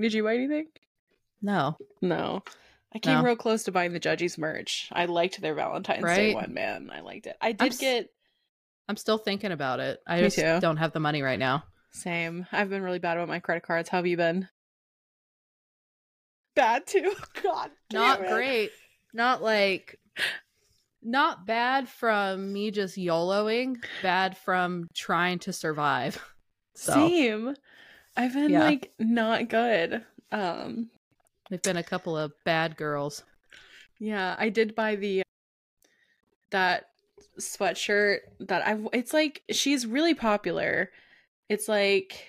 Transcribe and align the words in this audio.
Did 0.00 0.12
you 0.12 0.24
buy 0.24 0.34
anything? 0.34 0.66
No. 1.42 1.76
No. 2.00 2.42
I 2.94 2.98
came 2.98 3.18
No. 3.18 3.24
real 3.24 3.36
close 3.36 3.62
to 3.64 3.72
buying 3.72 3.92
the 3.92 4.00
Judgies 4.00 4.36
merch. 4.38 4.88
I 4.92 5.04
liked 5.06 5.40
their 5.40 5.54
Valentine's 5.54 6.04
Day 6.04 6.34
one, 6.34 6.52
man. 6.54 6.90
I 6.92 7.00
liked 7.00 7.26
it. 7.26 7.36
I 7.40 7.50
I'm 7.50 7.56
did 7.56 7.78
get 7.78 8.08
I'm 8.88 8.96
still 8.96 9.18
thinking 9.18 9.52
about 9.52 9.78
it. 9.80 10.00
I 10.06 10.16
Me 10.16 10.22
just 10.24 10.36
too. 10.36 10.58
don't 10.60 10.78
have 10.78 10.92
the 10.92 11.00
money 11.00 11.22
right 11.22 11.38
now. 11.38 11.62
same. 11.92 12.46
I've 12.50 12.68
been 12.70 12.82
really 12.82 12.98
bad 12.98 13.16
about 13.16 13.28
my 13.28 13.38
credit 13.38 13.62
cards. 13.62 13.88
How 13.88 13.98
have 13.98 14.06
you 14.06 14.16
been? 14.16 14.48
Bad 16.56 16.86
too. 16.86 17.12
God, 17.42 17.70
damn 17.88 18.00
Not 18.00 18.22
it. 18.22 18.28
great. 18.28 18.70
Not 19.14 19.42
like 19.42 19.98
not 21.02 21.46
bad 21.46 21.88
from 21.88 22.52
me 22.52 22.70
just 22.70 22.96
YOLOing, 22.98 23.76
bad 24.02 24.36
from 24.36 24.88
trying 24.94 25.38
to 25.40 25.52
survive. 25.52 26.22
So 26.76 26.92
Same. 26.94 27.54
I've 28.16 28.34
been 28.34 28.50
Yeah. 28.50 28.64
like 28.64 28.92
not 28.98 29.48
good. 29.48 30.04
Um, 30.32 30.90
they've 31.48 31.62
been 31.62 31.76
a 31.76 31.82
couple 31.82 32.16
of 32.16 32.32
bad 32.44 32.76
girls. 32.76 33.22
yeah, 33.98 34.34
I 34.38 34.48
did 34.48 34.74
buy 34.74 34.96
the 34.96 35.22
that 36.50 36.86
sweatshirt 37.38 38.18
that 38.40 38.66
I've 38.66 38.86
It's 38.92 39.12
like 39.12 39.42
she's 39.50 39.86
really 39.86 40.14
popular. 40.14 40.90
It's 41.48 41.68
like 41.68 42.26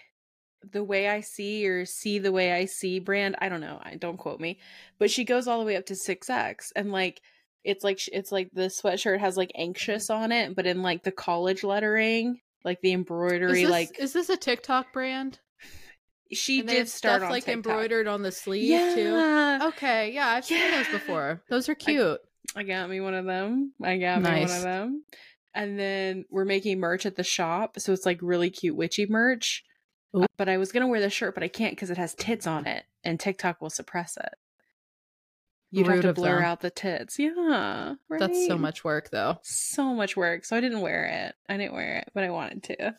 the 0.72 0.84
way 0.84 1.10
I 1.10 1.22
see 1.22 1.68
or 1.68 1.86
see 1.86 2.20
the 2.20 2.32
way 2.32 2.52
I 2.54 2.66
see 2.66 3.00
brand. 3.00 3.36
I 3.40 3.50
don't 3.50 3.62
know. 3.62 3.80
I 3.82 3.96
don't 3.96 4.18
quote 4.18 4.40
me, 4.40 4.60
but 5.00 5.10
she 5.10 5.24
goes 5.26 5.48
all 5.48 5.60
the 5.60 5.66
way 5.66 5.76
up 5.76 5.86
to 5.88 5.96
six 5.96 6.30
X 6.30 6.72
and 6.76 6.92
like. 6.92 7.22
It's 7.64 7.84
like 7.84 8.00
it's 8.12 8.32
like 8.32 8.50
the 8.54 8.70
sweatshirt 8.70 9.20
has 9.20 9.38
like 9.38 9.52
anxious 9.54 10.10
on 10.10 10.32
it, 10.32 10.56
but 10.56 10.66
in 10.66 10.82
like 10.82 11.04
the 11.04 11.12
college 11.12 11.64
lettering, 11.64 12.40
like 12.66 12.82
the 12.82 12.90
Is 12.90 12.96
embroidery, 12.96 13.62
this, 13.62 13.70
like 13.70 14.00
is 14.00 14.14
this 14.14 14.30
a 14.30 14.36
TikTok 14.38 14.92
brand? 14.92 15.38
She 16.34 16.62
did 16.62 16.90
start 16.90 17.22
like 17.24 17.46
TikTok. 17.46 17.54
embroidered 17.54 18.08
on 18.08 18.22
the 18.22 18.32
sleeve 18.32 18.70
yeah. 18.70 18.96
too. 19.60 19.68
Okay, 19.70 20.12
yeah, 20.14 20.28
I've 20.30 20.46
seen 20.46 20.72
those 20.72 20.88
before. 20.90 21.42
Those 21.50 21.70
are 21.70 21.76
cute. 21.76 22.20
I 22.56 22.64
got 22.64 22.90
me 22.90 23.00
one 23.02 23.14
of 23.14 23.26
them. 23.26 23.74
I 23.82 23.98
got 23.98 24.22
me 24.22 24.30
one 24.30 24.44
of 24.52 24.62
them. 24.62 25.04
And 25.54 25.78
then 25.78 26.26
we're 26.30 26.46
making 26.46 26.80
merch 26.80 27.06
at 27.06 27.16
the 27.16 27.24
shop, 27.24 27.80
so 27.80 27.92
it's 27.94 28.06
like 28.06 28.20
really 28.22 28.50
cute 28.50 28.76
witchy 28.76 29.06
merch. 29.06 29.64
Uh, 30.14 30.26
But 30.38 30.50
I 30.50 30.58
was 30.58 30.72
gonna 30.72 30.88
wear 30.88 31.00
the 31.02 31.10
shirt, 31.10 31.34
but 31.34 31.44
I 31.44 31.48
can't 31.50 31.74
because 31.74 31.90
it 31.90 31.98
has 31.98 32.14
tits 32.16 32.48
on 32.48 32.66
it, 32.66 32.86
and 33.04 33.20
TikTok 33.20 33.62
will 33.62 33.70
suppress 33.70 34.18
it. 34.18 34.34
You'd 35.74 35.88
have 35.88 36.02
to 36.02 36.12
blur 36.14 36.36
them. 36.38 36.44
out 36.46 36.60
the 36.60 36.70
tits. 36.70 37.18
Yeah, 37.18 37.96
That's 38.10 38.46
so 38.48 38.58
much 38.58 38.84
work 38.84 39.10
though. 39.10 39.40
so 39.42 39.94
much 39.94 40.18
work. 40.18 40.44
So 40.44 40.58
I 40.58 40.60
didn't 40.60 40.82
wear 40.82 41.06
it. 41.06 41.36
I 41.48 41.56
didn't 41.58 41.74
wear 41.74 42.00
it, 42.00 42.12
but 42.14 42.24
I 42.26 42.30
wanted 42.30 42.64
to. 42.64 42.96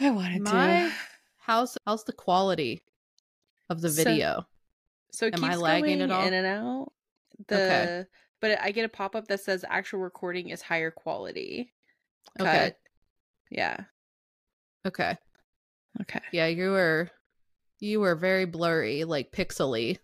I 0.00 0.10
wanted 0.10 0.42
My 0.42 0.50
to. 0.52 0.92
How's 1.46 1.76
how's 1.86 2.04
the 2.04 2.12
quality 2.12 2.82
of 3.70 3.80
the 3.80 3.88
video? 3.90 4.46
So 5.12 5.26
it 5.26 5.34
Am 5.34 5.40
keeps 5.40 5.54
I 5.54 5.58
lagging 5.58 6.00
at 6.00 6.10
all? 6.10 6.26
in 6.26 6.34
and 6.34 6.46
out. 6.46 6.92
The 7.48 7.54
Okay. 7.56 8.04
but 8.40 8.58
I 8.60 8.70
get 8.72 8.84
a 8.84 8.88
pop 8.88 9.14
up 9.14 9.28
that 9.28 9.40
says 9.40 9.64
actual 9.68 10.00
recording 10.00 10.48
is 10.50 10.62
higher 10.62 10.90
quality. 10.90 11.72
Okay. 12.40 12.72
Yeah. 13.50 13.84
Okay. 14.86 15.16
Okay. 16.00 16.20
Yeah, 16.32 16.46
you 16.46 16.70
were 16.70 17.10
you 17.80 18.00
were 18.00 18.14
very 18.14 18.44
blurry, 18.46 19.04
like 19.04 19.30
pixely, 19.32 19.98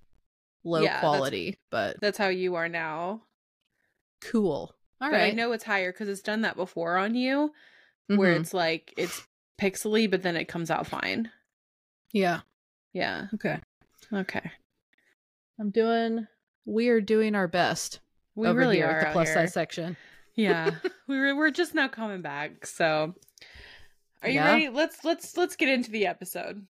low 0.65 0.81
Yeah, 0.81 0.87
that's- 0.89 1.01
quality, 1.01 1.59
but 1.71 2.01
That's 2.01 2.19
how 2.19 2.29
you 2.29 2.55
are 2.57 2.69
now. 2.69 3.23
cool. 4.21 4.75
All 5.01 5.11
but 5.11 5.17
right. 5.17 5.33
I 5.33 5.35
know 5.35 5.53
it's 5.53 5.65
higher 5.65 5.93
because 5.93 6.09
it's 6.09 6.21
done 6.21 6.43
that 6.43 6.57
before 6.57 6.97
on 6.99 7.15
you, 7.15 7.53
where 8.09 8.35
Mhm. 8.37 8.41
it's 8.41 8.53
like 8.53 8.93
it's 8.99 9.27
pixely, 9.61 10.11
but 10.11 10.23
then 10.23 10.37
it 10.37 10.47
comes 10.47 10.71
out 10.71 10.87
fine. 10.87 11.31
Yeah. 12.13 12.41
Yeah. 12.93 13.27
Okay. 13.35 13.59
Okay. 14.13 14.51
I'm 15.59 15.71
doing 15.71 16.27
we 16.65 16.89
are 16.89 17.01
doing 17.01 17.35
our 17.35 17.49
best 17.49 18.01
We 18.35 18.49
really 18.49 18.77
here 18.77 18.87
are 18.87 18.99
at 19.01 19.07
the 19.09 19.13
plus 19.13 19.29
here. 19.29 19.35
size 19.35 19.53
section. 19.53 19.97
Yeah. 20.35 20.71
we 21.07 21.19
were 21.19 21.35
we're 21.37 21.51
just 21.51 21.75
now 21.75 21.89
coming 21.89 22.23
back. 22.23 22.67
So 22.67 23.15
are 24.23 24.29
you 24.29 24.35
Yeah. 24.37 24.53
ready? 24.53 24.69
Let's 24.69 25.05
let's 25.05 25.37
let's 25.37 25.57
get 25.57 25.69
into 25.69 25.91
the 25.91 26.07
episode. 26.07 26.67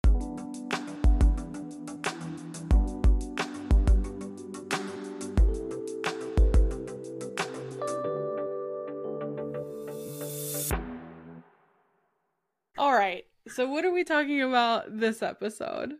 All 12.85 12.93
right. 12.93 13.25
So 13.49 13.67
what 13.67 13.87
are 13.87 13.91
we 13.91 14.05
talking 14.05 14.43
about 14.43 14.99
this 15.01 15.23
episode? 15.23 15.95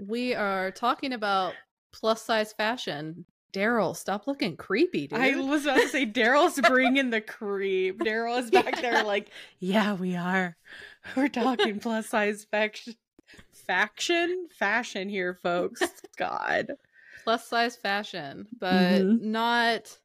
We 0.00 0.34
are 0.34 0.70
talking 0.70 1.12
about 1.12 1.52
plus 1.92 2.22
size 2.22 2.54
fashion. 2.54 3.26
Daryl, 3.52 3.94
stop 3.94 4.26
looking 4.26 4.56
creepy, 4.56 5.08
dude. 5.08 5.18
I 5.18 5.36
was 5.36 5.66
about 5.66 5.76
to 5.82 5.88
say 5.88 6.06
Daryl's 6.06 6.58
bringing 6.66 7.10
the 7.10 7.20
creep. 7.20 7.98
Daryl 8.02 8.38
is 8.38 8.50
back 8.50 8.80
there 8.80 9.04
like, 9.04 9.28
yeah, 9.58 9.92
we 9.92 10.16
are. 10.16 10.56
We're 11.14 11.28
talking 11.28 11.80
plus 11.80 12.06
size 12.06 12.46
faction, 12.50 12.94
faction, 13.66 14.46
fashion 14.58 15.10
here, 15.10 15.34
folks. 15.34 15.82
God, 16.16 16.68
plus 17.24 17.46
size 17.46 17.76
fashion, 17.76 18.46
but 18.58 19.02
Mhm. 19.02 19.20
not 19.20 19.98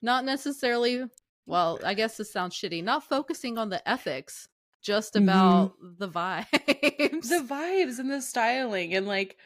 not 0.00 0.24
necessarily 0.24 1.06
well, 1.44 1.80
I 1.84 1.94
guess 1.94 2.16
this 2.18 2.32
sounds 2.32 2.54
shitty. 2.54 2.84
Not 2.84 3.02
focusing 3.02 3.58
on 3.58 3.68
the 3.70 3.88
ethics, 3.88 4.48
just 4.86 5.14
Mhm. 5.14 5.22
about 5.24 5.74
the 5.98 6.08
vibes. 6.08 7.28
the 7.28 7.44
vibes 7.46 7.98
and 7.98 8.10
the 8.10 8.22
styling, 8.22 8.94
and 8.94 9.06
like, 9.06 9.36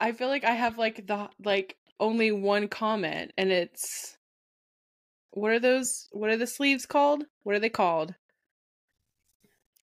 I 0.00 0.12
feel 0.12 0.28
like 0.28 0.44
I 0.44 0.52
have 0.52 0.78
like 0.78 1.06
the 1.06 1.28
like 1.42 1.76
only 1.98 2.30
one 2.32 2.68
comment, 2.68 3.32
and 3.36 3.50
it's 3.50 4.16
what 5.32 5.50
are 5.50 5.58
those? 5.58 6.08
What 6.12 6.30
are 6.30 6.36
the 6.36 6.46
sleeves 6.46 6.86
called? 6.86 7.24
What 7.42 7.56
are 7.56 7.60
they 7.60 7.68
called? 7.70 8.14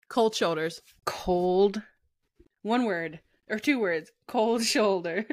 Cold 0.07 0.33
shoulders. 0.35 0.81
Cold. 1.05 1.81
One 2.61 2.85
word 2.85 3.19
or 3.49 3.59
two 3.59 3.79
words. 3.79 4.11
Cold 4.27 4.63
shoulders. 4.75 5.25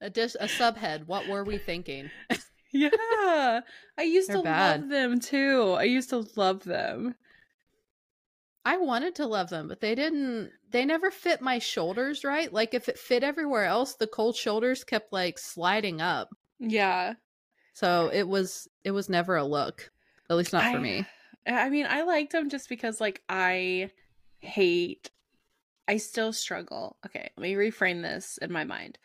A 0.00 0.10
dish 0.10 0.34
a 0.38 0.46
subhead. 0.46 1.06
What 1.06 1.26
were 1.28 1.44
we 1.44 1.58
thinking? 1.58 2.10
Yeah. 2.76 3.60
I 3.96 4.02
used 4.02 4.28
They're 4.28 4.38
to 4.38 4.42
bad. 4.42 4.80
love 4.80 4.90
them 4.90 5.20
too. 5.20 5.76
I 5.78 5.84
used 5.84 6.10
to 6.10 6.26
love 6.34 6.64
them. 6.64 7.14
I 8.64 8.78
wanted 8.78 9.14
to 9.16 9.26
love 9.26 9.50
them, 9.50 9.68
but 9.68 9.80
they 9.80 9.94
didn't 9.94 10.50
they 10.70 10.84
never 10.84 11.10
fit 11.10 11.40
my 11.40 11.58
shoulders 11.58 12.24
right. 12.24 12.52
Like 12.52 12.74
if 12.74 12.88
it 12.88 12.98
fit 12.98 13.22
everywhere 13.22 13.64
else, 13.64 13.94
the 13.94 14.06
cold 14.06 14.36
shoulders 14.36 14.84
kept 14.84 15.12
like 15.12 15.38
sliding 15.38 16.00
up. 16.00 16.30
Yeah. 16.58 17.14
So 17.74 18.10
it 18.12 18.26
was 18.26 18.68
it 18.84 18.92
was 18.92 19.08
never 19.08 19.36
a 19.36 19.44
look. 19.44 19.90
At 20.30 20.36
least 20.36 20.52
not 20.52 20.62
for 20.72 20.78
I- 20.78 20.82
me. 20.82 21.06
I 21.46 21.68
mean, 21.68 21.86
I 21.86 22.02
liked 22.04 22.32
them 22.32 22.48
just 22.48 22.70
because 22.70 23.00
like 23.02 23.20
I 23.28 23.90
hate 24.40 25.10
I 25.86 25.98
still 25.98 26.32
struggle. 26.32 26.96
Okay, 27.04 27.30
let 27.36 27.42
me 27.42 27.52
reframe 27.54 28.00
this 28.00 28.38
in 28.40 28.50
my 28.50 28.64
mind. 28.64 28.98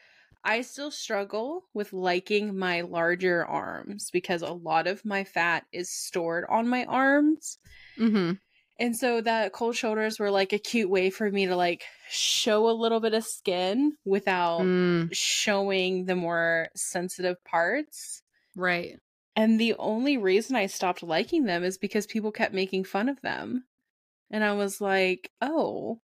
I 0.45 0.61
still 0.61 0.89
struggle 0.91 1.65
with 1.73 1.91
liking 1.91 2.57
my 2.57 2.79
larger 2.81 3.45
arms 3.45 4.09
because 4.09 4.41
a 4.41 4.53
lot 4.53 4.87
of 4.87 5.03
my 5.03 5.25
fat 5.25 5.65
is 5.73 5.89
stored 5.89 6.45
on 6.47 6.69
my 6.69 6.85
arms. 6.85 7.57
Mm-hmm. 7.99 8.33
And 8.79 8.95
so 8.95 9.19
that 9.21 9.51
cold 9.51 9.75
shoulders 9.75 10.19
were 10.19 10.31
like 10.31 10.53
a 10.53 10.57
cute 10.57 10.89
way 10.89 11.09
for 11.09 11.29
me 11.29 11.47
to 11.47 11.55
like 11.55 11.83
show 12.09 12.69
a 12.69 12.71
little 12.71 13.01
bit 13.01 13.13
of 13.13 13.25
skin 13.25 13.93
without 14.05 14.61
Mm, 14.61 15.09
showing 15.11 16.05
the 16.05 16.15
more 16.15 16.69
sensitive 16.75 17.43
parts. 17.43 18.21
right. 18.55 18.97
And 19.35 19.59
the 19.59 19.75
only 19.79 20.17
reason 20.17 20.55
I 20.57 20.65
stopped 20.65 21.01
liking 21.03 21.45
them 21.45 21.63
is 21.63 21.77
because 21.77 22.05
people 22.05 22.31
kept 22.31 22.53
making 22.53 22.83
fun 22.83 23.07
of 23.07 23.21
them. 23.21 23.63
And 24.31 24.43
I 24.43 24.51
was 24.53 24.81
like, 24.81 25.31
oh, 25.41 26.01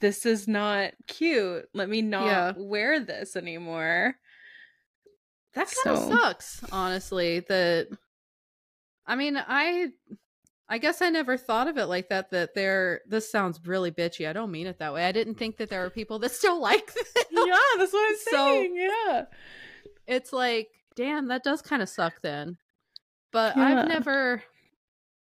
this 0.00 0.26
is 0.26 0.46
not 0.46 0.92
cute. 1.06 1.64
Let 1.72 1.88
me 1.88 2.02
not 2.02 2.26
Yeah. 2.26 2.52
wear 2.58 3.00
this 3.00 3.34
anymore. 3.34 4.14
That 5.54 5.72
kind 5.84 5.96
of 5.96 6.02
So- 6.04 6.10
sucks, 6.10 6.64
honestly. 6.70 7.40
That 7.40 7.88
I 9.06 9.16
mean, 9.16 9.36
I 9.38 9.92
I 10.68 10.78
guess 10.78 11.00
I 11.00 11.10
never 11.10 11.36
thought 11.36 11.68
of 11.68 11.78
it 11.78 11.86
like 11.86 12.08
that. 12.08 12.30
That 12.30 12.54
there, 12.54 13.02
this 13.08 13.30
sounds 13.30 13.60
really 13.66 13.90
bitchy. 13.92 14.28
I 14.28 14.32
don't 14.32 14.50
mean 14.50 14.66
it 14.66 14.78
that 14.80 14.92
way. 14.92 15.04
I 15.04 15.12
didn't 15.12 15.36
think 15.36 15.58
that 15.58 15.70
there 15.70 15.82
were 15.82 15.90
people 15.90 16.18
that 16.20 16.32
still 16.32 16.60
like 16.60 16.92
this. 16.92 17.12
yeah, 17.30 17.54
that's 17.78 17.92
what 17.92 18.10
I'm 18.10 18.16
So- 18.16 18.30
saying. 18.52 18.76
yeah. 18.76 19.22
It's 20.06 20.32
like, 20.32 20.68
damn, 20.96 21.28
that 21.28 21.44
does 21.44 21.62
kind 21.62 21.82
of 21.82 21.88
suck 21.88 22.20
then. 22.22 22.56
But 23.32 23.56
Yeah. 23.56 23.62
I've 23.82 23.88
never, 23.88 24.42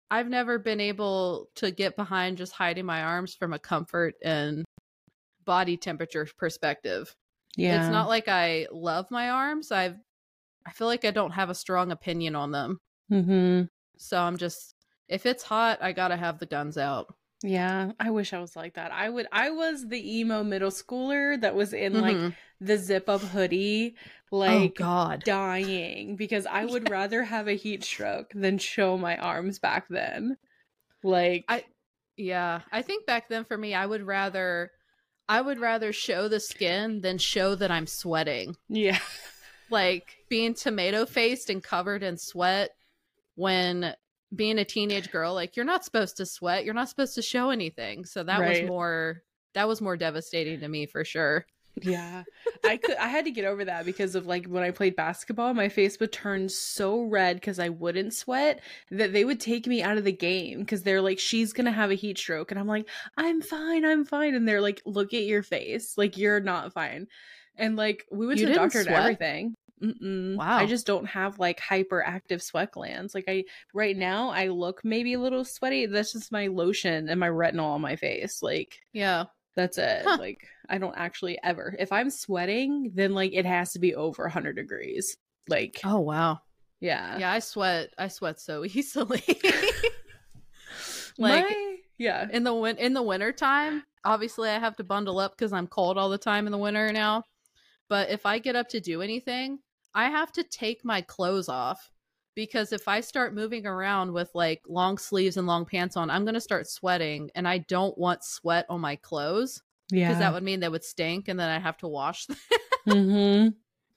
I've 0.10 0.28
never 0.30 0.60
been 0.60 0.80
able 0.82 1.50
to 1.56 1.72
get 1.72 1.96
behind 1.96 2.38
just 2.38 2.52
hiding 2.54 2.86
my 2.86 3.04
arms 3.04 3.34
from 3.34 3.54
a 3.54 3.60
comfort 3.60 4.16
and 4.24 4.66
body 5.46 5.78
temperature 5.78 6.28
perspective. 6.38 7.14
Yeah. 7.58 7.82
It's 7.84 7.92
not 7.92 8.08
like 8.08 8.28
I 8.28 8.68
love 8.72 9.12
my 9.12 9.30
arms. 9.30 9.72
I've, 9.72 9.98
I 10.66 10.72
feel 10.72 10.88
like 10.88 11.06
I 11.06 11.12
don't 11.12 11.32
have 11.32 11.50
a 11.50 11.56
strong 11.56 11.92
opinion 11.92 12.36
on 12.36 12.52
them. 12.52 12.78
mm-hmm. 13.12 13.64
So 13.98 14.20
I'm 14.20 14.38
just, 14.38 14.74
if 15.12 15.26
it's 15.28 15.44
hot, 15.44 15.78
I 15.82 15.92
gotta 15.92 16.16
have 16.18 16.40
the 16.40 16.46
guns 16.48 16.78
out. 16.78 17.14
Yeah, 17.44 17.92
I 18.00 18.12
wish 18.12 18.34
I 18.34 18.40
was 18.40 18.56
like 18.56 18.76
that. 18.76 18.92
I 18.92 19.10
would 19.10 19.28
I 19.32 19.50
was 19.52 19.88
the 19.88 20.20
emo 20.20 20.44
middle 20.44 20.70
schooler 20.72 21.40
that 21.42 21.56
was 21.56 21.74
in 21.74 22.00
like 22.02 22.16
Mhm. 22.18 22.36
the 22.60 22.78
zip 22.78 23.10
up 23.10 23.22
hoodie 23.22 23.96
like 24.32 24.52
oh 24.52 24.58
like 24.60 24.76
God. 24.76 25.24
dying 25.26 26.16
because 26.16 26.46
I 26.46 26.66
would 26.66 26.90
rather 27.00 27.24
have 27.24 27.48
a 27.48 27.54
heat 27.56 27.84
stroke 27.84 28.32
than 28.34 28.58
show 28.60 28.98
my 28.98 29.18
arms 29.18 29.60
back 29.60 29.88
then. 29.90 30.38
Like 31.04 31.46
I- 31.50 31.66
Yeah, 32.16 32.62
I 32.72 32.84
think 32.84 33.06
back 33.08 33.28
then 33.28 33.44
for 33.46 33.58
me, 33.58 33.74
I 33.74 33.86
would 33.88 34.04
rather, 34.04 34.72
I 35.28 35.42
would 35.42 35.60
rather 35.60 35.92
show 35.94 36.28
the 36.28 36.40
skin 36.40 37.02
than 37.02 37.18
show 37.18 37.56
that 37.56 37.72
I'm 37.72 37.88
sweating. 37.88 38.56
yeah. 38.70 39.00
Like 39.72 40.18
being 40.30 40.54
tomato 40.54 41.06
faced 41.08 41.50
and 41.50 41.64
covered 41.64 42.04
in 42.04 42.18
sweat 42.18 42.70
when 43.36 43.96
being 44.36 44.60
a 44.60 44.66
teenage 44.66 45.12
girl, 45.12 45.34
like 45.34 45.56
you're 45.56 45.66
not 45.66 45.84
supposed 45.86 46.18
to 46.18 46.26
sweat, 46.26 46.66
you're 46.66 46.74
not 46.74 46.90
supposed 46.90 47.16
to 47.16 47.22
show 47.22 47.50
anything. 47.50 48.06
So 48.06 48.24
that 48.24 48.40
Right. 48.40 48.62
was 48.64 48.70
more, 48.70 49.24
that 49.54 49.68
was 49.68 49.82
more 49.82 49.98
devastating 49.98 50.60
to 50.62 50.68
me 50.68 50.86
for 50.86 51.04
sure. 51.04 51.46
Yeah. 51.82 52.24
I 52.66 52.76
could 52.78 52.98
I 52.98 53.08
had 53.08 53.24
to 53.26 53.32
get 53.32 53.46
over 53.46 53.64
that 53.64 53.86
because 53.86 54.14
of 54.16 54.26
like 54.28 54.46
when 54.46 54.62
I 54.62 54.72
played 54.72 54.96
basketball, 54.96 55.54
my 55.54 55.70
face 55.70 55.98
would 56.02 56.12
turn 56.12 56.50
so 56.50 57.02
red 57.02 57.42
cuz 57.42 57.60
I 57.60 57.70
wouldn't 57.70 58.14
sweat 58.14 58.60
that 58.92 59.14
they 59.14 59.24
would 59.24 59.40
take 59.40 59.68
me 59.68 59.82
out 59.82 59.98
of 59.98 60.04
the 60.04 60.12
game 60.12 60.66
cuz 60.66 60.84
they're 60.84 61.02
like 61.02 61.18
she's 61.18 61.54
going 61.54 61.66
to 61.66 61.72
have 61.72 61.90
a 61.90 61.96
heat 61.96 62.18
stroke 62.18 62.52
and 62.52 62.60
I'm 62.60 62.68
like 62.68 62.90
I'm 63.16 63.42
fine, 63.42 63.86
I'm 63.86 64.04
fine 64.04 64.36
and 64.36 64.46
they're 64.48 64.62
like 64.62 64.82
look 64.86 65.14
at 65.14 65.24
your 65.24 65.44
face, 65.44 65.98
like 65.98 66.18
you're 66.18 66.42
not 66.42 66.74
fine. 66.74 67.08
And 67.56 67.78
like 67.78 68.06
we 68.12 68.28
went 68.28 68.40
You 68.40 68.48
to 68.48 68.52
the 68.52 68.58
doctor 68.60 68.80
and 68.80 68.90
everything. 68.90 69.56
Mm-mm. 69.82 70.36
Wow. 70.38 70.58
I 70.58 70.66
just 70.66 70.86
don't 70.86 71.06
have 71.06 71.40
like 71.40 71.60
hyperactive 71.60 72.42
sweat 72.42 72.72
glands. 72.72 73.16
Like 73.16 73.26
I 73.28 73.46
right 73.74 73.98
now 73.98 74.30
I 74.30 74.48
look 74.48 74.82
maybe 74.86 75.14
a 75.14 75.20
little 75.20 75.44
sweaty. 75.44 75.86
That's 75.88 76.14
just 76.14 76.32
my 76.32 76.48
lotion 76.48 77.10
and 77.10 77.20
my 77.20 77.30
retinol 77.30 77.72
on 77.74 77.82
my 77.82 77.96
face. 77.96 78.42
Like 78.44 78.80
Yeah. 78.94 79.26
that's 79.56 79.78
it. 79.78 80.04
Huh. 80.06 80.18
Like 80.20 80.46
I 80.70 80.78
don't 80.78 80.96
actually 80.98 81.38
ever. 81.44 81.76
If 81.80 81.92
I'm 81.92 82.10
sweating, 82.10 82.92
then 82.94 83.14
like 83.14 83.34
it 83.34 83.46
has 83.46 83.74
to 83.74 83.80
be 83.80 83.96
over 83.96 84.24
100 84.24 84.56
degrees. 84.56 85.18
Like 85.50 85.80
Oh, 85.84 86.00
wow. 86.00 86.40
yeah. 86.80 87.18
Yeah, 87.18 87.32
I 87.32 87.40
sweat. 87.40 87.90
I 87.98 88.08
sweat 88.08 88.40
so 88.40 88.64
easily. 88.66 89.24
like 91.18 91.46
My- 91.46 91.76
yeah. 91.98 92.28
in 92.32 92.44
the 92.44 92.54
win- 92.54 92.78
in 92.78 92.94
the 92.94 93.02
winter 93.04 93.32
time, 93.32 93.84
obviously 94.04 94.50
I 94.50 94.60
have 94.60 94.76
to 94.78 94.84
bundle 94.84 95.20
up 95.20 95.36
because 95.38 95.54
I'm 95.54 95.68
cold 95.68 95.98
all 95.98 96.10
the 96.10 96.18
time 96.18 96.46
in 96.46 96.52
the 96.52 96.58
winter 96.58 96.92
now. 96.92 97.24
But 97.90 98.10
if 98.10 98.26
I 98.26 98.40
get 98.40 98.56
up 98.56 98.70
to 98.70 98.80
do 98.80 99.02
anything, 99.02 99.60
I 99.94 100.10
have 100.10 100.32
to 100.34 100.44
take 100.44 100.84
my 100.86 101.02
clothes 101.02 101.50
off 101.50 101.92
because 102.36 102.72
if 102.72 102.88
I 102.88 103.02
start 103.02 103.34
moving 103.36 103.66
around 103.66 104.14
with 104.14 104.30
like 104.34 104.62
long 104.68 104.98
sleeves 104.98 105.38
and 105.38 105.48
long 105.48 105.66
pants 105.66 105.98
on, 105.98 106.10
I'm 106.10 106.24
going 106.24 106.34
to 106.36 106.42
start 106.42 106.68
sweating 106.68 107.30
and 107.36 107.48
I 107.48 107.60
don't 107.60 107.98
want 107.98 108.24
sweat 108.24 108.66
on 108.70 108.80
my 108.82 108.96
clothes 108.96 109.62
Yeah. 109.92 110.08
because 110.08 110.20
that 110.20 110.34
would 110.34 110.44
mean 110.44 110.60
they 110.62 110.70
would 110.70 110.84
stink 110.86 111.28
and 111.28 111.40
then 111.40 111.50
I'd 111.50 111.62
have 111.62 111.78
to 111.80 111.88
wash 111.88 112.26
them. 112.28 112.38
mm-hmm. 112.88 113.50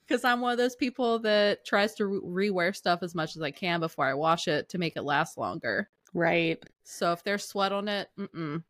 because 0.07 0.23
I'm 0.25 0.41
one 0.41 0.51
of 0.51 0.57
those 0.57 0.75
people 0.75 1.19
that 1.19 1.65
tries 1.65 1.95
to 1.95 2.05
re- 2.07 2.49
rewear 2.49 2.75
stuff 2.75 2.99
as 3.03 3.15
much 3.15 3.35
as 3.35 3.41
I 3.41 3.51
can 3.51 3.79
before 3.79 4.05
I 4.05 4.13
wash 4.13 4.47
it 4.49 4.69
to 4.69 4.77
make 4.77 4.97
it 4.97 5.03
last 5.03 5.37
longer. 5.37 5.89
Right. 6.13 6.61
So 6.83 7.11
if 7.13 7.23
there's 7.23 7.45
sweat 7.45 7.71
on 7.71 7.87
it, 7.87 8.09
mm-mm. 8.19 8.63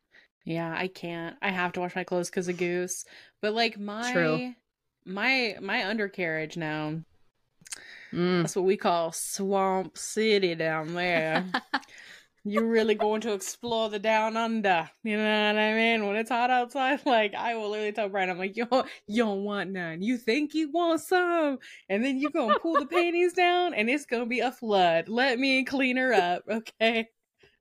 Yeah, 0.46 0.74
I 0.78 0.88
can't. 0.90 1.36
I 1.42 1.50
have 1.50 1.74
to 1.74 1.80
wash 1.80 1.96
my 1.96 2.04
clothes 2.04 2.30
because 2.30 2.48
of 2.48 2.58
Goose. 2.58 3.04
But 3.42 3.54
like 3.56 3.80
my 3.80 4.14
True. 4.14 4.54
my 5.06 5.56
my 5.60 5.88
undercarriage 5.88 6.56
now. 6.56 7.02
Mm. 8.16 8.42
That's 8.42 8.56
what 8.56 8.66
we 8.66 8.78
call 8.78 9.12
Swamp 9.12 9.98
City 9.98 10.56
down 10.56 10.94
there. 10.94 11.46
You're 12.48 12.68
really 12.68 12.94
going 12.94 13.22
to 13.22 13.34
explore 13.34 13.90
the 13.90 13.98
down 13.98 14.38
under. 14.38 14.88
You 15.04 15.18
know 15.18 15.24
what 15.24 15.60
I 15.60 15.74
mean? 15.74 16.06
When 16.06 16.16
it's 16.16 16.30
hot 16.30 16.52
outside, 16.52 17.00
like 17.06 17.34
I 17.34 17.56
will 17.56 17.72
literally 17.72 17.92
tell 17.92 18.08
Brian, 18.08 18.30
I'm 18.30 18.38
like, 18.38 18.56
yo, 18.56 18.68
you 19.08 19.24
don't 19.24 19.44
want 19.44 19.72
none. 19.72 20.04
You 20.04 20.18
think 20.18 20.54
you 20.54 20.72
want 20.72 21.02
some, 21.02 21.58
and 21.90 22.06
then 22.06 22.20
you're 22.20 22.30
gonna 22.32 22.60
pull 22.60 22.76
the 22.80 22.86
panties 22.92 23.34
down, 23.34 23.74
and 23.74 23.90
it's 23.90 24.06
gonna 24.06 24.28
be 24.28 24.42
a 24.42 24.52
flood. 24.52 25.10
Let 25.10 25.40
me 25.40 25.64
clean 25.64 25.98
her 25.98 26.14
up, 26.14 26.44
okay? 26.50 27.10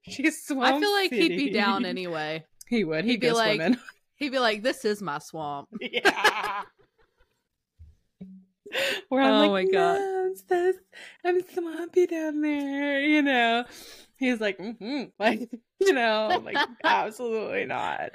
She's 0.03 0.45
swamp. 0.47 0.75
I 0.77 0.81
feel 0.81 0.93
like 0.93 1.11
he'd 1.13 1.29
be 1.37 1.51
down 1.51 1.87
anyway. 1.87 2.45
He 2.69 2.85
would. 2.85 3.07
He'd, 3.07 3.13
He'd 3.13 3.21
be 3.21 3.33
like- 3.33 3.55
swimming. 3.61 3.79
He'd 4.17 4.33
be 4.33 4.39
like, 4.39 4.63
"This 4.63 4.85
is 4.85 5.01
my 5.03 5.19
swamp." 5.19 5.69
Yeah. 5.81 6.63
Where 9.09 9.23
I'm 9.23 9.33
Oh 9.33 9.51
like, 9.53 9.67
my 9.67 9.73
God. 9.73 9.99
"No, 9.99 10.29
it's 10.31 10.43
this, 10.43 10.77
I'm 11.25 11.41
swampy 11.53 12.07
down 12.07 12.41
there, 12.41 13.01
you 13.01 13.23
know. 13.23 13.65
He's 14.17 14.41
like, 14.41 14.59
mm-hmm. 14.59 15.05
like, 15.19 15.51
you 15.81 15.93
know, 15.93 16.29
I'm 16.31 16.45
like 16.45 16.57
absolutely 16.85 17.65
not. 17.67 18.11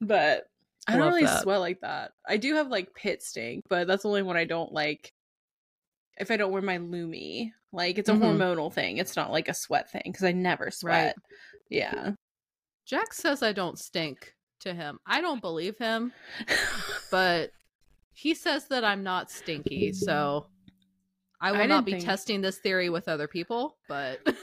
But 0.00 0.44
I 0.88 0.96
don't 0.96 1.08
really 1.08 1.24
that. 1.24 1.42
sweat 1.42 1.60
like 1.60 1.80
that. 1.82 2.12
I 2.28 2.36
do 2.36 2.54
have 2.56 2.68
like 2.68 2.94
pit 2.94 3.22
stink, 3.22 3.64
but 3.68 3.86
that's 3.86 4.02
the 4.02 4.08
only 4.08 4.22
when 4.22 4.36
I 4.36 4.44
don't 4.44 4.72
like 4.72 5.12
if 6.18 6.30
I 6.30 6.36
don't 6.36 6.52
wear 6.52 6.62
my 6.62 6.78
Lumi. 6.78 7.50
Like 7.72 7.98
it's 7.98 8.08
a 8.08 8.12
Mhm. 8.12 8.20
hormonal 8.38 8.72
thing. 8.72 8.98
It's 8.98 9.16
not 9.16 9.30
like 9.30 9.48
a 9.48 9.54
sweat 9.54 9.90
thing 9.90 10.02
because 10.06 10.24
I 10.24 10.32
never 10.32 10.70
sweat. 10.70 11.16
Yeah. 11.70 12.12
Jack 12.86 13.12
says 13.14 13.42
I 13.42 13.52
don't 13.52 13.78
stink 13.78 14.34
to 14.60 14.74
him. 14.74 14.98
I 15.06 15.20
don't 15.20 15.40
believe 15.40 15.78
him, 15.78 16.12
but 17.10 17.50
he 18.14 18.34
says 18.34 18.66
that 18.68 18.84
I'm 18.84 19.02
not 19.02 19.30
stinky. 19.30 19.92
So 19.92 20.46
I 21.40 21.52
will 21.52 21.60
I 21.60 21.66
not 21.66 21.84
be 21.84 21.92
think- 21.92 22.04
testing 22.04 22.40
this 22.40 22.58
theory 22.58 22.88
with 22.90 23.08
other 23.08 23.28
people. 23.28 23.76
But 23.88 24.20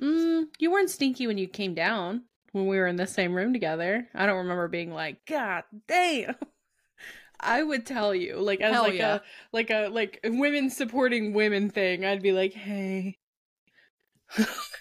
Mm, 0.00 0.44
you 0.58 0.70
weren't 0.70 0.88
stinky 0.88 1.26
when 1.26 1.36
you 1.36 1.46
came 1.46 1.74
down 1.74 2.22
when 2.52 2.66
we 2.66 2.78
were 2.78 2.86
in 2.86 2.96
the 2.96 3.06
same 3.06 3.34
room 3.34 3.52
together. 3.52 4.08
I 4.14 4.24
don't 4.24 4.38
remember 4.38 4.66
being 4.66 4.92
like, 4.94 5.26
God 5.26 5.64
damn. 5.86 6.36
I 7.38 7.62
would 7.62 7.84
tell 7.84 8.14
you, 8.14 8.36
like 8.36 8.62
as 8.62 8.72
Hell 8.72 8.84
like 8.84 8.94
yeah. 8.94 9.16
a 9.16 9.20
like 9.52 9.70
a 9.70 9.88
like 9.88 10.20
women 10.24 10.70
supporting 10.70 11.34
women 11.34 11.68
thing. 11.68 12.04
I'd 12.06 12.22
be 12.22 12.32
like, 12.32 12.54
hey, 12.54 13.18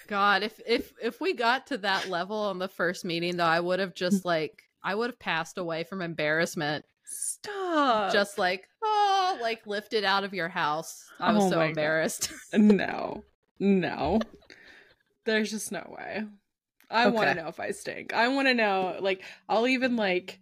God, 0.07 0.43
if 0.43 0.59
if 0.65 0.93
if 1.01 1.19
we 1.21 1.33
got 1.33 1.67
to 1.67 1.77
that 1.79 2.07
level 2.09 2.37
on 2.37 2.59
the 2.59 2.67
first 2.67 3.03
meeting, 3.05 3.37
though, 3.37 3.45
I 3.45 3.59
would 3.59 3.79
have 3.79 3.93
just 3.95 4.23
like 4.25 4.61
I 4.83 4.95
would 4.95 5.09
have 5.09 5.19
passed 5.19 5.57
away 5.57 5.83
from 5.83 6.01
embarrassment. 6.01 6.85
Stop. 7.09 8.13
just 8.13 8.37
like 8.37 8.65
oh, 8.83 9.37
like 9.41 9.65
lifted 9.67 10.03
out 10.03 10.23
of 10.23 10.33
your 10.33 10.49
house. 10.49 11.03
I 11.19 11.31
was 11.33 11.43
Oh 11.43 11.49
so 11.49 11.59
God. 11.59 11.69
embarrassed. 11.69 12.31
no, 12.53 13.23
no. 13.59 14.19
There's 15.25 15.51
just 15.51 15.71
no 15.71 15.95
way. 15.97 16.23
I 16.89 17.07
want 17.07 17.29
to 17.29 17.35
know 17.35 17.47
if 17.49 17.59
I 17.59 17.71
stink. 17.71 18.13
I 18.13 18.29
want 18.29 18.47
to 18.47 18.53
know. 18.53 18.97
Like, 18.99 19.23
I'll 19.47 19.67
even 19.67 19.95
like. 19.95 20.39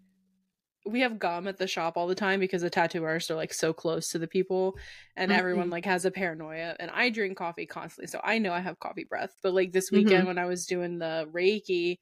We 0.85 1.01
have 1.01 1.19
gum 1.19 1.49
at 1.49 1.57
the 1.57 1.67
shop 1.67 1.97
all 1.97 2.07
the 2.07 2.15
time 2.15 2.39
because 2.39 2.61
the 2.61 2.69
tattoo 2.69 3.03
artists 3.03 3.29
are 3.29 3.35
like 3.35 3.53
so 3.53 3.73
close 3.73 4.07
to 4.11 4.19
the 4.19 4.27
people, 4.27 4.77
and 5.17 5.33
everyone 5.33 5.67
Mhm. 5.67 5.71
like 5.71 5.83
has 5.85 6.05
a 6.05 6.11
paranoia. 6.11 6.77
And 6.79 6.89
I 6.91 7.09
drink 7.09 7.37
coffee 7.37 7.65
constantly, 7.65 8.07
so 8.07 8.21
I 8.23 8.37
know 8.37 8.53
I 8.53 8.61
have 8.61 8.79
coffee 8.79 9.03
breath. 9.03 9.31
But 9.43 9.53
like 9.53 9.73
this 9.73 9.89
Mhm. 9.91 9.97
weekend 9.97 10.27
when 10.27 10.37
I 10.37 10.45
was 10.45 10.65
doing 10.65 10.97
the 10.99 11.27
Reiki, 11.33 11.97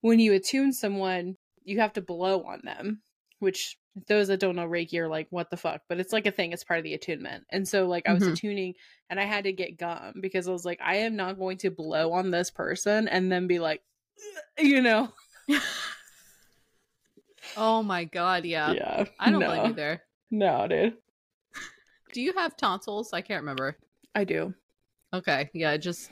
when 0.00 0.20
you 0.20 0.32
attune 0.32 0.72
someone, 0.72 1.36
you 1.64 1.80
have 1.80 1.92
to 1.94 2.00
blow 2.00 2.44
on 2.44 2.60
them, 2.64 3.02
which 3.38 3.78
those 4.06 4.28
that 4.28 4.40
don't 4.40 4.56
know 4.56 4.68
Reiki 4.68 4.98
are 4.98 5.08
like, 5.08 5.26
what 5.30 5.50
the 5.50 5.56
fuck? 5.56 5.82
But 5.88 5.98
it's 5.98 6.12
like 6.12 6.26
a 6.26 6.30
thing, 6.30 6.52
it's 6.52 6.64
part 6.64 6.78
of 6.78 6.84
the 6.84 6.94
attunement. 6.94 7.44
And 7.50 7.66
so 7.66 7.86
like 7.86 8.08
I 8.08 8.12
was 8.12 8.22
Mhm. 8.22 8.32
attuning 8.32 8.74
and 9.10 9.18
I 9.18 9.24
had 9.24 9.44
to 9.44 9.52
get 9.52 9.76
gum 9.76 10.14
because 10.20 10.48
I 10.48 10.52
was 10.52 10.64
like, 10.64 10.80
I 10.82 10.96
am 10.96 11.16
not 11.16 11.38
going 11.38 11.58
to 11.58 11.70
blow 11.70 12.12
on 12.12 12.30
this 12.30 12.50
person 12.50 13.08
and 13.08 13.30
then 13.30 13.46
be 13.46 13.58
like, 13.58 13.82
you 14.58 14.82
know. 14.82 15.12
oh 17.56 17.82
my 17.82 18.04
god, 18.04 18.44
yeah. 18.44 18.72
yeah. 18.72 19.04
I 19.18 19.30
don't 19.30 19.40
no. 19.40 19.46
blame 19.46 19.66
you 19.66 19.72
there. 19.72 20.02
No, 20.30 20.66
dude. 20.68 20.96
Do 22.12 22.20
you 22.20 22.32
have 22.34 22.56
tonsils? 22.56 23.12
I 23.12 23.20
can't 23.20 23.42
remember. 23.42 23.76
I 24.14 24.24
do. 24.24 24.54
Okay, 25.12 25.50
yeah, 25.54 25.76
just 25.76 26.10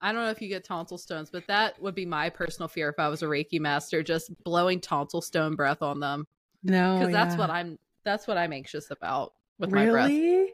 I 0.00 0.12
don't 0.12 0.22
know 0.22 0.30
if 0.30 0.40
you 0.40 0.48
get 0.48 0.64
tonsil 0.64 0.98
stones, 0.98 1.30
but 1.30 1.46
that 1.48 1.80
would 1.82 1.94
be 1.94 2.06
my 2.06 2.30
personal 2.30 2.68
fear 2.68 2.88
if 2.88 2.98
I 2.98 3.08
was 3.08 3.22
a 3.22 3.26
Reiki 3.26 3.60
master, 3.60 4.02
just 4.02 4.30
blowing 4.44 4.80
tonsil 4.80 5.20
stone 5.20 5.56
breath 5.56 5.82
on 5.82 6.00
them. 6.00 6.26
No. 6.62 6.98
Because 6.98 7.12
that's 7.12 7.36
what 7.36 7.50
I'm 7.50 7.78
that's 8.04 8.26
what 8.26 8.36
I'm 8.38 8.52
anxious 8.52 8.90
about 8.90 9.32
with 9.58 9.70
my 9.72 9.88
breath. 9.88 10.08
really? 10.08 10.52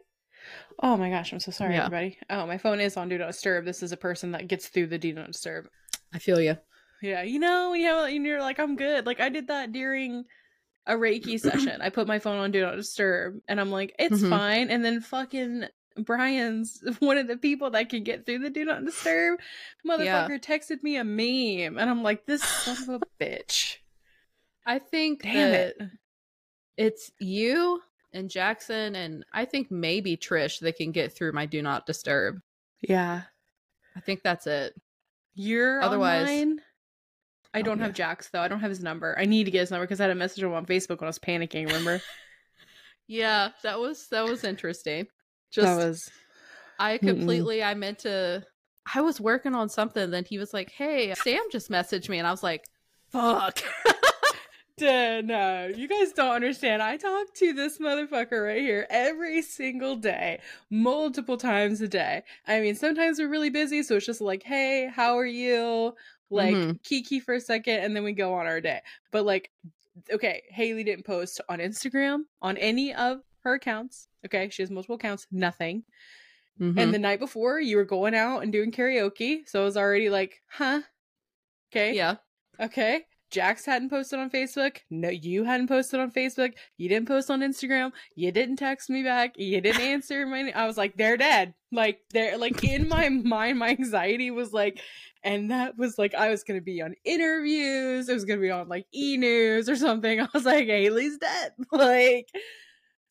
Oh 0.80 0.96
my 0.96 1.10
gosh, 1.10 1.32
I'm 1.32 1.40
so 1.40 1.50
sorry, 1.50 1.74
Yeah. 1.74 1.86
everybody. 1.86 2.18
Oh, 2.30 2.46
my 2.46 2.58
phone 2.58 2.80
is 2.80 2.96
on 2.96 3.08
Do 3.08 3.18
Not 3.18 3.28
Disturb. 3.28 3.64
This 3.64 3.82
is 3.82 3.92
a 3.92 3.96
person 3.96 4.32
that 4.32 4.46
gets 4.48 4.68
through 4.68 4.88
the 4.88 4.98
Do 4.98 5.12
Not 5.12 5.28
Disturb. 5.28 5.68
I 6.12 6.18
feel 6.18 6.40
you. 6.40 6.56
Yeah, 7.02 7.22
you 7.22 7.38
know, 7.38 7.72
you 7.74 7.84
know, 7.86 8.04
and 8.04 8.24
you're 8.24 8.40
like, 8.40 8.58
I'm 8.60 8.76
good. 8.76 9.06
Like 9.06 9.20
I 9.20 9.28
did 9.28 9.48
that 9.48 9.72
during 9.72 10.24
a 10.86 10.94
Reiki 10.94 11.38
session. 11.40 11.80
I 11.80 11.88
put 11.90 12.06
my 12.06 12.18
phone 12.18 12.38
on 12.38 12.50
Do 12.52 12.60
Not 12.62 12.76
Disturb, 12.76 13.40
and 13.48 13.60
I'm 13.60 13.70
like, 13.70 13.94
it's 13.98 14.20
Mhm. 14.22 14.30
fine. 14.30 14.70
And 14.70 14.84
then 14.84 15.00
fucking 15.00 15.64
Brian's 15.98 16.82
one 17.00 17.18
of 17.18 17.26
the 17.26 17.36
people 17.38 17.70
that 17.70 17.88
can 17.88 18.02
get 18.04 18.26
through 18.26 18.40
the 18.40 18.50
Do 18.50 18.64
Not 18.64 18.84
Disturb. 18.84 19.40
Motherfucker 19.86 20.40
texted 20.40 20.82
me 20.82 20.96
a 20.96 21.04
meme, 21.04 21.78
and 21.78 21.90
I'm 21.90 22.02
like, 22.02 22.26
this 22.26 22.42
son 22.42 22.76
of 22.94 23.02
a 23.02 23.24
bitch. 23.24 23.78
I 24.66 24.78
think 24.78 25.22
Damn 25.22 25.50
that 25.52 25.74
it. 25.78 25.88
it's 26.76 27.10
you 27.20 27.80
and 28.12 28.28
Jackson 28.28 28.96
and 28.96 29.24
I 29.32 29.44
think 29.44 29.70
maybe 29.70 30.16
Trish 30.16 30.58
that 30.60 30.76
can 30.76 30.90
get 30.92 31.12
through 31.14 31.32
my 31.32 31.46
do 31.46 31.62
not 31.62 31.86
disturb. 31.86 32.40
Yeah. 32.80 33.22
I 33.96 34.00
think 34.00 34.22
that's 34.22 34.46
it. 34.46 34.74
You're 35.34 35.80
Otherwise- 35.82 36.22
online? 36.28 36.60
I 37.54 37.60
Oh, 37.60 37.62
don't 37.62 37.78
yeah. 37.78 37.84
have 37.84 37.94
Jack's 37.94 38.28
though. 38.28 38.40
I 38.42 38.48
don't 38.48 38.60
have 38.60 38.68
his 38.70 38.82
number. 38.82 39.16
I 39.18 39.24
need 39.24 39.44
to 39.44 39.50
get 39.50 39.60
his 39.60 39.70
number 39.70 39.86
because 39.86 40.00
I 40.00 40.04
had 40.04 40.10
a 40.10 40.14
message 40.16 40.42
him 40.42 40.52
on 40.52 40.66
Facebook 40.66 41.00
when 41.00 41.06
I 41.06 41.06
was 41.06 41.18
panicking. 41.18 41.66
Remember? 41.66 42.02
Yeah, 43.08 43.50
that 43.62 43.78
was 43.78 44.08
that 44.08 44.24
was 44.24 44.42
interesting. 44.42 45.06
Just 45.52 45.64
that 45.64 45.76
was 45.76 46.10
I 46.78 46.98
Mm-mm. 46.98 47.06
completely 47.06 47.62
I 47.62 47.72
meant 47.74 48.00
to 48.00 48.44
I 48.92 49.00
was 49.00 49.20
working 49.20 49.54
on 49.54 49.68
something 49.68 50.10
then 50.10 50.24
he 50.24 50.38
was 50.38 50.52
like, 50.52 50.72
"Hey, 50.72 51.14
Sam 51.14 51.44
just 51.52 51.70
messaged 51.70 52.08
me." 52.08 52.18
And 52.18 52.26
I 52.26 52.32
was 52.32 52.42
like, 52.42 52.64
"Fuck." 53.12 53.62
No, 54.78 55.70
you 55.74 55.88
guys 55.88 56.12
don't 56.12 56.34
understand. 56.34 56.82
I 56.82 56.96
talk 56.98 57.32
to 57.36 57.52
this 57.54 57.78
motherfucker 57.78 58.44
right 58.46 58.60
here 58.60 58.86
every 58.90 59.40
single 59.40 59.96
day, 59.96 60.40
multiple 60.70 61.38
times 61.38 61.80
a 61.80 61.88
day. 61.88 62.22
I 62.46 62.60
mean, 62.60 62.74
sometimes 62.74 63.18
we're 63.18 63.28
really 63.30 63.48
busy, 63.50 63.82
so 63.82 63.96
it's 63.96 64.04
just 64.06 64.20
like, 64.20 64.42
hey, 64.42 64.90
how 64.94 65.16
are 65.18 65.24
you? 65.26 65.94
Like, 66.28 66.54
Mhm. 66.56 66.82
kiki 66.82 67.20
for 67.20 67.34
a 67.34 67.40
second, 67.40 67.80
and 67.80 67.96
then 67.96 68.04
we 68.04 68.12
go 68.12 68.34
on 68.34 68.46
our 68.46 68.60
day. 68.60 68.82
But, 69.12 69.24
like, 69.24 69.50
okay, 70.10 70.42
Hayley 70.50 70.84
didn't 70.84 71.06
post 71.06 71.40
on 71.48 71.58
Instagram, 71.60 72.24
on 72.42 72.56
any 72.58 72.92
of 72.92 73.22
her 73.44 73.54
accounts. 73.54 74.08
Okay, 74.26 74.50
she 74.50 74.62
has 74.62 74.70
multiple 74.70 74.96
accounts, 74.96 75.26
nothing. 75.30 75.84
Mhm. 76.60 76.78
And 76.78 76.92
the 76.92 76.98
night 76.98 77.20
before, 77.20 77.60
you 77.60 77.76
were 77.76 77.84
going 77.84 78.14
out 78.14 78.40
and 78.40 78.52
doing 78.52 78.72
karaoke, 78.72 79.48
so 79.48 79.62
I 79.62 79.64
was 79.64 79.76
already 79.76 80.10
like, 80.10 80.42
huh? 80.48 80.82
Okay. 81.70 81.94
yeah. 81.94 82.16
Okay. 82.60 83.06
Jax 83.36 83.66
hadn't 83.66 83.90
posted 83.90 84.18
on 84.18 84.30
Facebook. 84.30 84.78
No, 84.88 85.10
you 85.10 85.44
hadn't 85.44 85.66
posted 85.68 86.00
on 86.00 86.10
Facebook. 86.10 86.54
You 86.78 86.88
didn't 86.88 87.06
post 87.06 87.30
on 87.30 87.40
Instagram. 87.40 87.92
You 88.14 88.32
didn't 88.32 88.56
text 88.56 88.88
me 88.88 89.02
back. 89.02 89.34
You 89.36 89.60
didn't 89.60 89.82
answer 89.82 90.24
my. 90.24 90.50
I 90.56 90.66
was 90.66 90.78
like, 90.78 90.96
they're 90.96 91.18
dead. 91.18 91.52
Like 91.70 92.00
they're 92.14 92.38
like 92.38 92.64
in 92.64 92.88
my 92.88 93.10
mind, 93.10 93.58
my 93.58 93.68
anxiety 93.68 94.30
was 94.30 94.54
like, 94.54 94.80
and 95.22 95.50
that 95.50 95.76
was 95.76 95.98
like 95.98 96.14
I 96.14 96.30
was 96.30 96.44
gonna 96.44 96.62
be 96.62 96.80
on 96.80 96.94
interviews. 97.04 98.08
It 98.08 98.14
was 98.14 98.24
gonna 98.24 98.40
be 98.40 98.50
on 98.50 98.70
like 98.70 98.86
E 98.94 99.18
News 99.18 99.68
or 99.68 99.76
something. 99.76 100.18
I 100.22 100.28
was 100.32 100.46
like, 100.46 100.66
Hayley's 100.66 101.18
dead. 101.18 101.52
Like, 101.70 102.30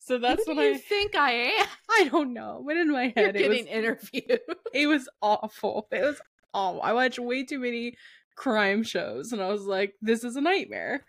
so 0.00 0.18
that's 0.18 0.44
do 0.44 0.54
you 0.54 0.74
I. 0.74 0.78
think 0.78 1.14
I 1.14 1.30
am? 1.60 1.66
I 1.88 2.08
don't 2.10 2.32
know, 2.32 2.64
but 2.66 2.76
in 2.76 2.90
my 2.90 3.12
You're 3.14 3.26
head, 3.26 3.36
it 3.36 3.48
was 3.48 3.58
getting 3.58 3.72
interviewed. 3.72 4.40
it 4.74 4.88
was 4.88 5.08
awful. 5.22 5.86
It 5.92 6.02
was 6.02 6.20
awful. 6.52 6.82
I 6.82 6.94
watched 6.94 7.20
way 7.20 7.44
too 7.44 7.60
many 7.60 7.94
crime 8.36 8.82
shows 8.82 9.32
and 9.32 9.42
I 9.42 9.48
was 9.48 9.62
like, 9.62 9.94
this 10.00 10.22
is 10.24 10.36
a 10.36 10.40
nightmare. 10.40 11.04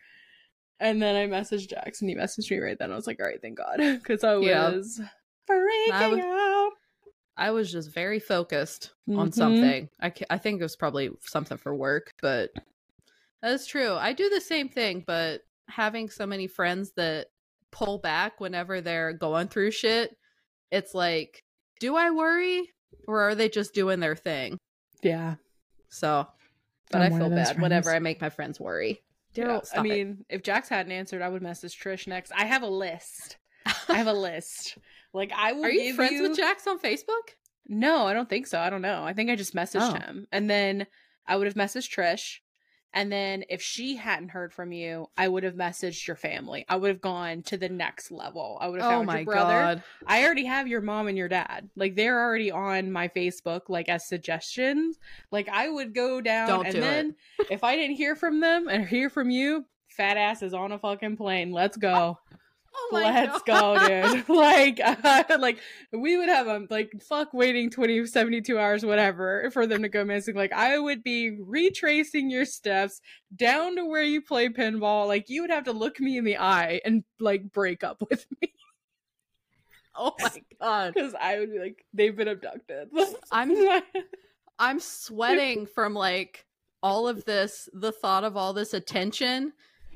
And 0.80 1.02
then 1.02 1.16
I 1.16 1.26
messaged 1.28 1.70
Jax 1.70 2.02
and 2.02 2.10
he 2.10 2.16
messaged 2.16 2.50
me 2.52 2.60
right 2.60 2.78
then. 2.78 2.92
I 2.92 2.96
was 2.96 3.08
like, 3.08 3.20
all 3.20 3.26
right, 3.28 3.42
thank 3.42 3.58
God. 3.58 3.78
Because 3.78 4.24
I 4.24 4.38
Yeah. 4.38 4.70
was 4.70 5.00
freaking 5.50 5.92
I 5.94 6.08
was- 6.08 6.20
out. 6.20 6.72
I 7.40 7.52
was 7.52 7.72
just 7.72 7.94
very 7.94 8.20
focused 8.20 8.94
on 9.08 9.30
Mhm. 9.30 9.34
something. 9.34 9.90
I, 10.02 10.12
I 10.32 10.38
think 10.40 10.60
it 10.60 10.64
was 10.64 10.76
probably 10.76 11.12
something 11.22 11.58
for 11.60 11.76
work, 11.76 12.14
but 12.20 12.50
that's 13.44 13.68
true. 13.68 13.94
I 13.94 14.14
do 14.14 14.28
the 14.30 14.42
same 14.42 14.70
thing, 14.70 15.04
but 15.06 15.42
having 15.70 16.10
so 16.10 16.26
many 16.26 16.48
friends 16.48 16.94
that 16.96 17.28
pull 17.72 18.00
back 18.00 18.40
whenever 18.40 18.82
they're 18.82 19.14
going 19.14 19.50
through 19.50 19.70
shit, 19.72 20.18
it's 20.72 20.96
like, 20.96 21.44
do 21.80 21.96
I 21.96 22.10
worry 22.10 22.72
or 23.08 23.22
are 23.22 23.36
they 23.36 23.50
just 23.50 23.76
doing 23.76 24.00
their 24.00 24.16
thing? 24.16 24.58
Yeah. 25.04 25.36
So, 25.90 26.28
but 26.92 27.02
I'm 27.02 27.14
I 27.14 27.18
feel 27.18 27.30
bad 27.30 27.62
whenever. 27.62 27.92
I 27.92 28.00
make 28.00 28.22
my 28.22 28.30
friends 28.30 28.60
worry. 28.60 29.02
Yeah, 29.34 29.46
Daryl, 29.46 29.62
I 29.62 29.64
stop 29.64 29.86
it. 29.86 29.90
mean, 29.90 30.26
if 30.30 30.42
Jax 30.44 30.70
hadn't 30.70 30.92
answered, 30.92 31.22
I 31.22 31.30
would 31.30 31.42
message 31.42 31.80
Trish 31.80 32.08
next. 32.08 32.32
I 32.36 32.46
have 32.46 32.64
a 32.64 32.68
list. 32.70 33.38
I 33.90 33.96
have 33.98 34.08
a 34.08 34.14
list. 34.30 34.78
Like 35.14 35.32
I 35.36 35.54
will 35.54 35.66
Are 35.66 35.70
you 35.70 35.94
friends 35.94 36.14
you... 36.14 36.24
with 36.24 36.38
Jax 36.38 36.66
on 36.68 36.80
Facebook? 36.80 37.36
No, 37.68 38.06
I 38.08 38.14
don't 38.14 38.30
think 38.30 38.48
so. 38.48 38.60
I 38.60 38.70
don't 38.70 38.82
know. 38.82 39.04
I 39.04 39.14
think 39.14 39.30
I 39.30 39.36
just 39.36 39.54
messaged 39.56 39.94
Oh. 39.96 40.00
him. 40.00 40.28
And 40.32 40.50
then 40.50 40.88
I 41.28 41.36
would 41.36 41.48
have 41.48 41.56
messaged 41.56 41.94
Trish. 41.94 42.38
And 42.94 43.12
then 43.12 43.44
if 43.50 43.62
she 43.62 43.96
hadn't 43.96 44.30
heard 44.30 44.54
from 44.54 44.72
you, 44.72 45.10
I 45.18 45.28
would 45.28 45.44
have 45.44 45.54
messaged 45.56 46.08
your 46.08 46.16
family. 46.16 46.66
I 46.68 46.78
would 46.78 46.88
have 46.90 47.02
gone 47.02 47.44
to 47.44 47.58
the 47.58 47.70
next 47.70 48.12
level. 48.12 48.58
I 48.60 48.68
would 48.68 48.82
have 48.82 48.90
Oh 48.92 48.96
found 48.96 49.08
my 49.08 49.18
your 49.20 49.26
brother. 49.26 49.54
god. 49.54 49.84
I 50.08 50.24
already 50.24 50.46
have 50.46 50.68
your 50.68 50.82
mom 50.82 51.08
and 51.08 51.18
your 51.18 51.28
dad. 51.28 51.70
Like 51.76 51.96
they're 51.96 52.20
already 52.20 52.50
on 52.50 52.92
my 52.92 53.08
Facebook 53.10 53.64
like 53.70 53.90
as 53.90 54.08
suggestions. 54.08 54.98
Like 55.32 55.48
I 55.50 55.70
would 55.70 55.94
go 55.94 56.22
down 56.22 56.48
Don't 56.48 56.66
and 56.66 56.76
do 56.76 56.82
then 56.82 57.16
if 57.52 57.64
I 57.64 57.76
didn't 57.76 57.98
hear 57.98 58.16
from 58.16 58.40
them 58.40 58.68
and 58.68 58.88
hear 58.88 59.10
from 59.10 59.30
you, 59.30 59.66
fat 59.90 60.18
ass 60.18 60.42
is 60.42 60.54
on 60.54 60.72
a 60.72 60.80
fucking 60.80 61.18
plane. 61.18 61.52
Let's 61.52 61.78
go. 61.78 62.18
Oh 62.80 62.90
my 62.92 63.04
Let's 63.04 63.42
god. 63.44 63.90
go, 63.90 64.14
dude. 64.14 64.30
like, 64.30 64.80
uh, 64.80 65.24
like 65.40 65.60
we 65.92 66.18
would 66.18 66.30
have 66.30 66.46
them 66.46 66.68
like 66.70 66.92
fuck 67.02 67.34
waiting 67.34 67.70
20, 67.70 68.06
72 68.06 68.58
hours, 68.58 68.86
whatever, 68.86 69.50
for 69.52 69.66
them 69.68 69.82
to 69.82 69.90
go 69.90 70.06
missing. 70.06 70.36
Like, 70.36 70.54
I 70.54 70.78
would 70.78 71.04
be 71.04 71.38
retracing 71.42 72.30
your 72.30 72.46
steps 72.46 73.02
down 73.36 73.76
to 73.78 73.86
where 73.86 74.04
you 74.04 74.22
play 74.22 74.50
pinball. 74.50 75.08
Like, 75.08 75.30
you 75.30 75.42
would 75.42 75.52
have 75.52 75.66
to 75.66 75.74
look 75.74 76.00
me 76.00 76.18
in 76.18 76.24
the 76.24 76.38
eye 76.38 76.80
and 76.86 77.04
like 77.20 77.52
break 77.52 77.84
up 77.84 78.02
with 78.10 78.26
me 78.42 78.54
Oh 80.00 80.14
my 80.20 80.30
god. 80.62 80.94
because 80.94 81.16
I 81.20 81.40
would 81.40 81.52
be 81.52 81.60
like, 81.60 81.84
they've 81.94 82.16
been 82.16 82.28
abducted. 82.28 82.90
I'm- 83.32 83.82
I'm 84.60 84.80
sweating 84.80 85.66
from 85.68 85.94
like 85.94 86.46
all 86.82 87.08
of 87.08 87.26
this, 87.26 87.70
the 87.74 87.92
thought 87.92 88.24
of 88.24 88.36
all 88.38 88.54
this 88.54 88.74
attention 88.74 89.54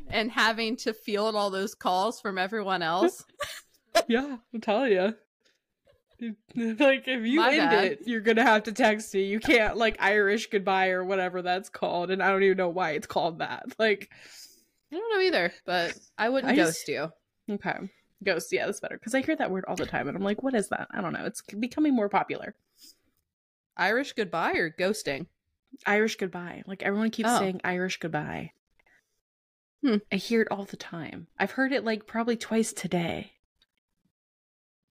and 0.09 0.31
having 0.31 0.75
to 0.77 0.93
field 0.93 1.35
all 1.35 1.49
those 1.49 1.75
calls 1.75 2.19
from 2.21 2.37
everyone 2.37 2.81
else. 2.81 3.23
yeah, 4.07 4.37
I'm 4.53 4.61
telling 4.61 4.91
you. 4.91 5.15
Like 6.55 7.07
if 7.07 7.25
you 7.25 7.39
My 7.39 7.51
end 7.51 7.69
bad. 7.71 7.83
it, 7.85 7.99
you're 8.05 8.21
gonna 8.21 8.43
have 8.43 8.61
to 8.63 8.71
text 8.71 9.11
me. 9.15 9.23
You 9.23 9.39
can't 9.39 9.75
like 9.75 9.97
Irish 9.99 10.51
goodbye 10.51 10.89
or 10.89 11.03
whatever 11.03 11.41
that's 11.41 11.67
called, 11.67 12.11
and 12.11 12.21
I 12.21 12.29
don't 12.29 12.43
even 12.43 12.57
know 12.57 12.69
why 12.69 12.91
it's 12.91 13.07
called 13.07 13.39
that. 13.39 13.63
Like, 13.79 14.11
I 14.91 14.97
don't 14.97 15.15
know 15.15 15.21
either, 15.25 15.51
but 15.65 15.97
I 16.19 16.29
wouldn't 16.29 16.53
I 16.53 16.55
just- 16.55 16.85
ghost 16.85 16.87
you. 16.89 17.55
Okay. 17.55 17.89
Ghost, 18.23 18.53
yeah, 18.53 18.67
that's 18.67 18.79
better. 18.79 18.97
Because 18.99 19.15
I 19.15 19.21
hear 19.21 19.35
that 19.35 19.49
word 19.49 19.65
all 19.67 19.75
the 19.75 19.87
time 19.87 20.07
and 20.07 20.15
I'm 20.15 20.23
like, 20.23 20.43
what 20.43 20.53
is 20.53 20.69
that? 20.69 20.87
I 20.91 21.01
don't 21.01 21.11
know. 21.13 21.25
It's 21.25 21.41
becoming 21.41 21.95
more 21.95 22.07
popular. 22.07 22.53
Irish 23.75 24.13
goodbye 24.13 24.51
or 24.53 24.69
ghosting? 24.69 25.25
Irish 25.87 26.17
goodbye. 26.17 26.61
Like 26.67 26.83
everyone 26.83 27.09
keeps 27.09 27.29
Oh. 27.31 27.39
saying 27.39 27.61
Irish 27.63 27.97
goodbye. 27.97 28.51
Hmm. 29.83 29.97
I 30.11 30.17
hear 30.17 30.41
it 30.41 30.49
all 30.51 30.65
the 30.65 30.77
time. 30.77 31.27
I've 31.39 31.51
heard 31.51 31.71
it 31.71 31.83
like 31.83 32.05
probably 32.05 32.37
twice 32.37 32.73
today. 32.73 33.31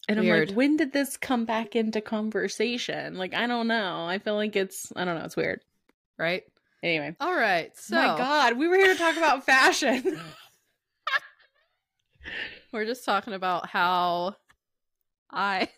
And 0.08 0.18
I'm 0.18 0.26
like, 0.26 0.50
when 0.50 0.76
did 0.76 0.92
this 0.92 1.16
come 1.16 1.44
back 1.44 1.76
into 1.76 2.00
conversation? 2.00 3.14
Like, 3.14 3.32
I 3.32 3.46
don't 3.46 3.68
know. 3.68 4.06
I 4.06 4.18
feel 4.18 4.34
like 4.34 4.56
it's, 4.56 4.92
I 4.96 5.04
don't 5.04 5.16
know. 5.16 5.24
It's 5.24 5.36
weird. 5.36 5.60
Right? 6.18 6.42
Anyway. 6.82 7.14
All 7.20 7.34
right. 7.34 7.70
So 7.76 7.94
My 7.94 8.18
God, 8.18 8.58
we 8.58 8.66
were 8.66 8.76
here 8.76 8.92
to 8.92 8.98
talk 8.98 9.16
about 9.16 9.46
fashion. 9.46 10.18
we're 12.72 12.86
just 12.86 13.04
talking 13.04 13.34
about 13.34 13.68
how 13.68 14.34
I 15.30 15.68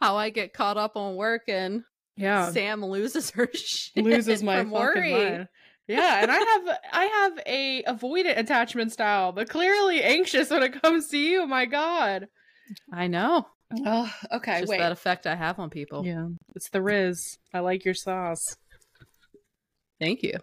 how 0.00 0.16
I 0.16 0.30
get 0.30 0.52
caught 0.52 0.76
up 0.76 0.96
on 0.96 1.16
work 1.16 1.42
and 1.48 1.84
yeah. 2.16 2.50
Sam 2.50 2.84
loses 2.84 3.30
her 3.30 3.48
shit. 3.54 4.04
loses 4.04 4.42
my 4.42 4.60
from 4.60 4.70
fucking 4.70 5.12
worry. 5.12 5.48
Yeah, 5.88 6.22
and 6.22 6.30
I 6.30 6.38
have 6.38 6.78
I 6.92 7.04
have 7.04 7.38
a 7.46 7.82
avoidant 7.84 8.38
attachment 8.38 8.92
style, 8.92 9.32
but 9.32 9.48
clearly 9.48 10.02
anxious 10.02 10.48
when 10.50 10.62
it 10.62 10.80
comes 10.80 11.08
to 11.08 11.18
you. 11.18 11.46
My 11.46 11.66
God. 11.66 12.28
I 12.92 13.08
know. 13.08 13.46
Oh, 13.84 14.10
okay. 14.32 14.60
Just 14.60 14.70
wait. 14.70 14.78
that 14.78 14.92
effect 14.92 15.26
I 15.26 15.34
have 15.34 15.58
on 15.58 15.70
people. 15.70 16.04
yeah, 16.06 16.26
it's 16.54 16.68
the 16.70 16.82
Riz. 16.82 17.38
I 17.52 17.60
like 17.60 17.84
your 17.84 17.94
sauce. 17.94 18.56
Thank 20.00 20.22
you. 20.22 20.34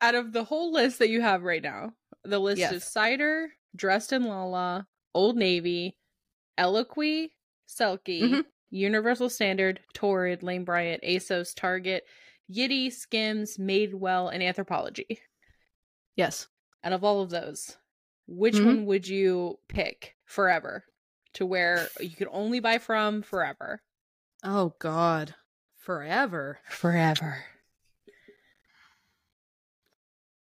Out 0.00 0.14
of 0.14 0.32
the 0.32 0.44
whole 0.44 0.72
list 0.72 0.98
that 1.00 1.10
you 1.10 1.20
have 1.20 1.42
right 1.42 1.62
now, 1.62 1.92
the 2.24 2.38
list 2.38 2.58
Yes. 2.60 2.72
is 2.72 2.84
cider, 2.84 3.50
dressed 3.76 4.12
in 4.12 4.24
Lala, 4.24 4.86
Old 5.14 5.36
Navy, 5.36 5.96
Eloquii, 6.58 7.30
Selkie, 7.68 8.22
Mhm. 8.22 8.44
Universal 8.70 9.28
Standard, 9.28 9.80
Torrid, 9.94 10.42
Lane 10.42 10.64
Bryant, 10.64 11.02
ASOS, 11.02 11.52
Target, 11.54 12.04
Yitty, 12.50 12.90
Skims, 12.92 13.56
Madewell, 13.58 14.32
and 14.32 14.42
Anthropologie. 14.42 15.18
Yes. 16.16 16.48
out 16.82 16.92
of 16.94 17.04
all 17.04 17.20
of 17.20 17.28
those, 17.30 17.76
which 18.26 18.54
Mhm. 18.54 18.64
one 18.64 18.86
would 18.86 19.06
you 19.06 19.58
pick 19.68 20.16
forever? 20.24 20.84
to 21.34 21.46
where 21.46 21.86
you 22.00 22.16
could 22.16 22.26
only 22.32 22.58
buy 22.58 22.76
from 22.78 23.22
forever. 23.22 23.80
Oh 24.42 24.74
God, 24.80 25.36
forever. 25.76 26.58
Forever. 26.68 27.44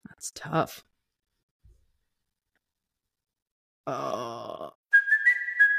That's 0.10 0.32
tough. 0.32 0.84
Oh. 3.88 4.74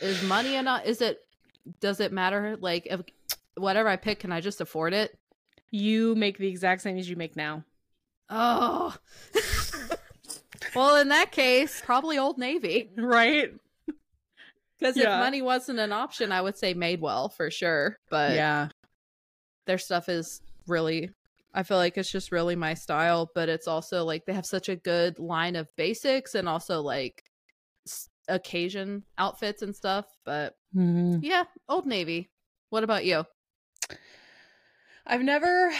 Is 0.00 0.22
money 0.22 0.56
enough? 0.56 0.84
Is 0.84 1.00
it? 1.00 1.18
Does 1.80 2.00
it 2.00 2.12
matter? 2.12 2.56
Like, 2.60 2.86
if 2.86 3.00
whatever 3.56 3.88
I 3.88 3.96
pick, 3.96 4.20
can 4.20 4.32
I 4.32 4.40
just 4.40 4.60
afford 4.60 4.94
it? 4.94 5.16
You 5.70 6.14
make 6.14 6.38
the 6.38 6.48
exact 6.48 6.82
same 6.82 6.98
as 6.98 7.08
you 7.08 7.16
make 7.16 7.36
now. 7.36 7.64
Oh. 8.30 8.94
well, 10.74 10.96
in 10.96 11.08
that 11.08 11.32
case, 11.32 11.82
probably 11.84 12.18
Old 12.18 12.38
Navy. 12.38 12.90
Right? 12.96 13.52
Because 14.78 14.96
Yeah. 14.96 15.16
if 15.16 15.20
money 15.24 15.42
wasn't 15.42 15.78
an 15.78 15.92
option, 15.92 16.32
I 16.32 16.40
would 16.40 16.56
say 16.56 16.74
Madewell 16.74 17.32
for 17.32 17.50
sure. 17.50 17.98
But 18.10 18.34
yeah. 18.34 18.68
their 19.66 19.78
stuff 19.78 20.08
is 20.08 20.40
really 20.66 21.10
I 21.54 21.62
feel 21.62 21.78
like 21.78 21.96
it's 21.96 22.10
just 22.10 22.30
really 22.30 22.56
my 22.56 22.74
style, 22.74 23.30
but 23.34 23.48
it's 23.48 23.66
also 23.66 24.04
like 24.04 24.26
they 24.26 24.34
have 24.34 24.46
such 24.46 24.68
a 24.68 24.76
good 24.76 25.18
line 25.18 25.56
of 25.56 25.74
basics 25.76 26.34
and 26.34 26.48
also 26.48 26.82
like 26.82 27.24
occasion 28.28 29.04
outfits 29.16 29.62
and 29.62 29.74
stuff. 29.74 30.06
But 30.24 30.56
Mhm. 30.76 31.20
yeah, 31.22 31.44
Old 31.68 31.86
Navy. 31.86 32.30
What 32.70 32.84
about 32.84 33.04
you? 33.04 33.24
I've 35.06 35.22
never 35.22 35.70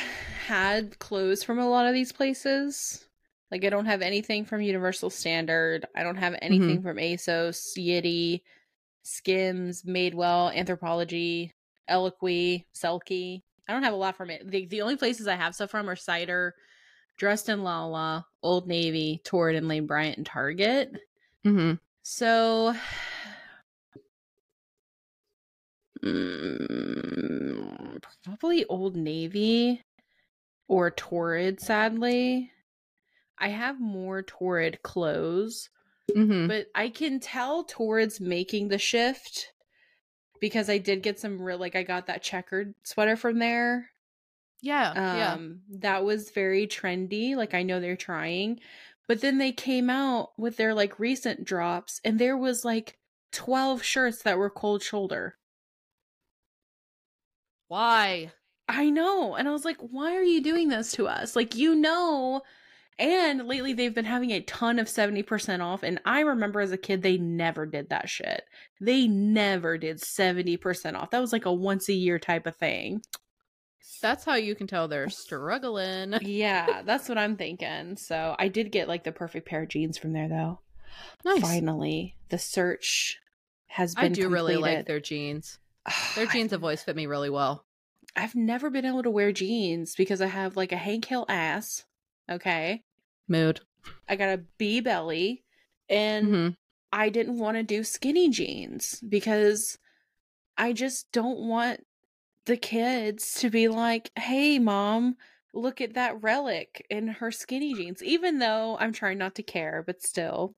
had 0.47 0.99
clothes 0.99 1.43
from 1.45 1.59
a 1.59 1.69
lot 1.69 1.87
of 1.87 1.93
these 1.95 2.13
places. 2.13 3.07
Like 3.51 3.65
I 3.65 3.71
don't 3.71 3.87
have 3.87 4.03
anything 4.03 4.45
from 4.45 4.61
Universal 4.63 5.11
Standard. 5.11 5.87
I 5.95 6.03
don't 6.03 6.17
have 6.17 6.35
anything 6.41 6.83
from 6.83 6.97
ASOS, 6.99 7.77
Yitty, 7.77 8.43
Skims, 9.03 9.83
Madewell, 9.83 10.55
Anthropologie, 10.55 11.53
Eloquii, 11.91 12.65
Selkie. 12.75 13.43
I 13.69 13.73
don't 13.73 13.83
have 13.83 13.93
a 13.95 13.97
lot 13.97 14.17
from 14.17 14.31
it. 14.31 14.51
The, 14.51 14.67
the 14.67 14.83
only 14.83 14.97
places 14.97 15.27
I 15.29 15.35
have 15.37 15.55
stuff 15.55 15.71
from 15.71 15.89
are 15.91 15.97
Cider, 15.97 16.55
Dressed 17.19 17.49
in 17.49 17.65
Lala, 17.65 18.27
Old 18.43 18.69
Navy, 18.69 19.21
Torrid 19.25 19.57
and 19.57 19.67
Lane 19.69 19.87
Bryant, 19.87 20.19
and 20.19 20.27
Target. 20.27 20.93
Mm-hmm. 21.47 21.75
So, 22.11 22.75
mm, 26.03 28.01
probably 28.25 28.65
Old 28.67 28.97
Navy 28.97 29.83
or 30.69 30.91
Torrid, 30.91 31.61
sadly. 31.61 32.53
I 33.39 33.49
have 33.49 33.81
more 33.81 34.23
Torrid 34.23 34.83
clothes, 34.83 35.71
Mm-hmm. 36.11 36.49
but 36.49 36.69
I 36.75 36.89
can 36.89 37.21
tell 37.21 37.65
Torrid's 37.65 38.21
making 38.21 38.69
the 38.69 38.79
shift 38.79 39.53
because 40.41 40.71
I 40.71 40.79
did 40.79 41.03
get 41.03 41.21
some 41.21 41.41
real, 41.43 41.59
like, 41.59 41.77
I 41.77 41.83
got 41.83 42.07
that 42.07 42.23
checkered 42.23 42.75
sweater 42.85 43.17
from 43.17 43.39
there. 43.39 43.91
Yeah, 44.61 44.95
yeah. 45.11 45.35
Um, 45.35 45.61
that 45.71 46.05
was 46.05 46.31
very 46.31 46.67
trendy. 46.67 47.37
Like 47.37 47.55
I 47.55 47.63
know 47.63 47.81
they're 47.81 47.97
trying, 47.97 48.61
but 49.09 49.21
then 49.23 49.39
they 49.39 49.53
came 49.53 49.91
out 49.91 50.31
with 50.39 50.57
their 50.57 50.75
like 50.75 51.01
recent 51.01 51.45
drops, 51.45 52.01
and 52.05 52.19
there 52.19 52.37
was 52.37 52.65
like 52.65 52.99
twelve 53.33 53.83
shirts 53.83 54.23
that 54.23 54.39
were 54.39 54.51
cold 54.51 54.83
shoulder. 54.83 55.37
Why? 57.69 58.33
I 58.69 58.91
know, 58.91 59.35
and 59.35 59.49
I 59.49 59.53
was 59.53 59.65
like, 59.65 59.79
why 59.81 60.15
are 60.15 60.23
you 60.23 60.43
doing 60.43 60.69
this 60.69 60.93
to 60.93 61.09
us? 61.09 61.35
Like 61.35 61.57
you 61.57 61.75
know. 61.75 62.43
And 62.99 63.47
lately 63.47 63.75
they've 63.75 63.95
been 63.95 64.05
having 64.05 64.33
a 64.33 64.41
ton 64.41 64.81
of 64.81 64.89
70% 64.89 65.61
off. 65.63 65.85
And 65.85 66.01
I 66.05 66.21
remember 66.21 66.61
as 66.61 66.73
a 66.73 66.77
kid, 66.77 67.03
they 67.03 67.17
never 67.17 67.65
did 67.65 67.91
that 67.91 68.09
shit. 68.09 68.43
They 68.81 69.07
never 69.07 69.79
did 69.79 70.01
70% 70.01 70.95
off. 70.97 71.11
That 71.11 71.21
was 71.21 71.33
like 71.33 71.45
a 71.47 71.53
once 71.53 71.89
a 71.89 71.93
year 71.93 72.19
type 72.19 72.47
of 72.47 72.57
thing. 72.57 73.03
That's 74.01 74.25
how 74.25 74.35
you 74.35 74.55
can 74.55 74.67
tell 74.67 74.89
they're 74.89 75.09
struggling. 75.09 76.15
yeah, 76.21 76.83
that's 76.83 77.09
what 77.09 77.19
I'm 77.19 77.37
thinking. 77.37 77.97
So 77.97 78.37
I 78.39 78.49
did 78.49 78.73
get 78.73 78.89
like 78.89 79.05
the 79.05 79.13
perfect 79.13 79.49
pair 79.49 79.63
of 79.63 79.69
jeans 79.69 79.99
from 79.99 80.13
there 80.13 80.29
though. 80.29 80.61
Nice. 81.25 81.41
Finally, 81.41 82.17
the 82.29 82.39
search 82.39 83.19
has 83.67 83.95
been. 83.95 84.13
I 84.13 84.15
do 84.15 84.29
really 84.29 84.57
like 84.57 84.87
their 84.87 85.01
jeans. 85.01 85.59
Their 86.15 86.27
jeans 86.27 86.51
have 86.51 86.63
always 86.63 86.83
fit 86.83 86.97
me 86.97 87.07
really 87.07 87.31
well. 87.31 87.65
I've 88.15 88.35
never 88.35 88.69
been 88.69 88.85
able 88.85 89.03
to 89.03 89.11
wear 89.11 89.33
jeans 89.33 89.95
because 89.95 90.21
I 90.21 90.27
have 90.27 90.57
like 90.57 90.73
a 90.73 90.77
Hank 90.77 91.05
Hill 91.07 91.25
ass. 91.29 91.85
Okay, 92.31 92.83
Mood. 93.27 93.61
I 94.09 94.17
got 94.17 94.29
a 94.39 94.45
B 94.59 94.81
belly, 94.81 95.45
and 95.89 96.27
hmm 96.27 96.49
I 96.91 97.11
didn't 97.11 97.39
want 97.39 97.57
to 97.59 97.63
do 97.63 97.85
skinny 97.85 98.31
jeans 98.31 99.03
because 99.07 99.79
I 100.57 100.73
just 100.73 101.13
don't 101.13 101.41
want 101.41 101.87
the 102.49 102.57
kids 102.57 103.35
to 103.41 103.51
be 103.51 103.69
like, 103.69 104.11
"Hey, 104.19 104.59
mom." 104.59 105.17
Look 105.55 105.81
at 105.81 105.95
that 105.95 106.23
relic 106.23 106.87
in 106.91 107.09
her 107.09 107.31
skinny 107.33 107.75
jeans, 107.75 108.03
even 108.03 108.39
though 108.39 108.77
I'm 108.79 108.93
trying 108.93 109.19
not 109.19 109.35
to 109.37 109.43
care, 109.43 109.83
but 109.87 110.03
still. 110.03 110.55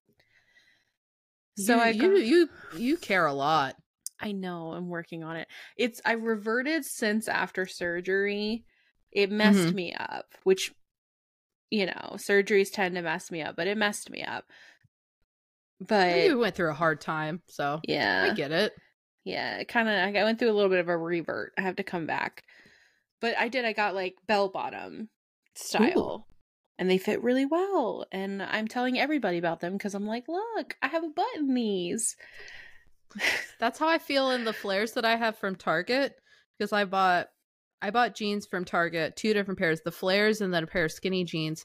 So 1.57 1.75
you, 1.77 1.81
I 1.81 1.91
you 1.91 2.11
got- 2.13 2.27
you 2.27 2.49
you 2.73 2.97
care 2.97 3.27
a 3.27 3.33
lot. 3.33 3.77
I 4.19 4.33
know 4.33 4.73
I'm 4.73 4.89
working 4.89 5.23
on 5.25 5.37
it. 5.37 5.49
It's 5.77 6.01
I 6.05 6.13
reverted 6.13 6.85
since 6.85 7.29
after 7.29 7.67
surgery. 7.67 8.65
It 9.13 9.31
messed 9.31 9.69
Mhm. 9.69 9.75
me 9.75 9.95
up, 9.95 10.35
which 10.45 10.73
you 11.71 11.87
know, 11.87 12.13
surgeries 12.15 12.73
tend 12.73 12.97
to 12.97 13.03
mess 13.03 13.31
me 13.31 13.43
up, 13.43 13.57
but 13.57 13.67
it 13.67 13.79
messed 13.79 14.11
me 14.11 14.23
up. 14.25 14.47
But 15.81 16.25
you 16.27 16.39
went 16.39 16.55
through 16.55 16.71
a 16.71 16.75
hard 16.75 17.01
time, 17.01 17.43
so 17.49 17.81
yeah, 17.87 18.23
I 18.23 18.35
get 18.35 18.53
it. 18.53 18.73
Yeah, 19.25 19.63
kind 19.65 19.89
of 19.89 19.95
I 20.17 20.25
went 20.25 20.39
through 20.39 20.51
a 20.51 20.55
little 20.55 20.71
bit 20.71 20.81
of 20.81 20.89
a 20.89 20.97
revert. 20.97 21.53
I 21.59 21.63
have 21.63 21.77
to 21.77 21.83
come 21.83 22.07
back. 22.07 22.45
But 23.21 23.37
I 23.39 23.49
did 23.49 23.65
I 23.65 23.73
got 23.73 23.95
like 23.95 24.15
bell 24.27 24.49
bottom 24.49 25.09
style. 25.55 26.27
And 26.79 26.89
they 26.91 26.97
fit 26.97 27.23
really 27.23 27.45
well. 27.45 28.07
And 28.11 28.43
I'm 28.43 28.67
telling 28.67 28.99
everybody 28.99 29.37
about 29.37 29.61
them 29.61 29.75
because 29.75 29.95
I'm 29.95 30.07
like, 30.07 30.25
look, 30.29 30.77
I 30.81 30.89
have 30.89 31.05
a 31.05 31.11
butt 31.11 31.37
in 31.37 31.53
these. 31.53 32.17
That's 33.61 33.79
how 33.79 33.87
I 33.87 33.99
feel 33.99 34.31
in 34.31 34.45
the 34.45 34.55
flares 34.55 34.93
that 34.93 35.05
I 35.05 35.17
have 35.17 35.37
from 35.37 35.57
Target 35.57 36.15
because 36.59 36.73
I 36.73 36.85
bought 36.85 37.29
I 37.83 37.91
bought 37.91 38.15
jeans 38.15 38.47
from 38.47 38.65
Target, 38.65 39.17
two 39.17 39.35
different 39.35 39.59
pairs, 39.59 39.81
the 39.85 39.93
flares 39.93 40.41
and 40.41 40.53
then 40.53 40.65
a 40.65 40.67
pair 40.67 40.85
of 40.85 40.93
skinny 40.93 41.25
jeans 41.25 41.65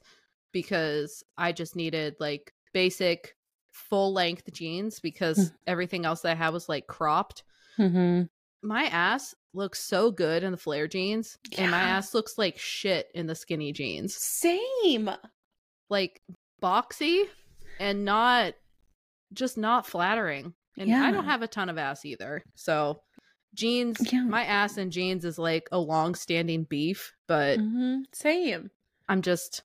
because 0.52 1.24
I 1.38 1.52
just 1.52 1.76
needed 1.76 2.16
like 2.20 2.54
basic 2.74 3.35
full 3.76 4.14
length 4.14 4.52
jeans 4.54 5.00
because 5.02 5.38
Mm. 5.38 5.54
everything 5.68 6.06
else 6.06 6.22
that 6.22 6.32
I 6.32 6.36
had 6.36 6.50
was 6.54 6.70
like 6.70 6.88
cropped. 6.88 7.44
mm-hmm. 7.78 8.24
My 8.68 8.86
ass 8.86 9.36
looks 9.54 9.80
so 9.82 10.10
good 10.12 10.44
in 10.44 10.52
the 10.52 10.58
flare 10.58 10.88
jeans 10.88 11.38
and 11.58 11.70
my 11.72 11.82
ass 11.82 12.14
looks 12.14 12.38
like 12.38 12.58
shit 12.58 13.12
in 13.14 13.28
the 13.28 13.36
skinny 13.36 13.74
jeans. 13.74 14.16
Same. 14.16 15.10
Like 15.90 16.22
boxy 16.64 17.26
and 17.80 18.06
not 18.06 18.54
just 19.34 19.58
not 19.58 19.86
flattering. 19.86 20.54
And 20.78 20.94
I 20.94 21.12
don't 21.12 21.26
have 21.26 21.42
a 21.42 21.48
ton 21.48 21.70
of 21.70 21.78
ass 21.78 22.06
either. 22.06 22.42
So 22.56 23.02
jeans, 23.54 23.98
Yeah. 24.12 24.24
my 24.24 24.44
ass 24.46 24.78
and 24.78 24.92
jeans 24.92 25.26
is 25.26 25.38
like 25.38 25.68
a 25.72 25.78
long 25.80 26.16
standing 26.16 26.64
beef, 26.64 27.14
but 27.28 27.60
hmm 27.60 28.00
Same. 28.14 28.72
I'm 29.08 29.22
just 29.22 29.62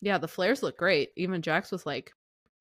yeah, 0.00 0.18
the 0.18 0.28
flares 0.28 0.62
look 0.62 0.78
great. 0.78 1.10
Even 1.16 1.42
Jax 1.42 1.70
was 1.70 1.84
like, 1.86 2.12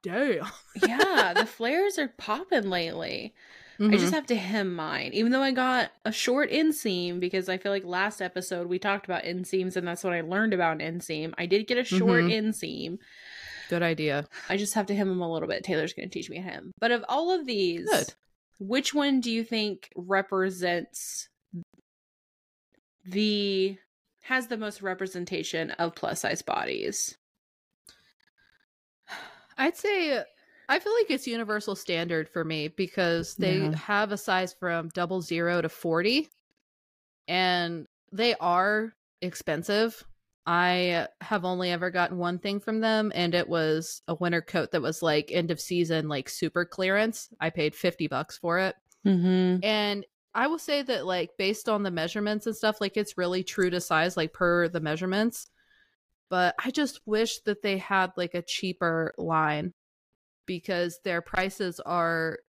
damn. 0.03 0.45
Yeah, 0.81 1.33
the 1.35 1.45
flares 1.57 1.97
are 1.99 2.07
popping 2.09 2.69
lately. 2.69 3.33
I 3.79 3.83
Mhm. 3.85 3.99
just 3.99 4.13
have 4.13 4.27
to 4.27 4.35
hem 4.35 4.75
mine, 4.75 5.11
even 5.13 5.31
though 5.31 5.41
I 5.41 5.51
got 5.51 5.91
a 6.05 6.11
short 6.11 6.51
inseam 6.51 7.19
because 7.19 7.49
I 7.49 7.57
feel 7.57 7.71
like 7.71 7.83
last 7.83 8.21
episode 8.21 8.67
we 8.67 8.77
talked 8.77 9.05
about 9.05 9.23
inseams 9.23 9.75
and 9.75 9.87
that's 9.87 10.03
what 10.03 10.13
I 10.13 10.21
learned 10.21 10.53
about 10.53 10.79
an 10.81 10.99
inseam. 10.99 11.33
I 11.37 11.47
did 11.47 11.65
get 11.65 11.79
a 11.79 11.83
short 11.83 12.23
Mhm. 12.25 12.31
inseam. 12.31 12.97
good 13.69 13.81
idea. 13.81 14.27
I 14.49 14.57
just 14.57 14.73
have 14.73 14.85
to 14.87 14.93
hem 14.95 15.07
them 15.07 15.21
a 15.21 15.31
little 15.31 15.47
bit. 15.47 15.63
Taylor's 15.63 15.93
going 15.93 16.09
to 16.09 16.13
teach 16.13 16.29
me 16.29 16.35
to 16.35 16.41
hem. 16.43 16.73
But 16.79 16.91
of 16.91 17.05
all 17.07 17.31
of 17.31 17.45
these, 17.45 17.89
Good. 17.89 18.13
which 18.59 18.93
one 18.93 19.21
do 19.21 19.31
you 19.31 19.45
think 19.45 19.89
represents 19.95 21.29
the 23.05 23.77
has 24.23 24.47
the 24.47 24.57
most 24.57 24.81
representation 24.81 25.71
of 25.71 25.95
plus 25.95 26.19
size 26.21 26.41
bodies? 26.41 27.17
I'd 29.57 29.75
say 29.77 30.23
I 30.69 30.79
feel 30.79 30.93
like 30.93 31.09
it's 31.11 31.27
universal 31.27 31.75
standard 31.75 32.29
for 32.29 32.45
me 32.45 32.69
because 32.69 33.35
they 33.35 33.57
Yeah. 33.57 33.75
have 33.75 34.11
a 34.11 34.17
size 34.17 34.53
from 34.53 34.89
double 34.89 35.21
zero 35.21 35.61
to 35.61 35.67
40 35.69 36.29
and 37.27 37.87
they 38.11 38.35
are 38.35 38.93
expensive. 39.21 40.03
I 40.45 41.07
have 41.21 41.45
only 41.45 41.71
ever 41.71 41.91
gotten 41.91 42.17
one 42.17 42.39
thing 42.39 42.59
from 42.59 42.79
them 42.79 43.11
and 43.13 43.35
it 43.35 43.47
was 43.47 44.01
a 44.07 44.15
winter 44.15 44.41
coat 44.41 44.71
that 44.71 44.81
was 44.81 45.01
like 45.01 45.31
end 45.31 45.51
of 45.51 45.59
season 45.59 46.07
like 46.09 46.29
super 46.29 46.65
clearance. 46.65 47.29
I 47.39 47.49
paid 47.49 47.75
50 47.75 48.07
bucks 48.07 48.37
for 48.37 48.57
it. 48.59 48.75
Mm-hmm. 49.05 49.63
And 49.63 50.05
I 50.33 50.47
will 50.47 50.57
say 50.59 50.81
that 50.83 51.05
like 51.05 51.31
based 51.37 51.69
on 51.69 51.83
the 51.83 51.91
measurements 51.91 52.47
and 52.47 52.55
stuff 52.55 52.81
like 52.81 52.97
it's 52.97 53.17
really 53.17 53.43
true 53.43 53.69
to 53.69 53.81
size 53.81 54.15
like 54.17 54.33
per 54.33 54.67
the 54.67 54.79
measurements. 54.79 55.49
But 56.31 56.55
I 56.57 56.71
just 56.71 57.01
wish 57.05 57.39
that 57.39 57.61
they 57.61 57.77
had 57.77 58.13
like 58.15 58.33
a 58.33 58.41
cheaper 58.41 59.13
line 59.17 59.73
because 60.45 60.97
their 61.03 61.21
prices 61.21 61.81
are 61.81 62.39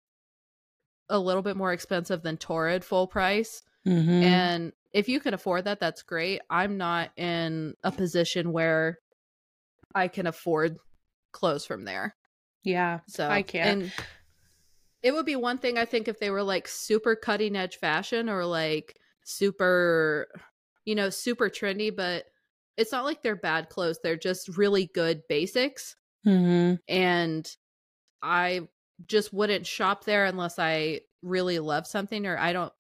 a 1.09 1.19
little 1.19 1.43
bit 1.43 1.57
more 1.57 1.73
expensive 1.73 2.23
than 2.23 2.37
Torrid 2.37 2.85
full 2.85 3.09
price. 3.09 3.61
Mm-hmm. 3.85 4.23
And 4.23 4.73
if 4.93 5.09
you 5.09 5.19
can 5.19 5.35
afford 5.35 5.65
that, 5.65 5.81
that's 5.81 6.03
great. 6.03 6.43
I'm 6.49 6.79
not 6.79 7.11
in 7.17 7.75
a 7.83 7.91
position 7.91 8.53
where 8.53 9.01
I 9.97 10.07
can 10.07 10.29
afford 10.29 10.79
clothes 11.33 11.67
from 11.67 11.85
there. 11.85 12.15
yeah. 12.63 13.01
So 13.09 13.29
I 13.29 13.43
can't. 13.43 13.83
And 13.83 13.93
it 15.03 15.13
would 15.13 15.27
be 15.27 15.35
one 15.35 15.59
thing 15.59 15.77
I 15.77 15.87
think 15.87 16.07
if 16.07 16.21
they 16.21 16.31
were 16.31 16.45
like 16.45 16.69
super 16.69 17.17
cutting 17.17 17.57
edge 17.57 17.79
fashion 17.79 18.29
or 18.29 18.45
like 18.45 18.97
super, 19.25 20.29
you 20.85 20.95
know, 20.95 21.11
super 21.11 21.51
trendy, 21.51 21.95
but 21.95 22.27
it's 22.77 22.93
not 22.93 23.05
like 23.05 23.23
they're 23.23 23.37
bad 23.37 23.69
clothes. 23.69 23.99
They're 24.03 24.17
just 24.17 24.57
really 24.57 24.91
good 24.95 25.23
basics. 25.29 25.97
Mm-hmm. 26.27 26.77
And 26.89 27.57
I 28.23 28.69
just 29.07 29.33
wouldn't 29.33 29.67
shop 29.67 30.05
there 30.05 30.25
unless 30.27 30.59
I 30.59 31.01
really 31.23 31.59
love 31.59 31.87
something 31.87 32.27
or 32.27 32.39
I 32.39 32.53
don't 32.53 32.73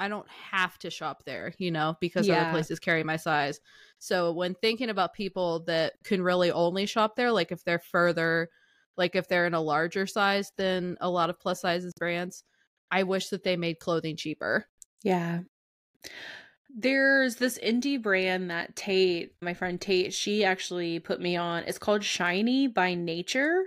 I 0.00 0.06
don't 0.06 0.28
have 0.28 0.78
to 0.78 0.90
shop 0.90 1.24
there, 1.26 1.52
you 1.58 1.72
know, 1.72 1.96
because 2.00 2.28
Yeah. 2.28 2.42
other 2.42 2.50
places 2.52 2.78
carry 2.78 3.02
my 3.02 3.16
size. 3.16 3.60
So 3.98 4.30
when 4.32 4.54
thinking 4.54 4.90
about 4.90 5.12
people 5.12 5.64
that 5.64 5.94
can 6.04 6.22
really 6.22 6.52
only 6.52 6.86
shop 6.86 7.16
there, 7.16 7.32
like 7.32 7.50
if 7.50 7.64
they're 7.64 7.80
further, 7.80 8.48
like 8.96 9.16
if 9.16 9.26
they're 9.26 9.46
in 9.46 9.54
a 9.54 9.60
larger 9.60 10.06
size 10.06 10.52
than 10.56 10.96
a 11.00 11.10
lot 11.10 11.30
of 11.30 11.40
plus 11.40 11.60
sizes 11.62 11.94
brands, 11.98 12.44
I 12.92 13.02
wish 13.02 13.28
that 13.30 13.42
they 13.42 13.56
made 13.56 13.80
clothing 13.80 14.16
cheaper. 14.16 14.66
Yeah. 15.02 15.40
There's 16.68 17.36
this 17.36 17.58
indie 17.58 18.00
brand 18.00 18.50
that 18.50 18.76
Tate, 18.76 19.32
my 19.40 19.54
friend 19.54 19.80
Tate, 19.80 20.12
she 20.12 20.44
actually 20.44 20.98
put 20.98 21.20
me 21.20 21.36
on. 21.36 21.64
It's 21.64 21.78
called 21.78 22.04
Shiny 22.04 22.66
by 22.66 22.94
Nature. 22.94 23.62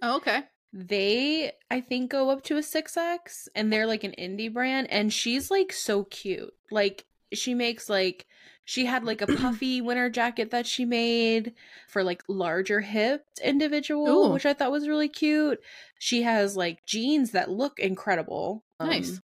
Oh, 0.00 0.16
okay. 0.16 0.44
They, 0.72 1.52
I 1.70 1.80
think, 1.80 2.10
go 2.10 2.30
up 2.30 2.44
to 2.44 2.56
a 2.56 2.60
6X 2.60 3.48
and 3.54 3.72
they're 3.72 3.86
like 3.86 4.04
an 4.04 4.14
indie 4.18 4.52
brand. 4.52 4.90
And 4.90 5.12
she's 5.12 5.50
like 5.50 5.72
so 5.72 6.04
cute. 6.04 6.54
Like, 6.70 7.04
she 7.32 7.54
makes 7.54 7.88
like, 7.90 8.26
she 8.64 8.86
had 8.86 9.04
like 9.04 9.20
a 9.20 9.26
puffy 9.36 9.80
winter 9.80 10.08
jacket 10.08 10.50
that 10.52 10.66
she 10.66 10.84
made 10.84 11.52
for 11.88 12.04
like 12.04 12.22
larger 12.28 12.80
hipped 12.80 13.38
individual, 13.40 14.08
Ooh. 14.08 14.32
which 14.32 14.46
I 14.46 14.54
thought 14.54 14.72
was 14.72 14.88
really 14.88 15.08
cute. 15.08 15.60
She 15.98 16.22
has 16.22 16.56
like 16.56 16.86
jeans 16.86 17.32
that 17.32 17.50
look 17.50 17.78
incredible. 17.78 18.64
Nice. 18.80 19.10
um, 19.10 19.22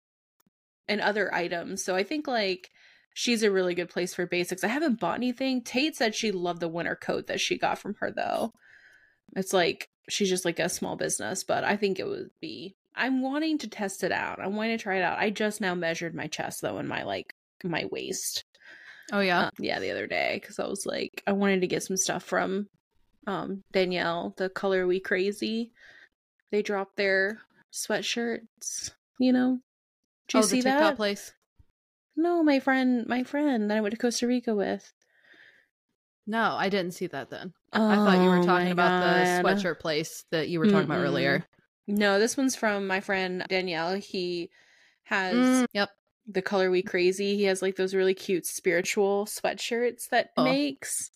and 0.88 1.01
other 1.01 1.33
items. 1.35 1.85
So 1.85 1.95
I 1.95 2.03
think 2.03 2.27
like 2.27 2.71
she's 3.14 3.43
a 3.43 3.51
really 3.51 3.75
good 3.75 3.88
place 3.88 4.14
for 4.14 4.27
basics. 4.27 4.64
I 4.64 4.69
haven't 4.69 5.01
bought 5.01 5.16
anything. 5.16 5.62
Tate 5.62 5.97
said 5.97 6.14
she 6.14 6.33
loved 6.33 6.61
the 6.61 6.69
winter 6.69 6.97
coat 6.97 7.27
that 7.27 7.40
she 7.40 7.59
got 7.59 7.79
from 7.79 7.95
her 8.01 8.11
though. 8.11 8.53
It's 9.37 9.53
like 9.53 9.88
she's 10.09 10.29
just 10.29 10.45
like 10.45 10.59
a 10.59 10.69
small 10.69 10.97
business, 10.97 11.45
but 11.45 11.64
I 11.64 11.77
think 11.77 11.99
it 11.99 12.07
would 12.07 12.31
be 12.40 12.75
I'm 12.95 13.23
wanting 13.23 13.59
to 13.59 13.69
test 13.69 14.03
it 14.03 14.12
out. 14.12 14.40
I'm 14.40 14.57
wanting 14.57 14.77
to 14.77 14.83
try 14.83 14.97
it 14.97 15.03
out. 15.03 15.19
I 15.19 15.31
just 15.31 15.61
now 15.61 15.75
measured 15.75 16.14
my 16.14 16.27
chest 16.27 16.61
though 16.61 16.79
and 16.79 16.88
my 16.88 17.05
like 17.05 17.35
my 17.64 17.87
waist. 17.90 18.45
Oh 19.12 19.21
yeah. 19.21 19.47
Uh, 19.47 19.51
yeah, 19.59 19.79
the 19.81 19.90
other 19.90 20.07
day 20.07 20.40
cuz 20.45 20.59
I 20.59 20.66
was 20.66 20.87
like 20.87 21.23
I 21.27 21.33
wanted 21.33 21.61
to 21.61 21.66
get 21.66 21.83
some 21.83 21.97
stuff 21.97 22.25
from 22.25 22.69
um 23.27 23.62
Danielle, 23.73 24.35
the 24.37 24.49
Color 24.49 24.87
We 24.87 25.01
Crazy. 25.01 25.73
They 26.51 26.62
dropped 26.62 26.97
their 26.97 27.40
sweatshirts, 27.73 28.90
you 29.19 29.33
know. 29.33 29.61
Did 30.31 30.38
you 30.38 30.40
oh, 30.40 30.47
see 30.47 30.57
the 30.61 30.71
TikTok 30.71 30.81
that? 30.81 30.97
place. 30.97 31.33
No, 32.16 32.43
my 32.43 32.61
friend, 32.61 33.07
my 33.07 33.25
friend 33.25 33.71
that 33.71 33.77
I 33.77 33.81
went 33.81 33.93
to 33.93 33.99
Costa 33.99 34.27
Rica 34.27 34.55
with. 34.55 34.93
No, 36.27 36.55
I 36.57 36.69
didn't 36.69 36.93
see 36.93 37.07
that 37.09 37.31
then. 37.31 37.53
I 37.73 37.97
thought 37.97 38.23
you 38.23 38.31
were 38.31 38.38
Oh 38.38 38.47
talking 38.47 38.71
about 38.73 39.01
the 39.01 39.43
sweatshirt 39.43 39.79
place 39.81 40.25
that 40.31 40.49
you 40.49 40.59
were 40.59 40.66
talking 40.66 40.85
about 40.85 40.99
Mm-mm. 40.99 41.05
earlier. 41.05 41.47
No, 41.87 42.19
this 42.19 42.37
one's 42.37 42.55
from 42.55 42.87
my 42.87 43.01
friend 43.01 43.45
Danielle. 43.49 43.95
He 43.95 44.51
has 45.05 45.35
Mm, 45.35 45.66
yep. 45.73 45.90
the 46.29 46.43
color 46.43 46.71
we 46.71 46.83
crazy. 46.83 47.37
He 47.37 47.45
has 47.45 47.62
like 47.62 47.77
those 47.77 47.95
really 47.95 48.14
cute 48.14 48.47
spiritual 48.47 49.27
sweatshirts 49.27 50.09
that 50.11 50.31
Oh. 50.37 50.45
makes. 50.45 51.11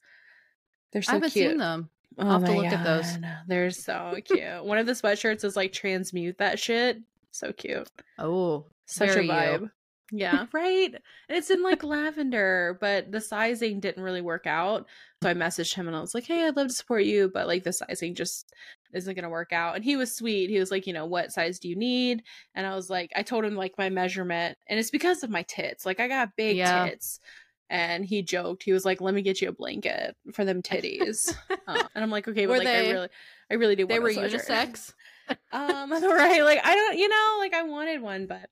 They're 0.93 1.03
so 1.03 1.13
I 1.13 1.15
haven't 1.17 1.31
cute. 1.31 1.51
seen 1.51 1.59
them. 1.59 1.91
Oh 2.19 2.23
I'll 2.27 2.39
have 2.41 2.45
to 2.45 2.53
look 2.55 2.67
at 2.67 2.85
those. 2.85 3.17
God. 3.17 3.27
They're 3.47 3.71
so 3.71 4.17
cute. 4.25 4.65
One 4.65 4.79
of 4.79 4.87
the 4.87 4.93
sweatshirts 4.93 5.45
is 5.45 5.57
like 5.57 5.73
transmute 5.73 6.39
that 6.39 6.59
shit. 6.59 6.99
So 7.31 7.53
cute. 7.53 7.89
Oh, 8.19 8.67
Such 8.87 9.11
Very 9.11 9.21
a 9.29 9.53
you. 9.53 9.59
vibe. 9.61 9.71
Yeah, 10.13 10.47
right. 10.53 10.95
And 11.29 11.39
it's 11.39 11.51
in 11.51 11.63
like 11.63 11.83
lavender, 11.83 12.77
but 12.81 13.11
the 13.11 13.21
sizing 13.21 13.81
didn't 13.81 14.03
really 14.03 14.21
work 14.21 14.47
out. 14.47 14.87
So 15.23 15.31
I 15.31 15.35
messaged 15.35 15.75
him 15.75 15.87
and 15.89 15.97
I 15.97 16.01
was 16.01 16.15
like, 16.15 16.25
"Hey, 16.25 16.47
I'd 16.47 16.57
love 16.57 16.69
to 16.69 16.75
support 16.75 17.05
you, 17.05 17.31
but 17.33 17.47
like 17.47 17.65
the 17.65 17.73
sizing 17.73 18.15
just 18.15 18.53
isn't 18.93 19.15
going 19.15 19.23
to 19.25 19.31
work 19.31 19.53
out." 19.53 19.75
And 19.77 19.85
he 19.85 19.97
was 19.97 20.15
sweet. 20.15 20.51
He 20.51 20.59
was 20.59 20.71
like, 20.71 20.87
"You 20.87 20.93
know, 20.93 21.07
what 21.07 21.33
size 21.33 21.59
do 21.59 21.69
you 21.69 21.77
need?" 21.77 22.23
And 22.55 22.67
I 22.67 22.75
was 22.77 22.91
like, 22.91 23.11
I 23.17 23.23
told 23.23 23.45
him 23.47 23.57
like 23.57 23.73
my 23.79 23.89
measurement, 23.89 24.59
and 24.69 24.79
it's 24.79 24.91
because 24.91 25.23
of 25.25 25.31
my 25.31 25.43
tits. 25.49 25.87
Like 25.87 25.99
I 26.01 26.09
got 26.09 26.37
big 26.37 26.59
Yeah. 26.59 26.87
tits. 26.89 27.19
And 27.71 28.05
he 28.05 28.21
joked. 28.23 28.63
He 28.63 28.75
was 28.75 28.85
like, 28.85 29.01
"Let 29.01 29.15
me 29.15 29.23
get 29.23 29.41
you 29.41 29.49
a 29.49 29.53
blanket 29.53 30.15
for 30.35 30.45
them 30.45 30.61
titties." 30.61 31.35
uh, 31.67 31.83
and 31.95 32.05
I'm 32.05 32.11
like, 32.11 32.29
"Okay, 32.29 32.45
but 32.45 32.53
Were 32.53 32.59
like 32.59 32.69
I 32.69 32.83
they- 32.83 32.93
really 32.93 33.09
I 33.51 33.55
really 33.55 33.77
do 33.77 33.87
they 33.87 33.99
were 34.01 34.11
unisex. 34.11 34.93
um 35.53 35.91
right 35.91 36.43
like 36.45 36.61
i 36.63 36.75
don't 36.75 36.99
you 36.99 37.09
know 37.09 37.37
like 37.39 37.55
i 37.55 37.63
wanted 37.63 38.03
one 38.03 38.27
but 38.27 38.51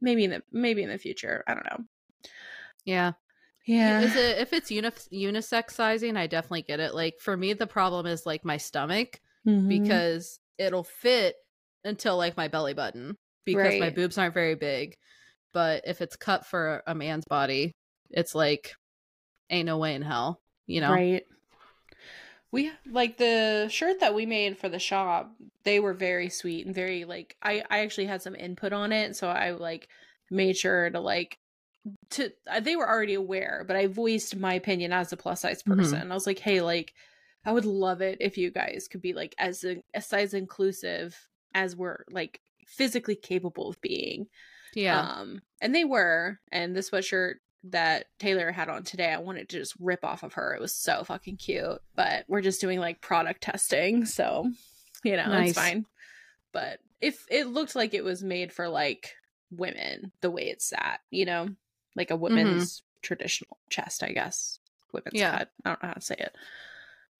maybe 0.00 0.24
in 0.24 0.30
the 0.30 0.42
maybe 0.52 0.82
in 0.82 0.88
the 0.88 0.98
future 0.98 1.42
i 1.46 1.54
don't 1.54 1.64
know 1.64 1.84
Yeah. 2.84 3.12
yeah 3.66 4.00
Is 4.00 4.16
it 4.16 4.38
if 4.38 4.52
it's 4.52 4.70
uni- 4.70 4.88
unisex 5.12 5.72
sizing? 5.72 6.16
I 6.16 6.26
definitely 6.26 6.62
get 6.62 6.80
it. 6.80 6.94
Like 6.94 7.14
for 7.20 7.36
me, 7.36 7.52
the 7.52 7.66
problem 7.66 8.06
is 8.06 8.24
like 8.26 8.44
my 8.44 8.56
stomach 8.56 9.20
Mhm. 9.46 9.68
because 9.68 10.40
it'll 10.58 10.84
fit 10.84 11.36
until 11.84 12.16
like 12.16 12.36
my 12.36 12.48
belly 12.48 12.74
button 12.74 13.16
because 13.44 13.74
my 13.80 13.90
boobs 13.90 14.18
aren't 14.18 14.34
very 14.34 14.54
big. 14.54 14.96
But 15.52 15.82
if 15.86 16.00
it's 16.00 16.16
cut 16.16 16.46
for 16.46 16.82
a 16.86 16.94
man's 16.94 17.24
body, 17.26 17.72
it's 18.10 18.34
like 18.34 18.72
ain't 19.50 19.66
no 19.66 19.78
way 19.78 19.94
in 19.94 20.02
hell. 20.02 20.40
You 20.66 20.80
know. 20.80 20.92
right 20.92 21.22
we 22.52 22.72
like 22.86 23.16
the 23.16 23.68
shirt 23.70 24.00
that 24.00 24.14
we 24.14 24.26
made 24.26 24.58
for 24.58 24.68
the 24.68 24.78
shop 24.78 25.32
they 25.64 25.80
were 25.80 25.94
very 25.94 26.28
sweet 26.28 26.66
and 26.66 26.74
very 26.74 27.04
like 27.04 27.36
i 27.42 27.62
i 27.70 27.80
actually 27.80 28.06
had 28.06 28.22
some 28.22 28.34
input 28.34 28.72
on 28.72 28.92
it 28.92 29.16
so 29.16 29.28
i 29.28 29.50
like 29.52 29.88
made 30.30 30.56
sure 30.56 30.90
to 30.90 31.00
like 31.00 31.38
to 32.10 32.30
uh, 32.50 32.60
they 32.60 32.76
were 32.76 32.88
already 32.88 33.14
aware 33.14 33.64
but 33.66 33.76
i 33.76 33.86
voiced 33.86 34.36
my 34.36 34.54
opinion 34.54 34.92
as 34.92 35.12
a 35.12 35.16
plus 35.16 35.40
size 35.42 35.62
Mhm. 35.62 35.76
person 35.76 36.10
i 36.10 36.14
was 36.14 36.26
like 36.26 36.38
hey 36.38 36.60
like 36.60 36.92
i 37.44 37.52
would 37.52 37.64
love 37.64 38.00
it 38.02 38.18
if 38.20 38.36
you 38.36 38.50
guys 38.50 38.86
could 38.90 39.00
be 39.00 39.12
like 39.12 39.34
as 39.38 39.64
a, 39.64 39.82
as 39.94 40.06
size 40.06 40.34
inclusive 40.34 41.16
as 41.54 41.74
we're 41.74 42.04
like 42.10 42.40
physically 42.66 43.16
capable 43.16 43.68
of 43.68 43.80
being 43.80 44.26
Yeah. 44.74 45.00
Um, 45.20 45.42
and 45.60 45.74
they 45.74 45.84
were, 45.84 46.38
and 46.52 46.76
the 46.76 46.80
sweatshirt 46.80 47.34
that 47.64 48.06
Taylor 48.18 48.50
had 48.52 48.68
on 48.68 48.82
today, 48.84 49.12
I 49.12 49.18
wanted 49.18 49.48
to 49.50 49.58
just 49.58 49.74
rip 49.78 50.04
off 50.04 50.22
of 50.22 50.34
her. 50.34 50.54
It 50.54 50.60
was 50.60 50.74
so 50.74 51.04
fucking 51.04 51.36
cute. 51.36 51.80
But 51.94 52.24
we're 52.28 52.40
just 52.40 52.60
doing 52.60 52.80
like 52.80 53.00
product 53.00 53.42
testing, 53.42 54.04
so 54.06 54.50
you 55.04 55.16
know, 55.16 55.26
Nice. 55.26 55.50
it's 55.50 55.58
fine. 55.58 55.86
But 56.52 56.80
if 57.00 57.24
it 57.30 57.46
looked 57.46 57.74
like 57.76 57.94
it 57.94 58.04
was 58.04 58.22
made 58.22 58.52
for 58.52 58.68
like 58.68 59.14
women, 59.50 60.12
the 60.20 60.30
way 60.30 60.42
it's 60.48 60.66
sat, 60.68 61.00
you 61.10 61.24
know, 61.24 61.48
like 61.96 62.10
a 62.10 62.16
women's 62.16 62.82
traditional 63.02 63.58
chest, 63.68 64.02
I 64.02 64.12
guess. 64.12 64.58
Women's 64.92 65.14
Yeah. 65.14 65.38
cut. 65.38 65.50
I 65.64 65.68
don't 65.70 65.82
know 65.82 65.88
how 65.88 65.94
to 65.94 66.00
say 66.00 66.16
it. 66.18 66.34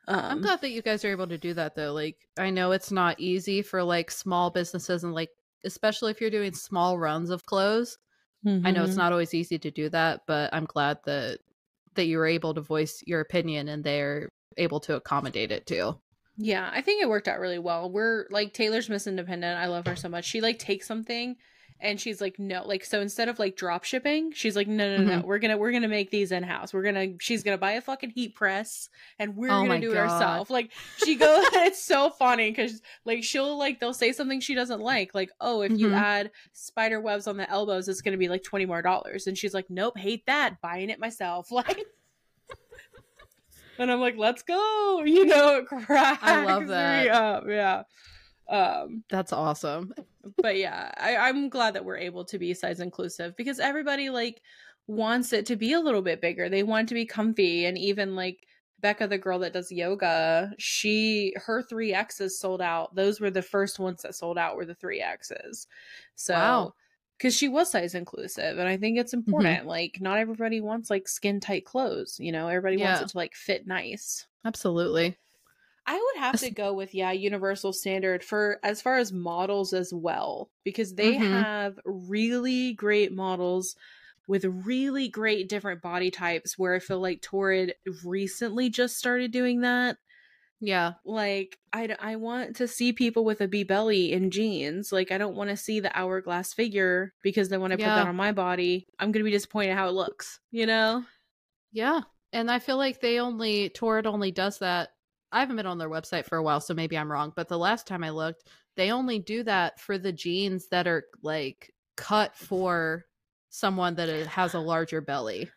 Um, 0.08 0.18
I'm 0.24 0.40
glad 0.40 0.60
that 0.62 0.70
you 0.70 0.82
guys 0.82 1.04
are 1.04 1.10
able 1.10 1.28
to 1.28 1.38
do 1.38 1.54
that 1.54 1.74
though. 1.76 1.92
Like 1.92 2.16
I 2.38 2.50
know 2.50 2.72
it's 2.72 2.90
not 2.90 3.20
easy 3.20 3.62
for 3.62 3.82
like 3.84 4.10
small 4.10 4.50
businesses 4.50 5.04
and 5.04 5.14
like 5.14 5.30
especially 5.64 6.10
if 6.10 6.20
you're 6.20 6.30
doing 6.30 6.52
small 6.54 6.98
runs 6.98 7.30
of 7.30 7.46
clothes. 7.46 7.98
I 8.46 8.70
know 8.70 8.84
it's 8.84 8.94
mhm. 8.94 8.98
not 8.98 9.12
always 9.12 9.34
easy 9.34 9.58
to 9.58 9.70
do 9.70 9.88
that, 9.90 10.22
but 10.26 10.50
I'm 10.52 10.64
glad 10.64 10.98
that 11.04 11.40
that 11.94 12.06
you 12.06 12.18
were 12.18 12.26
able 12.26 12.54
to 12.54 12.60
voice 12.60 13.02
your 13.06 13.20
opinion 13.20 13.68
and 13.68 13.84
they're 13.84 14.28
able 14.56 14.80
to 14.80 14.96
accommodate 14.96 15.52
it 15.52 15.66
too. 15.66 16.00
Yeah, 16.36 16.70
I 16.72 16.80
think 16.80 17.02
it 17.02 17.08
worked 17.08 17.28
out 17.28 17.40
really 17.40 17.58
well. 17.58 17.90
We're 17.90 18.26
like 18.30 18.54
Taylor's 18.54 18.88
Miss 18.88 19.06
Independent. 19.06 19.58
I 19.58 19.66
love 19.66 19.86
her 19.86 19.96
so 19.96 20.08
much. 20.08 20.24
She 20.24 20.40
like 20.40 20.58
takes 20.58 20.86
something 20.86 21.36
and 21.82 22.00
she's 22.00 22.20
like 22.20 22.38
no 22.38 22.62
like 22.66 22.84
so 22.84 23.00
instead 23.00 23.28
of 23.28 23.38
like 23.38 23.56
drop 23.56 23.84
shipping 23.84 24.30
she's 24.32 24.54
like 24.54 24.66
no 24.68 24.96
no 24.96 25.02
no, 25.02 25.16
no. 25.16 25.22
Mhm. 25.22 25.24
we're 25.24 25.38
gonna 25.38 25.56
we're 25.56 25.72
gonna 25.72 25.88
make 25.88 26.10
these 26.10 26.30
in 26.32 26.42
house 26.42 26.72
we're 26.74 26.82
gonna 26.82 27.08
she's 27.20 27.42
gonna 27.42 27.58
buy 27.58 27.72
a 27.72 27.80
fucking 27.80 28.10
heat 28.10 28.34
press 28.34 28.88
and 29.18 29.34
we're 29.36 29.48
Oh 29.50 29.66
gonna 29.66 29.80
do 29.80 29.90
it 29.90 29.94
God. 29.94 30.10
ourselves 30.10 30.50
like 30.50 30.70
she 31.04 31.16
goes 31.16 31.44
it's 31.54 31.82
so 31.82 32.10
funny 32.10 32.50
because 32.50 32.82
like 33.04 33.24
she'll 33.24 33.56
like 33.58 33.80
they'll 33.80 33.94
say 33.94 34.12
something 34.12 34.40
she 34.40 34.54
doesn't 34.54 34.80
like 34.80 35.14
like 35.14 35.30
oh 35.40 35.62
if 35.62 35.72
you 35.72 35.88
Mhm. 35.88 35.94
add 36.00 36.30
spider 36.52 37.00
webs 37.00 37.26
on 37.26 37.36
the 37.36 37.48
elbows 37.50 37.88
it's 37.88 38.00
gonna 38.02 38.16
be 38.16 38.28
like 38.28 38.42
20 38.42 38.66
more 38.66 38.82
dollars 38.82 39.26
and 39.26 39.36
she's 39.38 39.54
like 39.54 39.70
nope 39.70 39.96
hate 39.98 40.26
that 40.26 40.60
buying 40.60 40.90
it 40.90 40.98
myself 41.00 41.50
like 41.52 41.84
and 43.78 43.90
i'm 43.90 44.00
like 44.00 44.16
let's 44.18 44.42
go 44.42 45.02
you 45.04 45.24
know 45.24 45.56
it 45.58 45.66
cracks 45.66 46.22
love 46.22 46.62
me 46.62 46.68
that. 46.68 47.08
up 47.08 47.44
yeah 47.48 47.82
um 48.48 49.04
That's 49.08 49.32
awesome. 49.32 49.94
But 50.42 50.56
yeah 50.56 50.92
I, 50.96 51.16
i'm 51.28 51.48
glad 51.48 51.74
that 51.74 51.84
we're 51.84 51.96
able 51.96 52.24
to 52.26 52.38
be 52.38 52.54
size 52.54 52.80
inclusive 52.80 53.36
because 53.36 53.60
everybody 53.60 54.10
like 54.10 54.42
wants 54.86 55.32
it 55.32 55.46
to 55.46 55.56
be 55.56 55.72
a 55.72 55.80
little 55.80 56.02
bit 56.02 56.20
bigger 56.20 56.48
they 56.48 56.62
want 56.62 56.86
it 56.86 56.88
to 56.88 56.94
be 56.94 57.06
comfy 57.06 57.64
and 57.64 57.78
even 57.78 58.16
like 58.16 58.46
becca 58.80 59.06
the 59.06 59.18
girl 59.18 59.38
that 59.40 59.52
does 59.52 59.70
yoga 59.70 60.52
she 60.58 61.32
her 61.36 61.62
3x's 61.62 62.38
sold 62.38 62.60
out 62.62 62.94
those 62.94 63.20
were 63.20 63.30
the 63.30 63.42
first 63.42 63.78
ones 63.78 64.02
that 64.02 64.14
sold 64.14 64.38
out 64.38 64.56
were 64.56 64.64
the 64.64 64.74
3x's 64.74 65.66
so 66.16 66.34
Wow. 66.34 66.74
because 67.18 67.36
she 67.36 67.48
was 67.48 67.70
size 67.70 67.94
inclusive 67.94 68.58
and 68.58 68.68
i 68.68 68.76
think 68.76 68.98
it's 68.98 69.14
Mm-hmm. 69.28 69.54
important 69.54 69.66
like 69.66 69.98
not 70.00 70.18
everybody 70.18 70.60
wants 70.60 70.90
like 70.90 71.08
skin 71.08 71.40
tight 71.40 71.64
clothes 71.64 72.18
you 72.18 72.32
know 72.32 72.48
everybody 72.48 72.76
wants 72.78 73.00
it 73.00 73.08
to 73.08 73.16
like 73.16 73.34
fit 73.34 73.66
nice 73.66 74.26
Absolutely. 74.44 75.18
I 75.90 75.94
would 75.96 76.20
have 76.20 76.38
to 76.38 76.50
go 76.52 76.72
with 76.72 76.94
yeah, 76.94 77.10
universal 77.10 77.72
standard 77.72 78.22
for 78.22 78.60
as 78.62 78.80
far 78.80 78.98
as 78.98 79.12
models 79.12 79.72
as 79.72 79.92
well 79.92 80.52
because 80.62 80.94
they 80.94 81.18
Mhm. 81.18 81.18
have 81.18 81.80
really 81.84 82.74
great 82.74 83.12
models 83.12 83.74
with 84.28 84.44
really 84.44 85.08
great 85.08 85.48
different 85.48 85.82
body 85.82 86.12
types 86.12 86.56
where 86.56 86.74
I 86.74 86.78
feel 86.78 87.00
like 87.00 87.22
Torrid 87.22 87.74
recently 88.04 88.70
just 88.70 88.98
started 88.98 89.32
doing 89.32 89.62
that. 89.62 89.98
Yeah. 90.60 90.94
Like 91.04 91.58
I 91.72 91.96
I 91.98 92.16
want 92.16 92.56
to 92.56 92.68
see 92.68 92.92
people 92.92 93.24
with 93.24 93.40
a 93.40 93.48
B 93.48 93.64
belly 93.64 94.12
in 94.12 94.30
jeans. 94.30 94.92
Like 94.92 95.10
I 95.10 95.18
don't 95.18 95.34
want 95.36 95.50
to 95.50 95.56
see 95.56 95.80
the 95.80 95.96
hourglass 95.98 96.52
figure 96.52 97.14
because 97.22 97.48
then 97.48 97.60
when 97.62 97.72
I 97.72 97.76
put 97.76 97.94
that 97.94 98.06
on 98.06 98.16
my 98.16 98.32
body, 98.32 98.86
I'm 98.98 99.10
going 99.10 99.20
to 99.24 99.28
be 99.28 99.30
disappointed 99.30 99.74
how 99.74 99.88
it 99.88 99.92
looks, 99.92 100.40
you 100.50 100.66
know? 100.66 101.04
Yeah. 101.72 102.02
And 102.32 102.50
I 102.50 102.58
feel 102.58 102.76
like 102.76 103.00
they 103.00 103.18
only 103.18 103.70
Torrid 103.70 104.06
only 104.06 104.30
does 104.30 104.58
that. 104.58 104.94
I 105.32 105.40
haven't 105.40 105.56
been 105.56 105.66
on 105.66 105.78
their 105.78 105.90
website 105.90 106.26
for 106.26 106.36
a 106.38 106.42
while, 106.42 106.60
so 106.60 106.74
maybe 106.74 106.96
I'm 106.98 107.10
wrong. 107.10 107.32
But 107.36 107.48
the 107.48 107.58
last 107.58 107.86
time 107.86 108.02
I 108.04 108.10
looked, 108.10 108.44
they 108.76 108.90
only 108.90 109.18
do 109.18 109.42
that 109.44 109.80
for 109.80 109.98
the 109.98 110.12
jeans 110.12 110.68
that 110.68 110.86
are 110.86 111.04
like 111.22 111.72
cut 111.96 112.36
for 112.36 113.04
someone 113.50 113.94
that 113.96 114.08
has 114.26 114.54
a 114.54 114.60
larger 114.60 115.00
belly. 115.00 115.50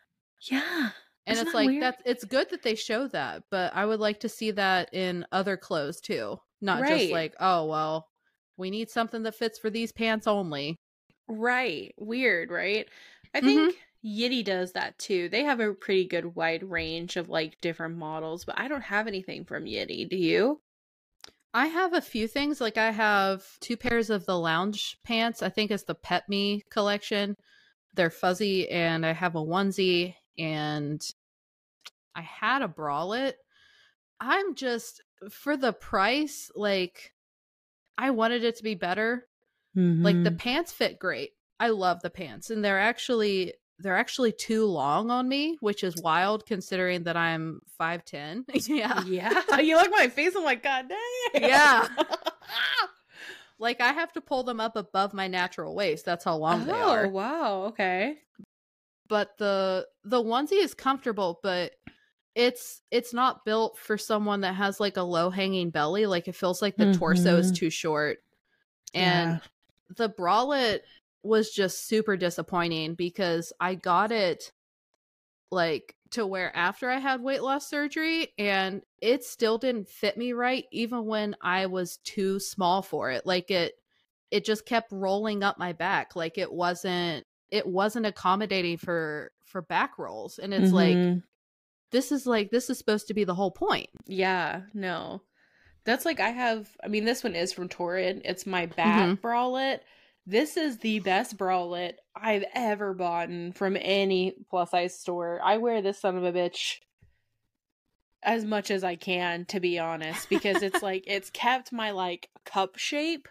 Yeah. 0.50 0.90
And 1.26 1.38
Isn't 1.38 1.46
it's 1.46 1.54
that 1.54 1.54
like 1.54 1.66
weird? 1.66 1.80
that's 1.80 2.02
it's 2.04 2.24
good 2.24 2.50
that 2.50 2.62
they 2.62 2.74
show 2.74 3.08
that, 3.08 3.44
but 3.50 3.74
I 3.74 3.86
would 3.86 4.00
like 4.00 4.20
to 4.20 4.28
see 4.28 4.50
that 4.52 4.92
in 4.92 5.26
other 5.32 5.56
clothes 5.56 6.00
too. 6.00 6.38
Not 6.60 6.84
just 6.86 7.10
like, 7.10 7.34
oh 7.40 7.66
well, 7.66 8.10
we 8.56 8.70
need 8.70 8.90
something 8.90 9.22
that 9.22 9.34
fits 9.34 9.58
for 9.58 9.70
these 9.70 9.92
pants 9.92 10.26
only. 10.26 10.76
Right. 11.28 11.94
Weird, 11.98 12.50
right? 12.50 12.88
I 13.34 13.40
Mhm. 13.40 13.72
think 13.72 13.78
Yitty 14.04 14.44
does 14.44 14.72
that 14.72 14.98
too. 14.98 15.28
They 15.28 15.44
have 15.44 15.60
a 15.60 15.72
pretty 15.72 16.06
good 16.06 16.34
wide 16.34 16.62
range 16.62 17.16
of 17.16 17.28
like 17.28 17.60
different 17.60 17.96
models, 17.96 18.44
but 18.44 18.58
I 18.58 18.68
don't 18.68 18.82
have 18.82 19.06
anything 19.06 19.44
from 19.44 19.64
Yitty. 19.64 20.08
Do 20.08 20.16
you? 20.16 20.60
I 21.54 21.66
have 21.66 21.94
a 21.94 22.00
few 22.00 22.28
things. 22.28 22.60
Like 22.60 22.76
I 22.76 22.90
have 22.90 23.44
two 23.60 23.76
pairs 23.76 24.10
of 24.10 24.26
the 24.26 24.38
lounge 24.38 24.98
pants. 25.04 25.42
I 25.42 25.48
think 25.48 25.70
it's 25.70 25.84
the 25.84 25.94
Pet 25.94 26.28
Me 26.28 26.64
collection. 26.70 27.36
They're 27.94 28.10
fuzzy, 28.10 28.68
and 28.68 29.06
I 29.06 29.12
have 29.12 29.36
a 29.36 29.40
onesie, 29.40 30.16
and 30.36 31.00
I 32.14 32.22
had 32.22 32.60
a 32.60 32.68
bralette. 32.68 33.34
I'm 34.20 34.54
just 34.54 35.00
for 35.30 35.56
the 35.56 35.72
price, 35.72 36.50
like 36.54 37.12
I 37.96 38.10
wanted 38.10 38.44
it 38.44 38.56
to 38.56 38.64
be 38.64 38.74
better. 38.74 39.28
Like 39.76 40.22
the 40.22 40.30
mm-hmm. 40.30 40.36
pants 40.36 40.72
fit 40.72 40.98
great. 40.98 41.30
I 41.58 41.68
love 41.68 42.02
the 42.02 42.10
pants, 42.10 42.50
and 42.50 42.64
they're 42.64 42.80
actually 42.80 43.54
they're 43.84 43.96
actually 43.96 44.32
too 44.32 44.64
long 44.64 45.10
on 45.10 45.28
me, 45.28 45.58
which 45.60 45.84
is 45.84 46.02
wild 46.02 46.46
considering 46.46 47.04
that 47.04 47.16
I'm 47.16 47.60
five 47.78 48.04
ten. 48.04 48.44
yeah, 48.66 49.02
yeah. 49.04 49.42
You 49.60 49.76
look 49.76 49.86
at 49.86 49.92
my 49.92 50.08
face. 50.08 50.34
I'm 50.34 50.42
like, 50.42 50.62
God 50.62 50.86
damn. 50.88 51.42
Yeah. 51.42 51.86
like 53.58 53.80
I 53.80 53.92
have 53.92 54.12
to 54.14 54.20
pull 54.20 54.42
them 54.42 54.58
up 54.60 54.76
above 54.76 55.14
my 55.14 55.28
natural 55.28 55.74
waist. 55.74 56.04
That's 56.04 56.24
how 56.24 56.36
long 56.36 56.64
they 56.64 56.72
oh 56.72 56.90
are. 56.90 57.08
wow. 57.08 57.62
Okay. 57.68 58.18
But 59.08 59.36
the 59.38 59.86
the 60.04 60.22
onesie 60.22 60.62
is 60.64 60.74
comfortable, 60.74 61.38
but 61.42 61.72
it's 62.34 62.80
it's 62.90 63.12
not 63.14 63.44
built 63.44 63.78
for 63.78 63.96
someone 63.98 64.40
that 64.40 64.54
has 64.54 64.80
like 64.80 64.96
a 64.96 65.02
low 65.02 65.30
hanging 65.30 65.70
belly. 65.70 66.06
Like 66.06 66.26
it 66.26 66.34
feels 66.34 66.60
like 66.62 66.76
the 66.76 66.94
torso 66.94 67.36
is 67.36 67.52
Mhm. 67.52 67.56
too 67.56 67.70
short. 67.70 68.18
And 68.94 69.40
the 69.96 70.08
bralette 70.08 70.80
was 71.24 71.50
just 71.50 71.86
super 71.86 72.16
disappointing 72.16 72.94
because 72.94 73.52
I 73.60 73.74
got 73.74 74.12
it 74.12 74.52
like 75.50 75.94
to 76.10 76.26
wear 76.26 76.54
after 76.56 76.88
I 76.90 76.98
had 76.98 77.20
weight 77.22 77.42
loss 77.42 77.68
surgery 77.68 78.28
and 78.38 78.82
it 79.00 79.24
still 79.24 79.58
didn't 79.58 79.88
fit 79.88 80.16
me 80.16 80.32
right 80.32 80.64
even 80.72 81.04
when 81.06 81.36
I 81.40 81.66
was 81.66 81.98
too 81.98 82.38
small 82.40 82.82
for 82.82 83.10
it. 83.10 83.26
Like 83.26 83.50
it 83.50 83.74
it 84.30 84.44
just 84.44 84.66
kept 84.66 84.90
rolling 84.90 85.42
up 85.42 85.58
my 85.58 85.72
back 85.72 86.16
like 86.16 86.38
it 86.38 86.52
wasn't 86.52 87.24
it 87.50 87.66
wasn't 87.66 88.06
accommodating 88.06 88.76
for 88.78 89.30
for 89.44 89.62
back 89.62 89.98
rolls 89.98 90.38
and 90.38 90.52
it's 90.52 90.72
like 90.72 90.96
Mhm. 90.96 91.22
this 91.90 92.10
is 92.10 92.26
like 92.26 92.50
this 92.50 92.70
is 92.70 92.78
supposed 92.78 93.06
to 93.08 93.14
be 93.14 93.24
the 93.24 93.34
whole 93.34 93.52
point. 93.52 93.90
Yeah, 94.06 94.62
no. 94.72 95.22
That's 95.84 96.04
like 96.04 96.18
I 96.20 96.30
have 96.30 96.68
I 96.82 96.88
mean 96.88 97.04
this 97.04 97.22
one 97.22 97.34
is 97.36 97.52
from 97.52 97.68
Torrid. 97.68 98.22
It's 98.24 98.46
my 98.46 98.66
back 98.66 99.08
Mhm. 99.08 99.20
bralette. 99.20 99.80
This 100.26 100.56
is 100.56 100.78
the 100.78 101.00
best 101.00 101.36
bralette 101.36 101.96
I've 102.16 102.44
ever 102.54 102.94
bought 102.94 103.28
from 103.54 103.76
any 103.78 104.34
plus 104.48 104.70
size 104.70 104.98
store. 104.98 105.40
I 105.42 105.58
wear 105.58 105.82
this 105.82 106.00
son 106.00 106.16
of 106.16 106.24
a 106.24 106.32
bitch 106.32 106.76
as 108.22 108.44
much 108.44 108.70
as 108.70 108.82
I 108.82 108.96
can 108.96 109.44
to 109.46 109.60
be 109.60 109.78
honest 109.78 110.30
because 110.30 110.62
it's 110.62 110.82
like 110.82 111.04
it's 111.06 111.28
kept 111.30 111.72
my 111.72 111.90
like 111.90 112.30
cup 112.46 112.78
shape 112.78 113.28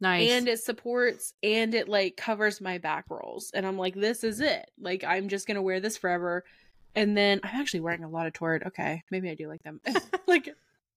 Nice. 0.00 0.30
and 0.30 0.48
it 0.48 0.60
supports 0.60 1.34
and 1.42 1.74
it 1.74 1.88
like 1.88 2.16
covers 2.16 2.60
my 2.60 2.78
back 2.78 3.04
rolls. 3.10 3.50
And 3.54 3.66
i'm 3.66 3.76
like 3.78 3.94
this 3.94 4.24
is 4.24 4.40
it. 4.40 4.70
Like 4.80 5.04
i'm 5.04 5.28
just 5.28 5.46
gonna 5.46 5.62
wear 5.62 5.78
this 5.80 5.98
forever. 5.98 6.44
And 6.94 7.16
then 7.16 7.40
i'm 7.44 7.60
actually 7.60 7.80
wearing 7.80 8.02
a 8.04 8.08
lot 8.08 8.26
of 8.26 8.32
torrid. 8.32 8.62
Okay 8.68 9.02
maybe 9.10 9.28
i 9.28 9.34
do 9.34 9.46
like 9.48 9.62
them. 9.62 9.80
Like 10.26 10.48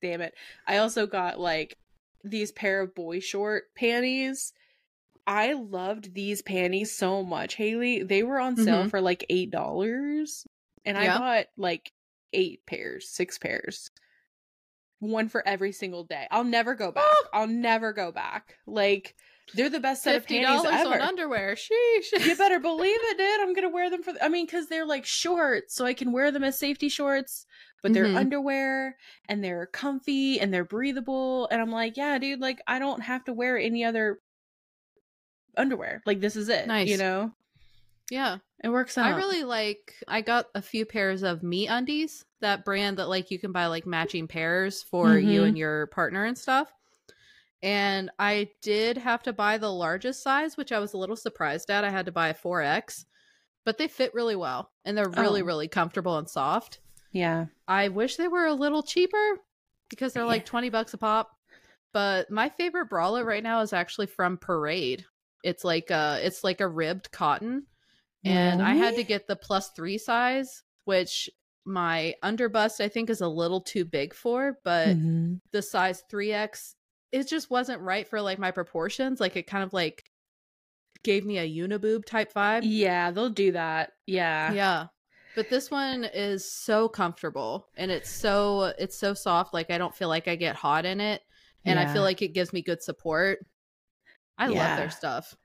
damn 0.02 0.22
it. 0.22 0.34
I 0.66 0.78
also 0.78 1.06
got 1.06 1.38
like 1.38 1.78
these 2.24 2.54
pair 2.54 2.82
of 2.82 2.96
boy 2.96 3.20
short 3.20 3.66
panties 3.76 4.54
i 5.28 5.54
loved 5.54 6.14
these 6.16 6.42
panties 6.42 6.96
so 6.98 7.22
much 7.22 7.54
hayley 7.56 8.02
they 8.02 8.24
were 8.24 8.40
on 8.40 8.56
sale 8.56 8.86
Mhm. 8.86 8.90
for 8.90 9.02
like 9.02 9.26
eight 9.30 9.52
dollars 9.52 10.48
and 10.86 10.98
Yeah. 10.98 11.16
i 11.16 11.18
bought 11.20 11.46
like 11.58 11.92
eight 12.34 12.66
pairs 12.66 13.08
six 13.10 13.38
pairs 13.38 13.92
one 15.00 15.30
for 15.30 15.48
every 15.48 15.72
single 15.74 16.04
day. 16.06 16.28
I'll 16.32 16.44
never 16.44 16.74
go 16.74 16.92
back. 16.92 17.06
I'll 17.32 17.46
never 17.48 17.94
go 17.94 18.12
back. 18.12 18.56
Like 18.66 19.16
they're 19.54 19.70
the 19.70 19.80
best 19.80 20.02
set 20.02 20.16
of 20.16 20.26
panties 20.26 20.66
ever. 20.66 20.96
on 20.96 21.02
underwear. 21.02 21.54
Sheesh. 21.56 22.26
you 22.26 22.36
better 22.36 22.60
believe 22.72 22.98
it, 23.00 23.18
dude. 23.20 23.40
I'm 23.42 23.54
gonna 23.54 23.70
wear 23.70 23.92
them 23.92 24.02
for. 24.02 24.14
I 24.22 24.28
mean, 24.28 24.48
because 24.48 24.70
they're 24.70 24.88
like 24.88 25.06
shorts, 25.06 25.76
so 25.76 25.86
I 25.86 25.94
can 25.94 26.12
wear 26.12 26.32
them 26.32 26.44
as 26.44 26.58
safety 26.58 26.90
shorts. 26.90 27.46
But 27.84 27.94
they're 27.94 28.06
Mhm. 28.06 28.18
underwear 28.18 28.98
and 29.30 29.44
they're 29.44 29.68
comfy 29.68 30.40
and 30.40 30.52
they're 30.52 30.66
breathable. 30.66 31.48
And 31.52 31.62
I'm 31.62 31.72
like, 31.72 31.96
yeah, 31.96 32.18
dude. 32.18 32.40
Like 32.42 32.60
I 32.66 32.80
don't 32.80 33.02
have 33.04 33.24
to 33.26 33.34
wear 33.34 33.56
any 33.56 33.84
other 33.84 34.20
underwear. 35.58 36.02
Like 36.06 36.20
this 36.22 36.36
is 36.36 36.50
it. 36.50 36.68
Nice. 36.68 36.88
You 36.90 36.98
know, 36.98 37.32
yeah. 38.10 38.38
it 38.64 38.70
works 38.70 38.98
out. 38.98 39.06
I 39.08 39.18
really 39.18 39.44
like 39.44 39.94
I 40.08 40.22
got 40.22 40.48
a 40.56 40.62
few 40.62 40.86
pairs 40.86 41.24
of 41.24 41.42
MeUndies, 41.42 42.24
that 42.42 42.64
brand 42.66 42.98
that 42.98 43.10
like 43.10 43.32
you 43.32 43.40
can 43.40 43.52
buy 43.52 43.66
like 43.68 43.86
matching 43.86 44.28
pairs 44.28 44.84
for 44.84 45.18
you 45.18 45.42
Mhm. 45.42 45.48
and 45.50 45.58
your 45.58 45.88
partner 45.88 46.26
and 46.26 46.38
stuff. 46.38 46.72
And 47.64 48.12
I 48.20 48.50
did 48.62 48.98
have 48.98 49.24
to 49.24 49.34
buy 49.34 49.58
the 49.58 49.72
largest 49.72 50.22
size, 50.22 50.58
which 50.58 50.72
I 50.72 50.80
was 50.80 50.94
a 50.94 50.98
little 50.98 51.16
surprised 51.16 51.70
at. 51.72 51.84
I 51.84 51.90
had 51.90 52.06
to 52.06 52.12
buy 52.12 52.30
a 52.30 52.34
4X, 52.36 53.06
but 53.66 53.78
they 53.80 53.88
fit 53.88 54.14
really 54.14 54.36
well 54.36 54.72
and 54.86 54.96
they're 54.98 55.10
really 55.10 55.42
Oh. 55.42 55.46
really 55.46 55.68
comfortable 55.68 56.18
and 56.18 56.30
soft. 56.30 56.80
Yeah. 57.12 57.46
I 57.68 57.88
wish 57.88 58.16
they 58.16 58.28
were 58.28 58.46
a 58.46 58.54
little 58.54 58.84
cheaper 58.84 59.40
because 59.90 60.14
they're 60.14 60.26
like 60.26 60.44
Yeah. 60.44 60.50
20 60.50 60.70
bucks 60.70 60.94
a 60.94 60.98
pop. 61.00 61.32
But 61.94 62.30
my 62.30 62.50
favorite 62.50 62.90
bralette 62.90 63.26
right 63.26 63.42
now 63.42 63.62
is 63.62 63.74
actually 63.74 64.08
from 64.08 64.38
Parade. 64.38 65.06
It's 65.44 65.64
like 65.64 65.90
a 65.92 66.20
it's 66.24 66.44
like 66.44 66.62
a 66.62 66.68
ribbed 66.68 67.12
cotton. 67.12 67.68
And 68.26 68.62
I 68.62 68.76
had 68.76 68.96
to 68.96 69.04
get 69.04 69.28
the 69.28 69.36
plus 69.38 69.70
3 69.72 69.98
size, 69.98 70.64
which 70.86 71.30
my 71.66 72.16
underbust 72.24 72.82
I 72.82 72.90
think 72.90 73.10
is 73.10 73.22
a 73.22 73.28
little 73.28 73.62
too 73.62 73.86
big 73.86 74.14
for, 74.14 74.58
but 74.64 74.98
Mhm. 74.98 75.42
the 75.52 75.62
size 75.62 76.04
3X 76.10 76.76
it 77.14 77.28
just 77.28 77.50
wasn't 77.50 77.82
right 77.82 78.08
for 78.08 78.22
like 78.22 78.38
my 78.40 78.52
proportions. 78.52 79.20
Like 79.22 79.38
it 79.38 79.48
kind 79.48 79.64
of 79.64 79.72
like 79.74 80.04
gave 81.04 81.26
me 81.26 81.38
a 81.38 81.48
uniboob 81.50 82.06
type 82.06 82.34
vibe. 82.34 82.64
Yeah, 82.66 83.12
they'll 83.12 83.30
do 83.30 83.52
that. 83.54 83.94
Yeah. 84.06 84.54
Yeah. 84.54 84.88
But 85.36 85.50
this 85.50 85.70
one 85.70 86.04
is 86.04 86.52
so 86.52 86.90
comfortable 86.90 87.68
and 87.78 87.92
it's 87.92 88.10
so 88.10 88.74
it's 88.80 88.98
so 88.98 89.14
soft 89.14 89.54
like 89.54 89.70
I 89.70 89.78
don't 89.78 89.96
feel 89.96 90.10
like 90.10 90.28
I 90.28 90.36
get 90.36 90.56
hot 90.56 90.86
in 90.86 91.00
it 91.00 91.22
and 91.66 91.78
I 91.80 91.86
feel 91.86 92.02
like 92.02 92.22
it 92.22 92.34
gives 92.34 92.54
me 92.54 92.62
good 92.62 92.82
support. 92.82 93.40
I 94.38 94.48
love 94.48 94.76
their 94.76 94.90
stuff. 94.90 95.36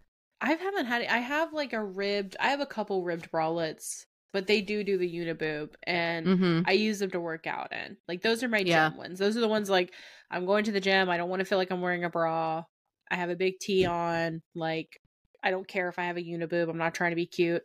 I 0.41 0.53
haven't 0.55 0.87
had. 0.87 1.03
I 1.05 1.19
have 1.19 1.53
like 1.53 1.73
a 1.73 1.83
ribbed. 1.85 2.37
I 2.41 2.49
have 2.49 2.61
a 2.61 2.67
couple 2.67 3.05
ribbed 3.05 3.31
bralettes, 3.31 4.07
but 4.33 4.47
they 4.47 4.61
do 4.61 4.83
do 4.83 4.99
the 4.99 5.11
uniboob, 5.13 5.75
and 5.85 6.27
Mhm. 6.27 6.65
I 6.67 6.73
use 6.73 6.99
them 6.99 7.11
to 7.13 7.21
work 7.21 7.47
out 7.47 7.73
in. 7.73 7.97
Like 8.09 8.23
those 8.23 8.43
are 8.43 8.49
my 8.49 8.63
Yeah. 8.63 8.91
gym 8.91 8.97
ones. 8.97 9.19
Those 9.19 9.37
are 9.37 9.41
the 9.41 9.49
ones 9.49 9.71
like 9.71 9.95
I'm 10.31 10.47
going 10.47 10.65
to 10.65 10.73
the 10.73 10.81
gym. 10.81 11.09
I 11.11 11.17
don't 11.17 11.31
want 11.31 11.41
to 11.41 11.45
feel 11.47 11.59
like 11.59 11.71
I'm 11.71 11.81
wearing 11.81 12.05
a 12.05 12.11
bra. 12.11 12.65
I 13.11 13.17
have 13.17 13.31
a 13.31 13.37
big 13.37 13.59
T 13.61 13.85
on. 13.87 14.43
Like 14.55 15.01
I 15.43 15.51
don't 15.51 15.69
care 15.69 15.89
if 15.89 15.99
I 15.99 16.05
have 16.05 16.17
a 16.17 16.23
uniboob. 16.23 16.69
I'm 16.69 16.79
not 16.79 16.95
trying 16.95 17.11
to 17.13 17.17
be 17.17 17.27
cute. 17.27 17.63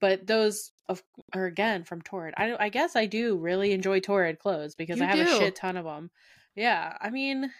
But 0.00 0.26
those 0.26 0.72
of 0.88 1.02
are 1.34 1.46
again 1.46 1.84
from 1.84 2.02
Torrid. 2.02 2.34
I 2.36 2.56
I 2.66 2.68
guess 2.70 2.96
I 2.96 3.06
do 3.06 3.36
really 3.38 3.72
enjoy 3.72 4.00
Torrid 4.00 4.38
clothes 4.38 4.74
because 4.74 4.98
You 4.98 5.04
I 5.04 5.06
have 5.06 5.20
a 5.20 5.26
shit 5.26 5.56
ton 5.56 5.76
of 5.76 5.84
them. 5.84 6.10
Yeah, 6.54 6.96
I 7.00 7.10
mean, 7.10 7.52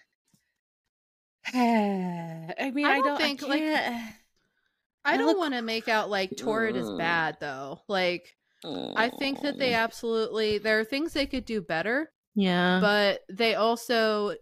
I 1.54 2.70
mean, 2.72 2.86
I 2.86 2.92
I 2.92 2.96
don't 2.96 3.06
don't, 3.06 3.18
think, 3.18 3.42
I 3.42 3.46
like, 3.46 3.62
I 5.04 5.14
I 5.14 5.16
don't 5.16 5.26
look- 5.26 5.38
want 5.38 5.54
to 5.54 5.62
make 5.62 5.88
out 5.88 6.10
like 6.10 6.36
Torrid 6.36 6.76
is 6.76 6.86
Mm. 6.86 6.98
bad 6.98 7.36
though. 7.40 7.80
Like 7.88 8.34
I 8.96 9.10
think 9.10 9.42
that 9.42 9.58
they 9.58 9.74
absolutely 9.74 10.58
there 10.58 10.80
are 10.80 10.84
things 10.84 11.12
they 11.12 11.26
could 11.26 11.44
do 11.44 11.60
better, 11.60 12.10
yeah, 12.34 12.80
but 12.80 13.20
they 13.30 13.54
also 13.54 14.34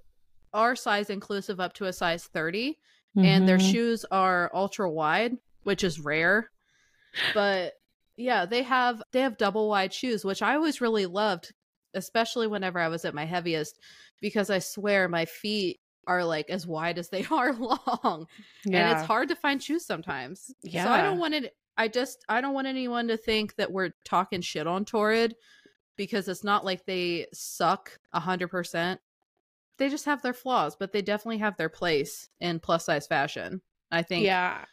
are 0.55 0.77
size 0.77 1.11
inclusive 1.11 1.59
up 1.59 1.73
to 1.75 1.87
a 1.87 1.93
size 1.93 2.25
30 2.27 2.79
and 3.17 3.47
their 3.49 3.59
Mhm. 3.59 3.71
shoes 3.73 4.05
are 4.11 4.51
ultra 4.55 4.89
wide, 4.91 5.37
which 5.65 5.83
is 5.85 5.99
rare. 6.01 6.51
But 7.35 7.75
yeah, 8.17 8.47
they 8.47 8.63
have 8.63 9.03
they 9.13 9.21
have 9.23 9.37
double 9.39 9.69
wide 9.69 9.93
shoes, 9.93 10.25
which 10.25 10.43
I 10.43 10.55
always 10.55 10.81
really 10.81 11.07
loved, 11.07 11.53
especially 11.95 12.47
whenever 12.47 12.79
I 12.79 12.89
was 12.89 13.05
at 13.05 13.15
my 13.15 13.25
heaviest, 13.25 13.79
because 14.21 14.51
I 14.51 14.61
swear 14.61 15.09
my 15.09 15.25
feet 15.25 15.81
are 16.07 16.25
like 16.25 16.51
as 16.51 16.67
wide 16.67 16.99
as 16.99 17.09
they 17.09 17.25
are 17.31 17.53
long. 17.53 18.27
And 18.65 18.75
it's 18.75 19.07
hard 19.07 19.29
to 19.29 19.37
find 19.37 19.63
shoes 19.63 19.85
sometimes. 19.85 20.53
Yeah. 20.63 20.85
So 20.85 20.91
I 20.91 21.03
don't 21.03 21.19
want 21.19 21.35
it 21.35 21.55
I 21.77 21.89
just 21.89 22.25
I 22.29 22.41
don't 22.41 22.55
want 22.55 22.67
anyone 22.67 23.09
to 23.09 23.17
think 23.17 23.57
that 23.57 23.73
we're 23.73 23.91
talking 24.05 24.41
shit 24.41 24.67
on 24.67 24.85
Torrid 24.85 25.35
because 25.97 26.29
it's 26.29 26.45
not 26.45 26.65
like 26.65 26.85
they 26.85 27.27
suck 27.33 27.99
a 28.13 28.21
hundred 28.21 28.49
percent. 28.49 29.01
They 29.79 29.89
just 29.89 30.05
have 30.05 30.23
their 30.23 30.35
flaws, 30.35 30.77
but 30.77 30.93
they 30.93 31.03
definitely 31.03 31.39
have 31.39 31.57
their 31.57 31.69
place 31.69 32.29
in 32.41 32.61
plus 32.61 32.85
size 32.85 33.07
fashion. 33.07 33.63
I 33.91 34.03
think 34.03 34.25
yeah. 34.25 34.65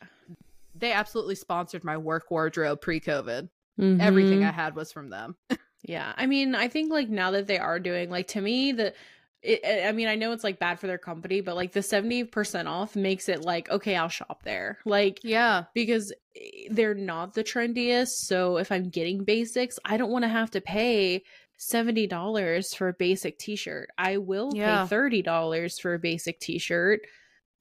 they 0.75 0.91
absolutely 0.91 1.35
sponsored 1.35 1.83
my 1.83 1.97
work 1.97 2.29
wardrobe 2.29 2.81
pre 2.81 2.99
COVID. 2.99 3.49
Mm-hmm. 3.79 4.01
Everything 4.01 4.43
I 4.43 4.51
had 4.51 4.75
was 4.75 4.91
from 4.91 5.09
them. 5.09 5.35
Yeah, 5.81 6.11
I 6.17 6.25
mean, 6.25 6.55
I 6.55 6.67
think 6.67 6.91
like 6.91 7.07
now 7.07 7.31
that 7.31 7.47
they 7.47 7.57
are 7.57 7.79
doing 7.79 8.09
like 8.09 8.27
to 8.29 8.41
me 8.41 8.73
the. 8.73 8.93
It, 9.41 9.85
I 9.87 9.91
mean, 9.93 10.07
I 10.09 10.15
know 10.15 10.33
it's 10.33 10.43
like 10.43 10.59
bad 10.59 10.79
for 10.79 10.87
their 10.87 10.97
company, 10.97 11.39
but 11.41 11.55
like 11.55 11.71
the 11.71 11.79
70% 11.81 12.67
off 12.67 12.95
makes 12.95 13.29
it 13.29 13.41
like, 13.45 13.69
okay, 13.69 13.95
I'll 13.95 14.09
shop 14.09 14.43
there. 14.43 14.79
Like, 14.85 15.21
Yeah. 15.23 15.63
because 15.73 16.11
eh, 16.35 16.67
they're 16.71 16.93
not 16.93 17.33
the 17.33 17.43
trendiest. 17.43 18.09
So 18.25 18.57
if 18.57 18.71
I'm 18.71 18.89
getting 18.89 19.23
basics, 19.23 19.79
I 19.85 19.97
don't 19.97 20.11
want 20.11 20.23
to 20.23 20.29
have 20.29 20.51
to 20.51 20.61
pay 20.61 21.23
$70 21.57 22.73
for 22.75 22.89
a 22.89 22.93
basic 22.93 23.37
t 23.39 23.55
shirt. 23.55 23.89
I 23.97 24.17
will 24.17 24.51
Yeah. 24.55 24.83
pay 24.83 24.95
$30 24.95 25.79
for 25.79 25.93
a 25.93 25.99
basic 25.99 26.39
t 26.39 26.57
shirt. 26.59 27.01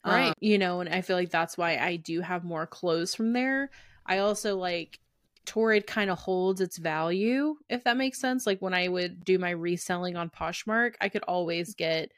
Right. 0.05 0.33
you 0.41 0.59
know, 0.59 0.81
and 0.81 0.89
I 0.89 1.03
feel 1.03 1.17
like 1.17 1.31
that's 1.31 1.59
why 1.59 1.77
I 1.77 1.97
do 1.97 2.21
have 2.23 2.43
more 2.43 2.67
clothes 2.67 3.15
from 3.15 3.33
there. 3.35 3.71
I 4.07 4.19
also 4.19 4.57
like 4.57 4.99
Torrid 5.49 5.87
kind 5.87 6.11
of 6.11 6.19
holds 6.19 6.61
its 6.61 6.77
value, 6.79 7.57
if 7.71 7.83
that 7.85 7.97
makes 7.97 8.21
sense. 8.21 8.47
Like 8.47 8.61
when 8.61 8.75
I 8.75 8.87
would 8.89 9.25
do 9.25 9.39
my 9.39 9.51
reselling 9.51 10.15
on 10.15 10.29
Poshmark, 10.31 10.95
I 11.01 11.09
could 11.09 11.23
always 11.27 11.75
get 11.75 12.13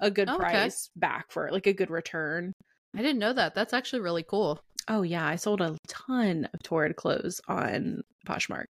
a 0.00 0.10
good 0.10 0.28
Okay. 0.28 0.36
price 0.36 0.90
back 0.96 1.30
for 1.30 1.46
it, 1.46 1.52
like 1.52 1.68
a 1.68 1.72
good 1.72 1.90
return. 1.90 2.52
I 2.94 3.02
didn't 3.02 3.20
know 3.20 3.32
that. 3.32 3.54
That's 3.54 3.72
actually 3.72 4.02
really 4.02 4.24
cool. 4.24 4.60
Oh 4.88 5.02
yeah, 5.02 5.24
I 5.26 5.36
sold 5.36 5.60
a 5.60 5.78
ton 5.86 6.48
of 6.52 6.62
Torrid 6.64 6.96
clothes 6.96 7.40
on 7.46 8.02
Poshmark. 8.26 8.66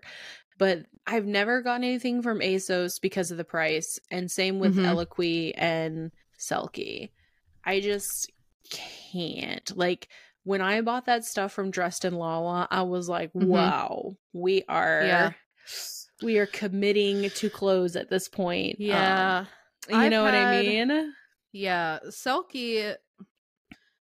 But 0.59 0.85
I've 1.07 1.27
never 1.27 1.63
gotten 1.63 1.85
anything 1.85 2.23
from 2.23 2.41
ASOS 2.41 3.01
because 3.01 3.31
of 3.31 3.39
the 3.39 3.45
price, 3.45 3.99
and 4.11 4.31
same 4.31 4.59
with 4.59 4.77
Mhm. 4.77 4.85
Eloquii 4.85 5.53
and 5.57 6.11
Selkie. 6.39 7.11
I 7.65 7.81
just 7.81 8.31
can't. 8.71 9.75
Like 9.77 10.09
when 10.45 10.61
I 10.61 10.81
bought 10.81 11.07
that 11.07 11.25
stuff 11.25 11.53
from 11.53 11.71
Dressed 11.71 12.05
in 12.05 12.15
Lala, 12.15 12.69
I 12.71 12.83
was 12.83 13.09
like, 13.09 13.33
Mhm. 13.33 13.49
"Wow, 13.49 14.17
we 14.33 14.65
are 14.69 15.03
Yeah. 15.07 15.33
we 16.23 16.39
are 16.39 16.47
committing 16.47 17.31
to 17.31 17.51
clothes 17.51 17.97
at 17.97 18.11
this 18.11 18.29
point." 18.29 18.77
Um, 18.81 18.87
Yeah. 18.87 19.47
you 19.89 19.97
I've 19.99 20.11
know 20.11 20.23
what 20.23 20.35
I 20.35 20.47
mean? 20.47 21.15
Yeah, 21.53 21.99
Selkie 22.09 22.97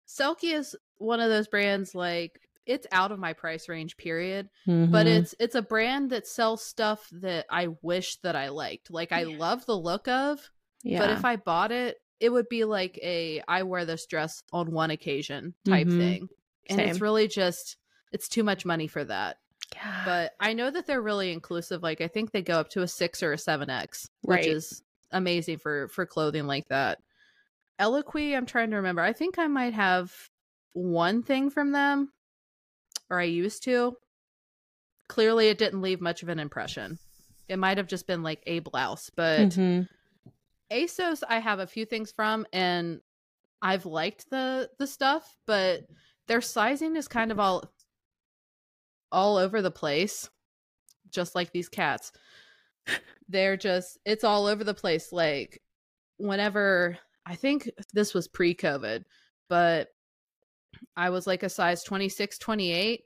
Selkie 0.09 0.55
is 0.55 0.77
one 0.99 1.21
of 1.21 1.29
those 1.31 1.49
brands 1.49 1.95
like 1.95 2.41
it's 2.65 2.87
out 2.91 3.13
of 3.13 3.19
my 3.19 3.33
price 3.33 3.69
range 3.69 3.97
period, 3.97 4.49
but 4.67 5.07
Mhm. 5.07 5.19
it's 5.19 5.35
it's 5.39 5.55
a 5.55 5.63
brand 5.63 6.11
that 6.11 6.27
sells 6.27 6.65
stuff 6.65 7.09
that 7.13 7.47
I 7.51 7.69
wish 7.83 8.17
that 8.23 8.35
I 8.37 8.49
liked. 8.49 8.91
Like 8.91 9.13
I 9.13 9.23
Yeah. 9.23 9.37
love 9.37 9.67
the 9.67 9.77
look 9.79 10.09
of, 10.09 10.51
yeah. 10.83 11.01
but 11.01 11.11
if 11.11 11.25
I 11.25 11.37
bought 11.37 11.73
it, 11.73 11.99
it 12.21 12.31
would 12.31 12.49
be 12.49 12.65
like 12.65 12.99
a 13.03 13.43
I 13.47 13.63
wear 13.63 13.85
this 13.85 14.07
dress 14.07 14.43
on 14.53 14.71
one 14.73 14.91
occasion 14.91 15.55
type 15.65 15.87
Mhm. 15.89 15.99
thing. 15.99 16.29
And 16.69 16.81
it's 16.81 17.01
really 17.01 17.29
just 17.29 17.77
it's 18.13 18.29
too 18.29 18.43
much 18.45 18.65
money 18.65 18.87
for 18.87 19.05
that. 19.05 19.39
But 20.05 20.33
I 20.41 20.53
know 20.53 20.71
that 20.71 20.87
they're 20.87 21.03
really 21.03 21.33
inclusive. 21.33 21.83
Like 21.83 22.01
I 22.01 22.09
think 22.09 22.31
they 22.31 22.43
go 22.43 22.59
up 22.59 22.71
to 22.71 22.83
a 22.83 22.89
6 22.89 23.23
or 23.23 23.33
a 23.33 23.37
7X, 23.39 24.09
which 24.23 24.47
is 24.53 24.83
amazing 25.11 25.59
for 25.59 25.89
for 25.89 26.07
clothing 26.07 26.47
like 26.47 26.69
that. 26.69 27.01
Eloquii, 27.79 28.35
I'm 28.37 28.47
trying 28.47 28.71
to 28.71 28.77
remember. 28.77 29.03
I 29.03 29.13
think 29.13 29.39
I 29.39 29.47
might 29.49 29.75
have 29.75 30.13
one 30.73 31.23
thing 31.23 31.51
from 31.51 31.73
them 31.73 32.13
or 33.11 33.21
I 33.21 33.25
used 33.25 33.63
to. 33.65 33.97
Clearly 35.09 35.49
it 35.49 35.59
didn't 35.59 35.83
leave 35.83 36.01
much 36.01 36.23
of 36.23 36.29
an 36.29 36.39
impression. 36.39 36.99
It 37.49 37.59
might 37.59 37.77
have 37.77 37.87
just 37.87 38.07
been 38.07 38.23
like 38.23 38.43
a 38.47 38.59
blouse, 38.61 39.11
but 39.15 39.51
Mhm. 39.51 39.89
ASOS 40.71 41.23
I 41.29 41.39
have 41.39 41.59
a 41.59 41.67
few 41.67 41.85
things 41.85 42.13
from 42.13 42.47
and 42.53 43.01
I've 43.63 43.87
liked 43.87 44.29
the 44.31 44.71
the 44.79 44.87
stuff, 44.87 45.37
but 45.47 45.87
their 46.29 46.41
sizing 46.41 46.97
is 46.97 47.09
kind 47.09 47.31
of 47.33 47.41
all 47.41 47.65
all 49.13 49.37
over 49.37 49.63
the 49.63 49.71
place. 49.71 50.29
Just 51.11 51.35
like 51.35 51.53
these 51.53 51.69
cats. 51.69 52.13
They're 53.29 53.57
just 53.57 53.99
it's 54.05 54.25
all 54.25 54.47
over 54.47 54.65
the 54.65 54.75
place 54.75 55.13
like 55.13 55.63
whenever 56.19 56.99
I 57.25 57.35
think 57.35 57.71
this 57.93 58.15
was 58.15 58.29
pre-COVID, 58.29 59.05
but 59.49 59.89
I 60.97 61.11
was 61.11 61.27
like 61.27 61.43
a 61.43 61.49
size 61.49 61.83
26, 61.83 62.39
28 62.39 63.03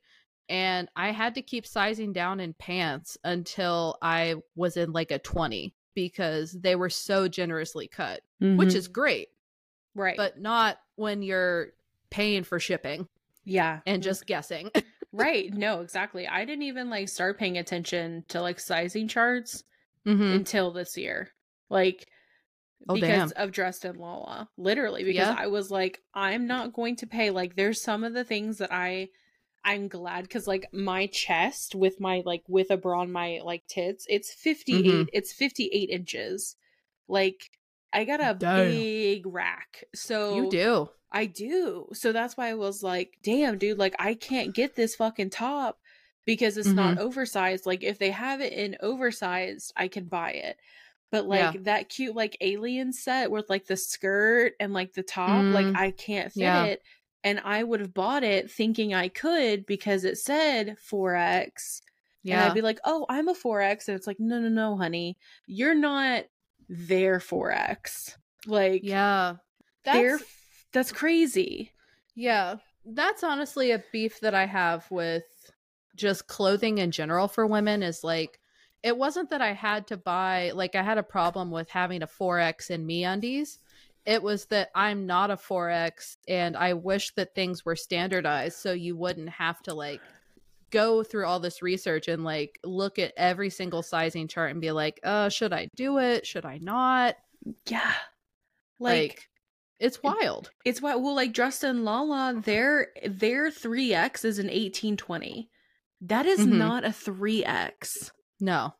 and 0.50 0.88
I 0.96 1.12
had 1.12 1.36
to 1.36 1.42
keep 1.42 1.66
sizing 1.66 2.12
down 2.12 2.40
in 2.40 2.54
pants 2.54 3.16
until 3.24 3.96
I 4.02 4.34
was 4.56 4.76
in 4.76 4.92
like 4.92 5.12
a 5.12 5.18
20 5.18 5.74
because 6.08 6.52
they 6.52 6.76
were 6.76 6.90
so 6.90 7.28
generously 7.28 7.88
cut, 7.88 8.20
which 8.40 8.70
Mhm. 8.70 8.74
is 8.74 8.88
great, 8.88 9.28
right. 9.94 10.16
but 10.16 10.40
not 10.40 10.78
when 10.96 11.22
you're 11.22 11.72
paying 12.10 12.42
for 12.44 12.58
shipping 12.58 13.06
yeah. 13.44 13.80
and 13.86 14.02
just 14.02 14.26
guessing. 14.26 14.70
Right. 15.12 15.52
No, 15.52 15.80
exactly. 15.80 16.28
I 16.28 16.44
didn't 16.44 16.62
even 16.62 16.88
like 16.88 17.08
start 17.08 17.36
paying 17.36 17.58
attention 17.58 18.24
to 18.28 18.40
like 18.40 18.60
sizing 18.60 19.08
charts 19.08 19.64
Mhm. 20.06 20.36
until 20.36 20.70
this 20.70 20.96
year. 20.96 21.30
Like 21.68 22.06
Oh, 22.88 22.94
because 22.94 23.32
damn. 23.32 23.42
of 23.44 23.50
Dressed 23.50 23.84
in 23.84 23.96
Lala. 23.96 24.48
Literally, 24.56 25.02
because 25.02 25.26
Yeah. 25.26 25.36
I 25.36 25.48
was 25.48 25.68
like, 25.68 26.00
I'm 26.14 26.46
not 26.46 26.72
going 26.72 26.94
to 26.96 27.08
pay. 27.08 27.30
Like, 27.30 27.56
there's 27.56 27.82
some 27.82 28.04
of 28.04 28.14
the 28.14 28.22
things 28.22 28.58
that 28.58 28.72
I 28.72 29.08
I'm 29.64 29.88
glad 29.88 30.22
because 30.22 30.46
like 30.46 30.66
my 30.72 31.06
chest 31.06 31.74
with 31.74 32.00
my 32.00 32.22
like 32.24 32.42
with 32.48 32.70
a 32.70 32.76
bra 32.76 33.00
on 33.00 33.12
my 33.12 33.40
like 33.44 33.66
tits, 33.66 34.06
it's 34.08 34.32
58, 34.32 34.84
Mhm. 34.84 35.08
it's 35.12 35.32
58 35.32 35.90
inches. 35.90 36.56
Like 37.08 37.50
I 37.92 38.04
got 38.04 38.20
a 38.20 38.34
Damn. 38.38 38.68
big 38.70 39.26
rack. 39.26 39.84
So 39.94 40.36
You 40.36 40.50
do. 40.50 40.88
I 41.12 41.26
do. 41.26 41.88
So 41.92 42.12
that's 42.12 42.36
why 42.36 42.48
I 42.48 42.54
was 42.54 42.82
like, 42.82 43.14
damn, 43.22 43.58
dude, 43.58 43.78
like 43.78 43.96
I 43.98 44.14
can't 44.14 44.54
get 44.54 44.76
this 44.76 44.94
fucking 44.94 45.30
top 45.30 45.78
because 46.24 46.56
it's 46.56 46.68
not 46.68 46.92
Mm-hmm. 46.94 47.02
oversized. 47.02 47.66
Like 47.66 47.82
if 47.82 47.98
they 47.98 48.10
have 48.12 48.40
it 48.40 48.52
in 48.52 48.76
oversized, 48.80 49.72
I 49.76 49.88
can 49.88 50.04
buy 50.04 50.32
it. 50.32 50.56
But 51.10 51.26
like 51.26 51.54
Yeah. 51.54 51.60
that 51.64 51.88
cute 51.88 52.14
like 52.14 52.36
alien 52.40 52.92
set 52.92 53.30
with 53.32 53.50
like 53.50 53.66
the 53.66 53.76
skirt 53.76 54.54
and 54.60 54.72
like 54.72 54.92
the 54.92 55.02
top, 55.02 55.44
like 55.52 55.66
Mm. 55.66 55.76
I 55.76 55.90
can't 55.90 56.32
fit 56.32 56.42
Yeah. 56.42 56.64
it. 56.66 56.82
And 57.22 57.40
I 57.44 57.62
would 57.62 57.80
have 57.80 57.92
bought 57.94 58.24
it 58.24 58.50
thinking 58.50 58.94
I 58.94 59.08
could 59.08 59.66
because 59.66 60.04
it 60.04 60.18
said 60.18 60.76
4X. 60.90 61.82
And 62.22 62.30
Yeah. 62.30 62.46
I'd 62.46 62.54
be 62.54 62.62
like, 62.62 62.78
oh, 62.84 63.04
I'm 63.08 63.28
a 63.28 63.34
4X. 63.34 63.88
And 63.88 63.96
it's 63.96 64.06
like, 64.06 64.18
no, 64.18 64.38
no, 64.40 64.48
no, 64.48 64.76
honey. 64.76 65.18
You're 65.46 65.74
not 65.74 66.24
their 66.68 67.18
4X. 67.18 68.16
Like, 68.46 68.82
yeah. 68.84 69.36
That's 69.84 70.24
that's 70.72 70.92
crazy. 70.92 71.72
yeah. 72.14 72.56
that's 72.84 73.22
honestly 73.24 73.72
a 73.72 73.82
beef 73.92 74.20
that 74.20 74.34
I 74.34 74.46
have 74.46 74.90
with 74.90 75.24
just 75.96 76.26
clothing 76.28 76.78
in 76.78 76.90
general 76.90 77.28
for 77.28 77.46
women 77.46 77.82
is 77.82 78.02
like 78.04 78.38
it 78.82 78.96
wasn't 78.96 79.28
that 79.30 79.42
I 79.42 79.52
had 79.52 79.86
to 79.88 79.96
buy 79.98 80.52
like 80.54 80.74
I 80.74 80.82
had 80.82 80.96
a 80.96 81.02
problem 81.02 81.50
with 81.50 81.68
having 81.68 82.02
a 82.02 82.06
4X 82.06 82.70
in 82.70 82.86
MeUndies. 82.86 83.58
It 84.06 84.22
was 84.22 84.46
that 84.46 84.70
I'm 84.74 85.06
not 85.06 85.30
a 85.30 85.36
4X 85.36 86.16
and 86.26 86.56
I 86.56 86.72
wish 86.74 87.14
that 87.14 87.34
things 87.34 87.64
were 87.64 87.76
standardized 87.76 88.56
so 88.56 88.72
you 88.72 88.96
wouldn't 88.96 89.28
have 89.28 89.60
to 89.64 89.74
like 89.74 90.00
go 90.70 91.02
through 91.02 91.26
all 91.26 91.40
this 91.40 91.62
research 91.62 92.08
and 92.08 92.24
like 92.24 92.58
look 92.64 92.98
at 92.98 93.12
every 93.16 93.50
single 93.50 93.82
sizing 93.82 94.26
chart 94.28 94.52
and 94.52 94.60
be 94.60 94.70
like, 94.72 95.00
"Uh, 95.04 95.28
should 95.28 95.52
I 95.52 95.68
do 95.76 95.98
it? 95.98 96.26
Should 96.26 96.44
I 96.46 96.58
not?" 96.58 97.16
Yeah. 97.66 97.92
Like, 98.78 99.10
Like, 99.10 99.28
it's 99.78 100.02
wild. 100.02 100.50
it's 100.64 100.80
why 100.80 100.94
well 100.96 101.14
like 101.14 101.32
Dressed 101.32 101.64
in 101.64 101.84
Lala, 101.84 102.40
their 102.42 102.88
their 103.06 103.50
3X 103.50 104.24
is 104.24 104.38
an 104.38 104.46
1820. 104.48 105.50
That 106.02 106.24
is 106.26 106.40
Mhm. 106.40 106.52
not 106.52 106.84
a 106.84 106.88
3X. 106.92 108.10
No. 108.40 108.74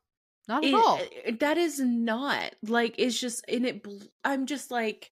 Not 0.49 0.65
at 0.65 0.71
It- 0.71 0.75
all. 0.75 1.01
that 1.41 1.59
is 1.59 1.79
not 1.81 2.55
like 2.63 2.95
it's 2.99 3.19
just 3.21 3.45
and 3.49 3.65
it 3.67 3.87
i'm 4.25 4.47
just 4.47 4.71
like 4.71 5.11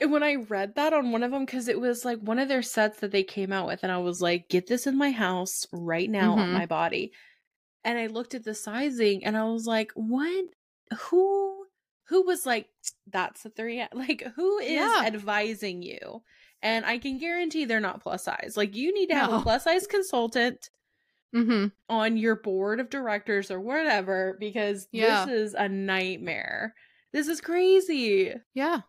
and 0.00 0.10
when 0.12 0.22
i 0.22 0.34
read 0.34 0.74
that 0.74 0.92
on 0.92 1.10
one 1.12 1.22
of 1.22 1.30
them 1.30 1.44
because 1.46 1.68
it 1.68 1.80
was 1.80 2.04
like 2.04 2.18
one 2.18 2.38
of 2.38 2.48
their 2.48 2.62
sets 2.62 3.00
that 3.00 3.12
they 3.12 3.22
came 3.22 3.52
out 3.52 3.66
with 3.66 3.82
and 3.82 3.90
i 3.92 3.98
was 3.98 4.20
like 4.20 4.48
get 4.48 4.66
this 4.66 4.86
in 4.86 4.96
my 4.98 5.10
house 5.10 5.66
right 5.72 6.10
now 6.10 6.32
on 6.32 6.48
Mhm. 6.48 6.52
my 6.52 6.66
body 6.66 7.12
and 7.84 7.98
i 7.98 8.06
looked 8.08 8.34
at 8.34 8.44
the 8.44 8.54
sizing 8.54 9.24
and 9.24 9.36
i 9.36 9.44
was 9.44 9.66
like 9.66 9.90
what 9.94 10.44
who 10.98 11.64
who 12.08 12.22
was 12.26 12.44
like 12.44 12.68
that's 13.06 13.44
a 13.46 13.50
three 13.50 13.82
like 13.94 14.22
who 14.36 14.58
is 14.58 14.72
Yeah. 14.72 15.02
advising 15.06 15.82
you 15.82 16.22
and 16.60 16.84
i 16.84 16.98
can 16.98 17.16
guarantee 17.18 17.64
they're 17.64 17.80
not 17.80 18.02
plus 18.02 18.24
size 18.24 18.54
like 18.56 18.74
you 18.76 18.92
need 18.92 19.06
to 19.08 19.14
have 19.14 19.30
No. 19.30 19.38
a 19.38 19.42
plus 19.42 19.64
size 19.64 19.86
consultant 19.86 20.68
mm-hmm. 21.34 21.66
on 21.88 22.16
your 22.16 22.36
board 22.36 22.80
of 22.80 22.90
directors 22.90 23.50
or 23.50 23.60
whatever 23.60 24.36
because 24.38 24.88
Yeah. 24.92 25.24
this 25.24 25.34
is 25.34 25.54
a 25.54 25.68
nightmare. 25.68 26.74
This 27.12 27.28
is 27.28 27.40
crazy. 27.40 28.32
Yeah. 28.54 28.80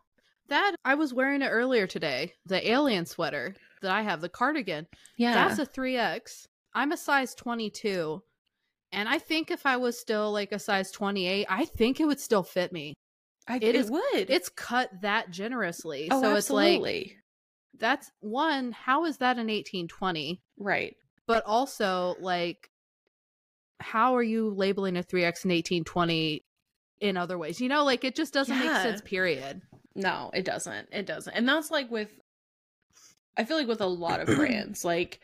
That 0.48 0.76
I 0.84 0.94
was 0.94 1.14
wearing 1.14 1.42
it 1.42 1.48
earlier 1.48 1.86
today. 1.86 2.32
The 2.46 2.70
alien 2.70 3.06
sweater 3.06 3.54
that 3.82 3.90
I 3.90 4.02
have, 4.02 4.20
the 4.20 4.28
cardigan. 4.28 4.86
Yeah. 5.16 5.34
That's 5.34 5.58
a 5.58 5.66
3X. 5.66 6.46
I'm 6.74 6.92
a 6.92 6.96
size 6.96 7.34
22. 7.34 8.22
And 8.92 9.08
I 9.08 9.18
think 9.18 9.50
if 9.50 9.66
I 9.66 9.76
was 9.76 9.98
still 9.98 10.32
like 10.32 10.52
a 10.52 10.58
size 10.58 10.90
28, 10.90 11.46
I 11.48 11.64
think 11.64 12.00
it 12.00 12.06
would 12.06 12.20
still 12.20 12.42
fit 12.42 12.72
me. 12.72 12.94
I, 13.48 13.56
it 13.56 13.62
it, 13.62 13.74
is- 13.74 13.90
would. 13.90 14.30
It's 14.30 14.48
cut 14.48 14.90
that 15.02 15.30
generously. 15.30 16.08
oh, 16.10 16.22
so 16.22 16.34
it's 16.34 16.50
like 16.50 17.16
that's 17.78 18.10
one, 18.20 18.72
how 18.72 19.04
is 19.04 19.18
that 19.18 19.36
an 19.36 19.48
1820? 19.48 20.40
right. 20.58 20.94
But 21.26 21.44
also 21.46 22.16
like 22.20 22.68
how 23.80 24.14
are 24.16 24.22
you 24.22 24.50
labeling 24.50 24.96
a 24.96 25.02
3X 25.02 25.44
an 25.44 25.50
1820 25.50 26.44
in 27.00 27.16
other 27.16 27.38
ways? 27.38 27.60
You 27.60 27.68
know, 27.68 27.84
like 27.84 28.04
it 28.04 28.14
just 28.14 28.32
doesn't 28.32 28.58
make 28.58 28.74
sense, 28.76 29.00
period. 29.02 29.62
No, 29.94 30.30
it 30.34 30.44
doesn't. 30.44 30.88
It 30.92 31.06
doesn't. 31.06 31.32
And 31.34 31.48
that's 31.48 31.70
like 31.70 31.90
with 31.90 32.10
I 33.36 33.44
feel 33.44 33.56
like 33.56 33.68
with 33.68 33.80
a 33.80 33.86
lot 33.86 34.20
of 34.20 34.28
brands, 34.36 34.84
like 34.84 35.20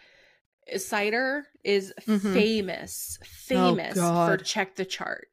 cider 0.76 1.46
is 1.64 1.92
Mhm. 2.07 2.32
famous, 2.32 3.18
famous 3.24 3.96
for 3.98 4.36
check 4.36 4.76
the 4.76 4.84
chart. 4.84 5.28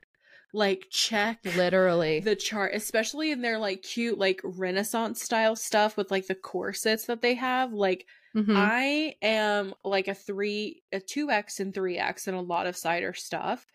Like 0.53 0.87
check 0.89 1.43
Literally. 1.43 2.21
the 2.21 2.35
chart, 2.35 2.73
especially 2.73 3.31
in 3.31 3.41
their 3.41 3.57
like 3.59 3.81
cute 3.83 4.17
like 4.17 4.39
Renaissance 4.43 5.21
style 5.21 5.55
stuff 5.55 5.97
with 5.97 6.09
like 6.09 6.27
the 6.27 6.35
corsets 6.35 7.05
that 7.05 7.21
they 7.21 7.35
have. 7.35 7.73
Like 7.73 8.07
Mhm. 8.35 8.55
I 8.55 9.15
am 9.21 9.73
like 9.83 10.07
a 10.07 10.13
three, 10.13 10.83
a 10.91 10.99
two 10.99 11.31
X 11.31 11.59
and 11.59 11.73
three 11.73 11.97
X 11.97 12.27
in 12.27 12.33
a 12.35 12.41
lot 12.41 12.67
of 12.67 12.75
cider 12.77 13.13
stuff, 13.13 13.65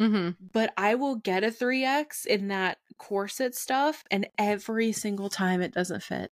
Mhm. 0.00 0.36
but 0.52 0.72
I 0.76 0.94
will 0.96 1.16
get 1.16 1.44
a 1.44 1.50
three 1.50 1.84
X 1.84 2.24
in 2.26 2.48
that 2.48 2.78
corset 2.98 3.54
stuff, 3.54 4.04
and 4.10 4.28
every 4.38 4.92
single 4.92 5.30
time 5.30 5.62
it 5.62 5.72
doesn't 5.72 6.02
fit. 6.02 6.30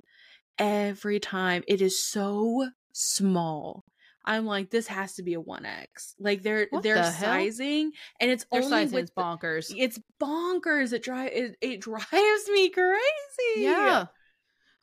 Every 0.59 1.21
time 1.21 1.63
it 1.69 1.81
is 1.83 2.03
so 2.03 2.71
small. 2.93 3.85
I'm 4.29 4.45
like, 4.47 4.71
this 4.71 4.89
has 4.89 5.15
to 5.15 5.23
be 5.23 5.35
a 5.35 5.41
one 5.41 5.65
X. 5.65 6.17
Like 6.19 6.43
they're 6.43 6.67
What 6.71 6.83
they're 6.83 6.97
the 6.97 7.03
hell? 7.03 7.13
sizing, 7.13 7.93
and 8.21 8.29
it's 8.31 8.45
Their 8.51 8.63
only 8.63 8.71
sizing 8.71 8.95
with 8.97 9.05
is 9.05 9.11
the- 9.15 9.23
bonkers. 9.23 9.75
it's 9.77 10.01
bonkers. 10.21 10.93
It 10.93 11.03
drive 11.05 11.31
it, 11.33 11.57
it 11.61 11.81
drives 11.81 12.49
me 12.49 12.71
crazy. 12.71 13.59
Yeah. 13.59 14.07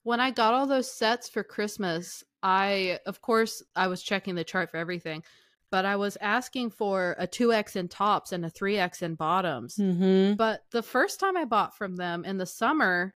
When 0.04 0.20
I 0.22 0.32
got 0.32 0.54
all 0.54 0.66
those 0.68 0.90
sets 0.94 1.28
for 1.28 1.44
Christmas, 1.44 2.24
I 2.44 3.00
of 3.06 3.22
course 3.22 3.64
I 3.76 3.88
was 3.88 4.04
checking 4.04 4.36
the 4.36 4.44
chart 4.44 4.70
for 4.70 4.78
everything, 4.78 5.24
but 5.72 5.86
I 5.86 5.96
was 5.96 6.18
asking 6.22 6.72
for 6.72 7.16
a 7.18 7.26
2X 7.26 7.76
in 7.76 7.88
tops 7.88 8.32
and 8.32 8.46
a 8.46 8.50
3X 8.52 9.02
in 9.02 9.16
bottoms. 9.16 9.78
Mm-hmm. 9.78 10.36
But 10.36 10.62
the 10.72 10.84
first 10.84 11.20
time 11.20 11.38
I 11.38 11.46
bought 11.46 11.76
from 11.76 11.96
them 11.96 12.26
in 12.26 12.38
the 12.38 12.46
summer, 12.46 13.14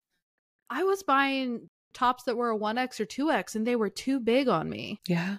I 0.70 0.84
was 0.84 1.04
buying 1.04 1.70
tops 1.94 2.24
that 2.24 2.38
were 2.38 2.52
a 2.52 2.58
1X 2.58 3.00
or 3.00 3.06
2X 3.06 3.56
and 3.56 3.68
they 3.68 3.76
were 3.76 3.90
too 3.90 4.20
big 4.20 4.48
on 4.48 4.70
me. 4.70 5.00
Yeah. 5.08 5.38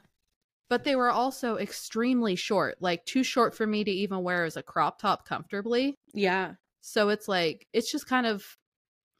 But 0.68 0.84
they 0.84 0.97
were 0.97 1.11
also 1.11 1.57
extremely 1.57 2.36
short, 2.36 2.76
like 2.80 3.05
too 3.07 3.22
short 3.24 3.55
for 3.55 3.66
me 3.66 3.84
to 3.84 3.91
even 3.91 4.22
wear 4.22 4.45
as 4.45 4.57
a 4.57 4.62
crop 4.62 5.01
top 5.01 5.26
comfortably. 5.26 5.95
Yeah. 6.12 6.55
So 6.82 7.09
it's 7.09 7.26
like 7.26 7.66
it's 7.72 7.91
just 7.91 8.07
kind 8.07 8.26
of 8.26 8.45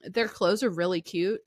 their 0.03 0.29
clothes 0.29 0.63
are 0.63 0.71
really 0.71 1.01
cute 1.01 1.41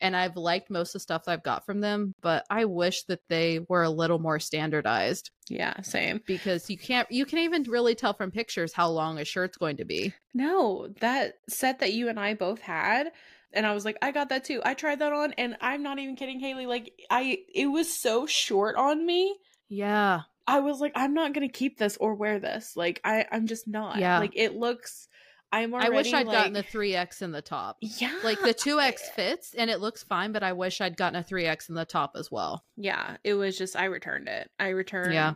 and 0.00 0.14
I've 0.16 0.36
liked 0.36 0.70
most 0.70 0.90
of 0.90 0.94
the 0.94 1.00
stuff 1.00 1.22
I've 1.26 1.42
got 1.42 1.64
from 1.64 1.80
them, 1.80 2.14
but 2.20 2.44
I 2.50 2.64
wish 2.66 3.04
that 3.04 3.20
they 3.28 3.60
were 3.68 3.82
a 3.82 3.90
little 3.90 4.18
more 4.18 4.38
standardized 4.38 5.30
Yeah. 5.48 5.80
Same. 5.82 6.20
because 6.26 6.68
you 6.68 6.76
can't 6.78 7.10
you 7.10 7.24
can 7.24 7.38
even 7.40 7.62
really 7.64 7.94
tell 7.94 8.12
from 8.12 8.30
pictures 8.30 8.72
how 8.72 8.88
long 8.88 9.18
a 9.18 9.24
shirt's 9.24 9.56
going 9.56 9.78
to 9.78 9.84
be. 9.84 10.12
No, 10.34 10.88
that 11.00 11.34
set 11.48 11.78
that 11.78 11.92
you 11.94 12.08
and 12.08 12.20
I 12.20 12.34
both 12.34 12.60
had, 12.60 13.12
and 13.52 13.64
I 13.66 13.72
was 13.72 13.84
like, 13.86 13.96
I 14.02 14.12
got 14.12 14.28
that 14.28 14.44
too. 14.44 14.60
I 14.64 14.74
tried 14.74 14.98
that 14.98 15.12
on, 15.12 15.32
and 15.34 15.56
I'm 15.60 15.82
not 15.82 15.98
even 15.98 16.16
kidding, 16.16 16.40
Hayley. 16.40 16.66
Like, 16.66 16.92
I 17.10 17.38
it 17.54 17.66
was 17.66 17.92
so 17.92 18.26
short 18.26 18.76
on 18.76 19.04
me. 19.06 19.36
Yeah. 19.68 20.22
I 20.48 20.60
was 20.60 20.78
like, 20.80 20.92
I'm 20.94 21.14
not 21.14 21.32
gonna 21.32 21.48
keep 21.48 21.78
this 21.78 21.96
or 21.96 22.14
wear 22.14 22.38
this. 22.38 22.76
Like, 22.76 23.00
I 23.04 23.24
I'm 23.32 23.46
just 23.46 23.66
not. 23.66 23.98
Yeah. 23.98 24.18
Like, 24.18 24.32
it 24.34 24.54
looks. 24.54 25.08
I'm 25.56 25.74
I 25.74 25.88
wish 25.88 26.12
I'd 26.12 26.26
gotten 26.26 26.52
the 26.52 26.62
3X 26.62 27.22
in 27.22 27.32
the 27.32 27.40
top. 27.40 27.78
Yeah. 27.80 28.14
Like 28.22 28.40
the 28.40 28.52
2X 28.52 29.00
fits 29.14 29.54
and 29.54 29.70
it 29.70 29.80
looks 29.80 30.02
fine, 30.02 30.32
but 30.32 30.42
I 30.42 30.52
wish 30.52 30.80
I'd 30.80 30.96
gotten 30.96 31.18
a 31.18 31.24
3X 31.24 31.70
in 31.70 31.74
the 31.74 31.86
top 31.86 32.12
as 32.14 32.30
well. 32.30 32.64
Yeah, 32.76 33.16
it 33.24 33.34
was 33.34 33.56
just 33.56 33.74
I 33.74 33.86
returned 33.86 34.28
it. 34.28 34.50
I 34.58 34.68
returned. 34.68 35.14
Yeah. 35.14 35.34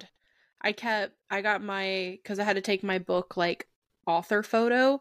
I 0.61 0.73
kept. 0.73 1.15
I 1.31 1.41
got 1.41 1.63
my 1.63 2.19
because 2.23 2.39
I 2.39 2.45
had 2.45 2.57
to 2.57 2.63
take 2.63 2.83
my 2.83 2.99
book 2.99 3.39
like 3.39 3.67
author 4.07 4.43
photo, 4.43 5.01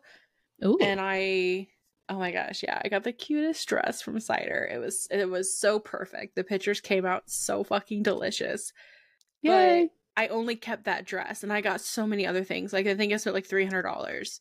Ooh. 0.64 0.78
and 0.82 1.00
I 1.02 1.68
oh 2.10 2.18
my 2.18 2.32
gosh 2.32 2.64
yeah 2.64 2.82
i 2.84 2.90
got 2.90 3.04
the 3.04 3.14
cutest 3.14 3.68
dress 3.68 4.02
from 4.02 4.20
cider 4.20 4.68
it 4.74 4.80
was 4.80 5.08
it 5.12 5.30
was 5.30 5.56
so 5.56 5.80
perfect 5.80 6.36
the 6.36 6.44
pictures 6.44 6.82
came 6.82 7.06
out 7.06 7.22
so 7.28 7.64
fucking 7.64 8.02
delicious 8.02 8.74
Yay. 9.44 9.92
but 10.16 10.24
i 10.24 10.28
only 10.30 10.56
kept 10.56 10.86
that 10.86 11.06
dress 11.06 11.44
and 11.44 11.54
i 11.54 11.62
got 11.62 11.82
so 11.82 12.08
many 12.08 12.26
other 12.26 12.44
things 12.44 12.74
like 12.74 12.88
i 12.88 12.96
think 12.96 13.14
i 13.14 13.18
spent 13.18 13.36
like 13.36 13.48
$300 13.48 14.40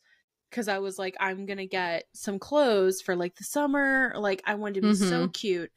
because 0.50 0.68
i 0.68 0.78
was 0.78 0.98
like 0.98 1.16
i'm 1.20 1.46
gonna 1.46 1.66
get 1.66 2.04
some 2.14 2.38
clothes 2.38 3.00
for 3.00 3.14
like 3.16 3.34
the 3.36 3.44
summer. 3.44 4.12
Like 4.16 4.42
i 4.46 4.54
wanted 4.54 4.76
to 4.76 4.88
be 4.88 4.94
so 4.94 5.26
Mhm. 5.28 5.32
cute. 5.34 5.70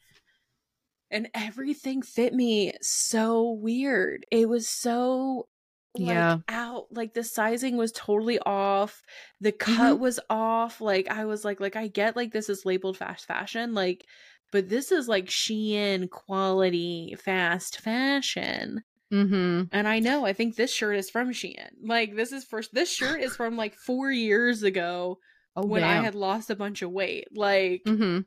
And 1.09 1.29
everything 1.33 2.01
fit 2.01 2.33
me 2.33 2.71
so 2.81 3.51
weird. 3.51 4.25
It 4.31 4.47
was 4.47 4.69
so 4.69 5.49
like 5.95 6.07
Yeah. 6.07 6.37
out. 6.47 6.87
Like 6.91 7.13
the 7.13 7.23
sizing 7.23 7.75
was 7.75 7.91
totally 7.91 8.39
off. 8.39 9.01
The 9.41 9.51
cut 9.51 9.97
Mhm. 9.97 9.99
was 9.99 10.19
off. 10.29 10.79
Like 10.79 11.09
i 11.09 11.25
was 11.25 11.43
like 11.43 11.59
like 11.59 11.75
i 11.75 11.87
get 11.87 12.15
like 12.15 12.31
this 12.31 12.47
is 12.49 12.65
labeled 12.65 12.97
fast 12.97 13.25
fashion 13.25 13.73
like 13.73 14.05
but 14.53 14.69
this 14.69 14.91
is 14.91 15.07
like 15.09 15.25
shein 15.25 16.09
quality 16.09 17.15
fast 17.21 17.79
fashion 17.81 18.83
Mhm. 19.11 19.69
and 19.71 19.87
i 19.87 19.99
know 19.99 20.25
i 20.25 20.33
think 20.33 20.55
this 20.55 20.71
shirt 20.73 20.95
is 20.95 21.09
from 21.09 21.31
shein 21.31 21.69
like 21.83 22.15
this 22.15 22.31
is 22.31 22.43
first 22.45 22.73
this 22.73 22.89
shirt 22.91 23.21
is 23.21 23.35
from 23.35 23.57
like 23.57 23.75
four 23.75 24.09
years 24.11 24.63
ago 24.63 25.17
Oh, 25.55 25.65
when 25.65 25.83
i 25.83 25.95
had 26.01 26.15
lost 26.15 26.49
a 26.49 26.55
bunch 26.55 26.81
of 26.81 26.91
weight 26.91 27.27
like 27.35 27.81
mm-hmm. 27.85 28.19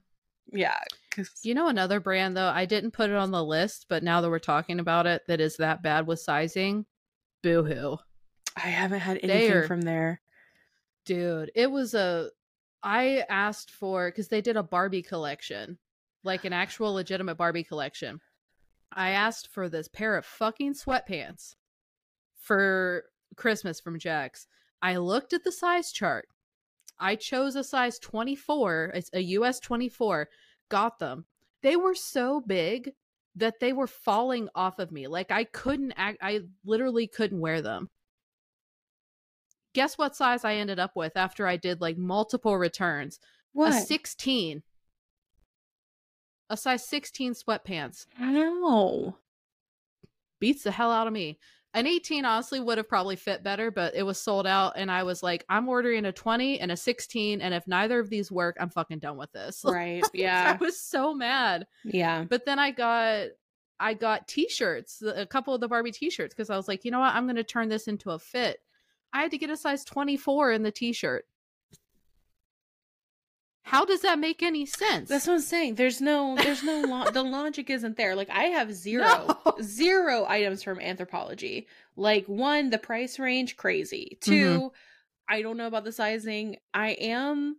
yeah 0.57 0.79
'cause- 1.11 1.31
You 1.43 1.55
know 1.55 1.69
another 1.69 2.01
brand 2.01 2.37
though, 2.37 2.49
I 2.49 2.67
didn't 2.67 2.91
put 2.91 3.09
it 3.09 3.17
on 3.17 3.31
the 3.31 3.43
list, 3.45 3.87
but 3.89 4.03
now 4.03 4.21
that 4.21 4.29
we're 4.29 4.39
talking 4.41 4.79
about 4.81 5.07
it, 5.07 5.23
that 5.29 5.41
is 5.41 5.57
that 5.59 5.81
bad 5.83 6.07
with 6.07 6.19
sizing. 6.21 6.85
Boohoo. 7.43 7.97
i 8.57 8.61
haven't 8.69 9.01
had 9.01 9.21
anything 9.23 9.53
are- 9.53 9.67
from 9.67 9.83
there 9.83 10.21
Dude, 11.07 11.51
it 11.55 11.71
was 11.71 11.95
a 11.95 12.31
I 12.83 13.25
asked 13.31 13.71
for 13.71 14.11
cuz 14.11 14.29
they 14.29 14.41
did 14.43 14.57
a 14.59 14.63
Barbie 14.63 15.03
collection, 15.03 15.79
like 16.25 16.45
an 16.45 16.53
actual 16.53 16.93
legitimate 16.95 17.37
Barbie 17.37 17.65
collection. 17.65 18.21
I 18.95 19.11
asked 19.11 19.49
for 19.49 19.69
this 19.69 19.89
pair 19.89 20.17
of 20.17 20.25
fucking 20.25 20.75
sweatpants 20.75 21.57
for 22.41 23.05
Christmas 23.37 23.81
from 23.81 23.99
Jax. 23.99 24.47
I 24.81 24.97
looked 24.97 25.33
at 25.33 25.45
the 25.45 25.53
size 25.53 25.93
chart. 25.93 26.29
I 26.99 27.17
chose 27.17 27.57
a 27.57 27.65
size 27.65 27.99
24, 27.99 28.93
it's 28.95 29.11
a 29.13 29.21
US 29.21 29.59
24, 29.61 30.29
got 30.69 30.99
them. 30.99 31.25
They 31.63 31.77
were 31.77 31.95
so 31.95 32.41
big 32.41 32.93
that 33.37 33.59
they 33.61 33.73
were 33.73 33.87
falling 33.87 34.49
off 34.55 34.79
of 34.79 34.93
me. 34.93 35.09
Like 35.09 35.31
I 35.31 35.45
couldn't 35.45 35.93
act 35.97 36.19
I 36.23 36.43
literally 36.65 37.07
couldn't 37.07 37.41
wear 37.41 37.63
them. 37.63 37.91
Guess 39.73 39.99
what 39.99 40.15
size 40.15 40.45
I 40.45 40.55
ended 40.55 40.79
up 40.79 40.93
with 40.95 41.17
after 41.17 41.47
I 41.49 41.57
did 41.57 41.81
like 41.81 41.99
multiple 41.99 42.57
returns? 42.57 43.19
What? 43.53 43.73
A 43.73 43.81
16. 43.81 44.63
A 46.51 46.57
size 46.57 46.87
16 46.87 47.35
sweatpants. 47.35 48.07
Ow. 48.21 49.17
Beats 50.41 50.63
the 50.65 50.71
hell 50.71 50.91
out 50.93 51.07
of 51.07 51.13
me. 51.13 51.39
An 51.73 51.87
18 51.89 52.25
honestly 52.25 52.61
would 52.61 52.79
have 52.79 52.89
probably 52.89 53.17
fit 53.17 53.43
better, 53.43 53.71
but 53.73 53.97
it 53.97 54.05
was 54.05 54.21
sold 54.21 54.47
out 54.47 54.75
and 54.77 54.91
I 54.91 55.03
was 55.03 55.23
like, 55.25 55.45
I'm 55.49 55.69
ordering 55.69 56.05
a 56.05 56.13
20 56.13 56.61
and 56.61 56.71
a 56.71 56.77
16 56.77 57.41
and 57.41 57.53
if 57.53 57.67
neither 57.67 57.99
of 57.99 58.11
these 58.11 58.31
work, 58.31 58.57
I'm 58.61 58.69
fucking 58.69 59.01
done 59.01 59.17
with 59.17 59.33
this. 59.33 59.65
Right. 59.75 60.05
Yeah. 60.13 60.57
I 60.57 60.65
was 60.65 60.81
so 60.81 61.15
mad. 61.15 61.67
yeah. 61.85 62.25
But 62.25 62.45
then 62.47 62.59
I 62.61 62.71
got 62.71 63.29
I 63.81 63.95
got 63.95 64.29
t-shirts, 64.29 65.03
a 65.03 65.27
couple 65.27 65.53
of 65.53 65.61
the 65.61 65.67
Barbie 65.67 65.91
t-shirts 65.91 66.33
because 66.33 66.49
I 66.49 66.57
was 66.57 66.69
like, 66.69 66.85
you 66.85 66.93
know 66.93 67.01
what? 67.01 67.13
I'm 67.13 67.25
going 67.27 67.35
to 67.37 67.43
turn 67.45 67.69
this 67.69 67.89
into 67.89 68.13
a 68.13 68.19
fit. 68.21 68.59
I 69.13 69.23
had 69.23 69.33
to 69.33 69.39
get 69.39 69.51
a 69.51 69.57
size 69.57 69.85
24 69.85 70.53
in 70.53 70.63
the 70.63 70.71
t-shirt. 70.71 71.25
How 73.67 73.85
does 73.87 74.03
that 74.03 74.19
make 74.19 74.43
any 74.43 74.67
sense? 74.67 75.09
That's 75.09 75.27
what 75.27 75.35
I'm 75.35 75.41
saying. 75.41 75.77
There's 75.77 76.01
no, 76.01 76.37
there's 76.37 76.63
no, 76.63 76.83
lo- 76.83 77.11
the 77.11 77.23
logic 77.39 77.71
isn't 77.71 77.97
there. 77.97 78.15
Like 78.15 78.29
I 78.31 78.45
have 78.45 78.73
zero, 78.75 79.05
No. 79.45 79.55
zero 79.63 80.27
items 80.29 80.63
from 80.63 80.79
Anthropologie. 80.79 81.65
Like 81.97 82.27
one, 82.27 82.69
the 82.71 82.79
price 82.79 83.19
range 83.19 83.57
crazy. 83.57 84.19
Mm-hmm. 84.21 84.59
2 84.59 84.73
I 85.27 85.41
don't 85.41 85.57
know 85.57 85.67
about 85.67 85.85
the 85.85 85.93
sizing. 85.93 86.57
I 86.75 86.91
am, 86.91 87.57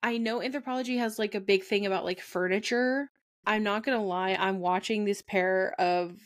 I 0.00 0.18
know 0.18 0.38
Anthropologie 0.38 0.98
has 0.98 1.18
like 1.18 1.34
a 1.34 1.40
big 1.40 1.64
thing 1.64 1.84
about 1.86 2.04
like 2.04 2.20
furniture. 2.20 3.10
I'm 3.44 3.64
not 3.64 3.82
gonna 3.84 4.04
lie. 4.04 4.36
I'm 4.38 4.60
watching 4.60 5.04
this 5.04 5.22
pair 5.22 5.74
of 5.80 6.16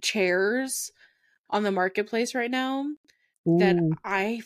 chairs 0.00 0.92
on 1.50 1.64
the 1.64 1.72
marketplace 1.72 2.34
right 2.36 2.50
now 2.50 2.86
that 3.44 3.76
I. 4.04 4.42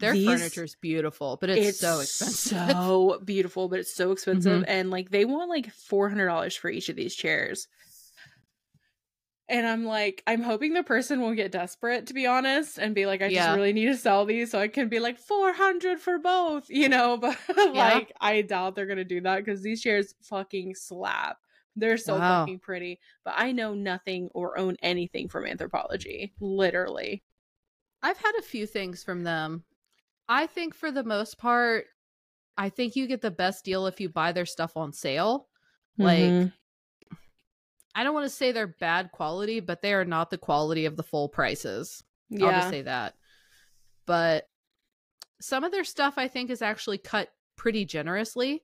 Their 0.00 0.12
These- 0.12 0.26
furniture's 0.26 0.76
beautiful, 0.76 1.38
but 1.40 1.50
it's, 1.50 1.80
so 1.80 2.00
expensive. 2.00 2.58
so 2.70 3.20
beautiful, 3.24 3.68
but 3.68 3.80
it's 3.80 3.94
so 3.94 4.12
expensive. 4.12 4.62
Mhm. 4.62 4.64
And 4.68 4.90
like 4.90 5.10
they 5.10 5.24
want 5.24 5.50
like 5.50 5.72
four 5.72 6.08
hundred 6.08 6.26
dollars 6.26 6.54
for 6.54 6.70
each 6.70 6.88
of 6.88 6.94
these 6.96 7.14
chairs. 7.16 7.66
And 9.50 9.66
I'm 9.66 9.86
like, 9.86 10.22
I'm 10.26 10.42
hoping 10.42 10.74
the 10.74 10.82
person 10.82 11.22
will 11.22 11.34
get 11.34 11.50
desperate, 11.52 12.08
to 12.08 12.14
be 12.14 12.26
honest, 12.26 12.76
and 12.76 12.94
be 12.94 13.06
like, 13.06 13.22
I 13.22 13.28
Yeah. 13.28 13.46
just 13.46 13.56
really 13.56 13.72
need 13.72 13.86
to 13.86 13.96
sell 13.96 14.26
these 14.26 14.50
so 14.50 14.58
I 14.60 14.68
can 14.68 14.88
be 14.90 15.00
like 15.00 15.18
four 15.18 15.52
hundred 15.54 16.00
for 16.00 16.18
both, 16.18 16.66
you 16.68 16.88
know. 16.88 17.16
But 17.16 17.36
like, 17.56 18.12
I 18.20 18.42
doubt 18.42 18.74
they're 18.74 18.86
gonna 18.86 19.04
do 19.04 19.22
that 19.22 19.44
because 19.44 19.62
these 19.62 19.80
chairs 19.82 20.14
fucking 20.22 20.74
slap. 20.74 21.38
They're 21.76 21.96
so 21.96 22.18
Wow. 22.18 22.42
fucking 22.42 22.58
pretty. 22.58 23.00
But 23.24 23.34
I 23.36 23.52
know 23.52 23.72
nothing 23.72 24.28
or 24.34 24.58
own 24.58 24.76
anything 24.82 25.28
from 25.28 25.44
Anthropologie, 25.44 26.32
literally. 26.40 27.22
I've 28.02 28.18
had 28.18 28.32
a 28.38 28.42
few 28.42 28.66
things 28.66 29.02
from 29.02 29.24
them. 29.24 29.64
I 30.28 30.46
think 30.46 30.74
for 30.74 30.90
the 30.90 31.04
most 31.04 31.38
part, 31.38 31.86
I 32.56 32.68
think 32.68 32.96
you 32.96 33.06
get 33.06 33.22
the 33.22 33.30
best 33.30 33.64
deal 33.64 33.86
if 33.86 34.00
you 34.00 34.08
buy 34.08 34.32
their 34.32 34.46
stuff 34.46 34.76
on 34.76 34.92
sale. 34.92 35.48
Like 35.96 36.30
Mhm. 36.30 36.52
I 37.94 38.04
don't 38.04 38.14
want 38.14 38.26
to 38.26 38.30
say 38.30 38.52
they're 38.52 38.66
bad 38.66 39.10
quality, 39.12 39.60
but 39.60 39.82
they 39.82 39.92
are 39.94 40.04
not 40.04 40.30
the 40.30 40.38
quality 40.38 40.86
of 40.86 40.96
the 40.96 41.02
full 41.02 41.28
prices. 41.28 42.02
I'll 42.40 42.52
just 42.52 42.68
yeah, 42.68 42.70
say 42.70 42.82
that. 42.82 43.14
But 44.06 44.48
some 45.40 45.64
of 45.64 45.72
their 45.72 45.84
stuff 45.84 46.14
I 46.16 46.28
think 46.28 46.50
is 46.50 46.62
actually 46.62 46.98
cut 46.98 47.30
pretty 47.56 47.84
generously. 47.84 48.62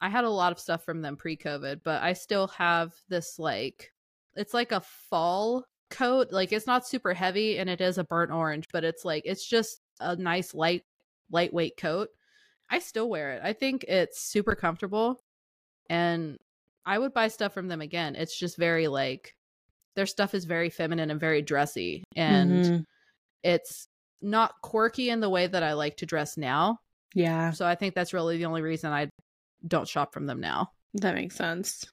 I 0.00 0.08
had 0.08 0.24
a 0.24 0.30
lot 0.30 0.52
of 0.52 0.58
stuff 0.58 0.84
from 0.84 1.02
them 1.02 1.16
pre-COVID, 1.16 1.82
but 1.84 2.02
I 2.02 2.12
still 2.14 2.48
have 2.48 2.94
this 3.08 3.38
like 3.38 3.92
it's 4.34 4.54
like 4.54 4.72
a 4.72 4.80
fall 4.80 5.64
coat. 5.90 6.32
Like 6.32 6.52
it's 6.52 6.66
not 6.66 6.86
super 6.86 7.14
heavy 7.14 7.58
and 7.58 7.68
it 7.70 7.80
is 7.80 7.98
a 7.98 8.04
burnt 8.04 8.32
orange, 8.32 8.66
but 8.72 8.84
it's 8.84 9.04
like 9.04 9.22
it's 9.26 9.46
just 9.46 9.80
a 10.00 10.16
nice 10.16 10.54
light 10.54 10.82
lightweight 11.32 11.76
coat. 11.76 12.08
I 12.70 12.78
still 12.78 13.08
wear 13.08 13.32
it. 13.32 13.40
I 13.42 13.52
think 13.52 13.84
it's 13.84 14.20
super 14.22 14.54
comfortable 14.54 15.20
and 15.90 16.38
I 16.86 16.98
would 16.98 17.12
buy 17.12 17.28
stuff 17.28 17.52
from 17.52 17.68
them 17.68 17.80
again. 17.80 18.14
It's 18.16 18.38
just 18.38 18.56
very 18.56 18.88
like 18.88 19.34
their 19.96 20.06
stuff 20.06 20.34
is 20.34 20.44
very 20.44 20.70
feminine 20.70 21.10
and 21.10 21.20
very 21.20 21.42
dressy 21.42 22.02
and 22.16 22.64
Mhm. 22.64 22.84
it's 23.42 23.88
not 24.20 24.54
quirky 24.62 25.10
in 25.10 25.20
the 25.20 25.28
way 25.30 25.46
that 25.46 25.62
I 25.62 25.72
like 25.74 25.96
to 25.98 26.06
dress 26.06 26.36
now. 26.36 26.78
yeah, 27.14 27.50
So 27.50 27.66
I 27.66 27.74
think 27.74 27.94
that's 27.94 28.14
really 28.14 28.38
the 28.38 28.46
only 28.46 28.62
reason 28.62 28.90
I 28.92 29.08
don't 29.66 29.86
shop 29.88 30.14
from 30.14 30.26
them 30.26 30.40
now. 30.40 30.70
that 30.94 31.14
makes 31.14 31.36
sense. 31.36 31.84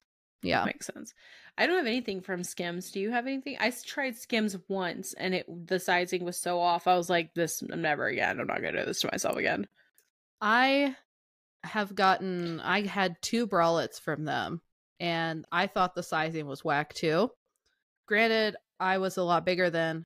Yeah. 0.42 0.60
That 0.60 0.66
Makes 0.66 0.86
sense. 0.86 1.12
I 1.58 1.66
don't 1.66 1.76
have 1.76 1.86
anything 1.86 2.20
from 2.20 2.44
Skims. 2.44 2.90
Do 2.90 3.00
you 3.00 3.10
have 3.10 3.26
anything? 3.26 3.56
I 3.60 3.70
tried 3.70 4.16
Skims 4.16 4.56
once 4.68 5.14
and 5.14 5.34
it 5.34 5.66
the 5.66 5.78
sizing 5.78 6.24
was 6.24 6.36
so 6.36 6.60
off. 6.60 6.86
I 6.86 6.96
was 6.96 7.10
like, 7.10 7.34
this 7.34 7.62
I'm 7.70 7.82
never 7.82 8.06
again. 8.06 8.40
I'm 8.40 8.46
not 8.46 8.62
gonna 8.62 8.80
do 8.80 8.86
this 8.86 9.00
to 9.00 9.10
myself 9.12 9.36
again. 9.36 9.66
I 10.40 10.96
have 11.62 11.94
gotten 11.94 12.60
I 12.60 12.86
had 12.86 13.20
two 13.20 13.46
bralettes 13.46 14.00
from 14.00 14.24
them 14.24 14.62
and 14.98 15.44
I 15.52 15.66
thought 15.66 15.94
the 15.94 16.02
sizing 16.02 16.46
was 16.46 16.64
whack 16.64 16.94
too. 16.94 17.30
Granted, 18.06 18.56
I 18.78 18.98
was 18.98 19.16
a 19.16 19.22
lot 19.22 19.44
bigger 19.44 19.70
then, 19.70 20.04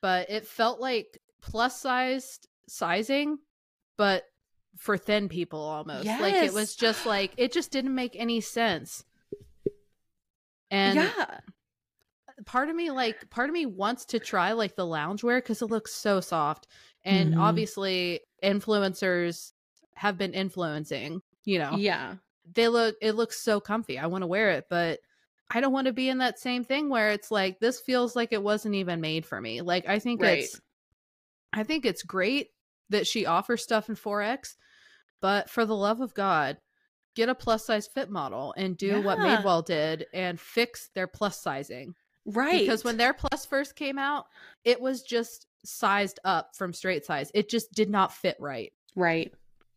but 0.00 0.30
it 0.30 0.46
felt 0.46 0.80
like 0.80 1.20
plus 1.42 1.80
sized 1.80 2.48
sizing, 2.68 3.38
but 3.96 4.24
for 4.76 4.96
thin 4.96 5.28
people 5.28 5.60
almost. 5.60 6.06
Like 6.06 6.34
it 6.34 6.52
was 6.52 6.74
just 6.74 7.06
like 7.06 7.32
it 7.36 7.52
just 7.52 7.70
didn't 7.70 7.94
make 7.94 8.16
any 8.16 8.40
sense. 8.40 9.04
And 10.74 10.96
yeah. 10.96 11.40
part 12.46 12.68
of 12.68 12.74
me 12.74 12.90
like 12.90 13.30
part 13.30 13.48
of 13.48 13.54
me 13.54 13.64
wants 13.66 14.04
to 14.06 14.18
try 14.18 14.52
like 14.52 14.74
the 14.76 14.82
loungewear 14.84 15.38
because 15.38 15.62
it 15.62 15.66
looks 15.70 15.92
so 15.94 16.20
soft 16.20 16.66
and 17.04 17.32
Mhm. 17.32 17.38
obviously 17.38 18.20
influencers 18.42 19.52
have 19.94 20.18
been 20.18 20.32
influencing 20.34 21.22
you 21.44 21.58
know 21.58 21.76
Yeah. 21.78 22.16
they 22.54 22.66
look 22.68 22.96
it 23.00 23.12
looks 23.12 23.40
so 23.40 23.60
comfy 23.60 23.98
i 23.98 24.06
want 24.06 24.22
to 24.22 24.26
wear 24.26 24.50
it 24.50 24.64
but 24.68 24.98
i 25.50 25.60
don't 25.60 25.72
want 25.72 25.86
to 25.86 25.92
be 25.92 26.08
in 26.08 26.18
that 26.18 26.40
same 26.40 26.64
thing 26.64 26.88
where 26.88 27.10
it's 27.12 27.30
like 27.30 27.60
this 27.60 27.80
feels 27.80 28.16
like 28.16 28.32
it 28.32 28.42
wasn't 28.42 28.74
even 28.74 29.00
made 29.00 29.24
for 29.24 29.40
me 29.40 29.60
like 29.60 29.86
i 29.88 29.98
think 30.00 30.20
Right. 30.20 30.38
it's 30.40 30.60
i 31.52 31.62
think 31.62 31.86
it's 31.86 32.02
great 32.02 32.48
that 32.90 33.06
she 33.06 33.26
offers 33.26 33.62
stuff 33.62 33.88
in 33.88 33.94
4x 33.94 34.56
but 35.20 35.48
for 35.48 35.64
the 35.64 35.76
love 35.76 36.00
of 36.00 36.14
god 36.14 36.58
get 37.14 37.28
a 37.28 37.34
plus 37.34 37.64
size 37.66 37.86
fit 37.86 38.10
model 38.10 38.54
and 38.56 38.76
do 38.76 39.00
what 39.02 39.18
Yeah. 39.18 39.36
madewell 39.42 39.64
did 39.64 40.06
and 40.12 40.38
fix 40.40 40.90
their 40.94 41.06
plus 41.06 41.40
sizing 41.40 41.94
Right. 42.26 42.60
because 42.60 42.84
when 42.84 42.96
their 42.96 43.12
plus 43.14 43.44
first 43.46 43.76
came 43.76 43.98
out, 43.98 44.26
it 44.64 44.80
was 44.80 45.02
just 45.02 45.46
sized 45.64 46.18
up 46.24 46.54
from 46.56 46.72
straight 46.72 47.04
size. 47.04 47.30
It 47.34 47.48
just 47.48 47.72
did 47.72 47.90
not 47.90 48.12
fit 48.12 48.36
right. 48.40 48.72
Right. 48.96 49.32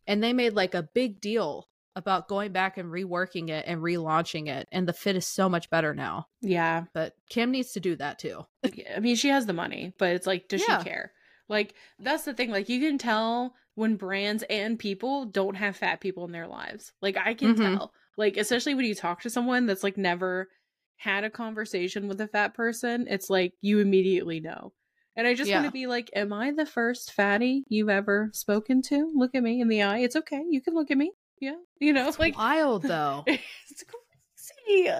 And 0.06 0.22
they 0.22 0.32
made 0.32 0.54
like 0.54 0.74
a 0.74 0.82
big 0.82 1.20
deal 1.20 1.68
about 1.96 2.28
going 2.28 2.52
back 2.52 2.78
and 2.78 2.90
reworking 2.90 3.48
it 3.50 3.64
and 3.66 3.80
relaunching 3.82 4.48
it. 4.48 4.68
And 4.70 4.86
the 4.86 4.92
fit 4.92 5.16
is 5.16 5.26
so 5.26 5.48
much 5.48 5.68
better 5.68 5.94
now. 5.94 6.28
Yeah. 6.40 6.84
But 6.94 7.14
Kim 7.28 7.50
needs 7.50 7.72
to 7.72 7.80
do 7.80 7.96
that 7.96 8.18
too. 8.18 8.46
I 8.94 9.00
mean, 9.00 9.16
she 9.16 9.28
has 9.28 9.46
the 9.46 9.52
money, 9.52 9.92
but 9.98 10.10
it's 10.14 10.26
like, 10.26 10.48
does 10.48 10.62
Yeah. 10.66 10.78
she 10.78 10.84
care? 10.88 11.12
Like, 11.48 11.74
that's 11.98 12.24
the 12.24 12.34
thing. 12.34 12.50
Like, 12.50 12.68
you 12.68 12.78
can 12.80 12.98
tell 12.98 13.54
when 13.78 13.94
brands 13.96 14.42
and 14.50 14.76
people 14.78 15.24
don't 15.24 15.54
have 15.54 15.76
fat 15.76 16.00
people 16.00 16.24
in 16.24 16.32
their 16.32 16.48
lives. 16.48 16.92
Like, 17.00 17.16
I 17.16 17.32
can 17.34 17.54
Mhm. 17.54 17.76
tell. 17.76 17.94
Like, 18.16 18.36
especially 18.36 18.74
when 18.74 18.84
you 18.86 18.94
talk 18.96 19.22
to 19.22 19.30
someone 19.30 19.66
that's 19.66 19.84
like 19.84 19.96
never 19.96 20.48
had 20.96 21.22
a 21.22 21.30
conversation 21.30 22.08
with 22.08 22.20
a 22.20 22.26
fat 22.26 22.54
person, 22.54 23.06
it's 23.08 23.30
like 23.30 23.52
you 23.60 23.78
immediately 23.78 24.40
know. 24.40 24.72
And 25.14 25.28
I 25.28 25.34
just 25.34 25.48
want 25.52 25.66
to 25.66 25.70
be 25.72 25.86
like, 25.86 26.10
am 26.14 26.32
I 26.32 26.50
the 26.50 26.66
first 26.66 27.12
fatty 27.12 27.62
you've 27.68 27.88
ever 27.88 28.30
spoken 28.32 28.82
to? 28.82 29.12
Look 29.14 29.34
at 29.36 29.42
me 29.44 29.60
in 29.60 29.68
the 29.68 29.82
eye. 29.82 29.98
It's 30.00 30.16
okay. 30.16 30.44
You 30.48 30.60
can 30.60 30.74
look 30.74 30.90
at 30.90 30.98
me. 30.98 31.12
Yeah. 31.40 31.56
You 31.80 31.92
know, 31.92 32.08
It's 32.08 32.18
like, 32.18 32.36
wild 32.36 32.82
though. 32.82 33.22
it's 33.26 33.84
crazy. 33.84 34.90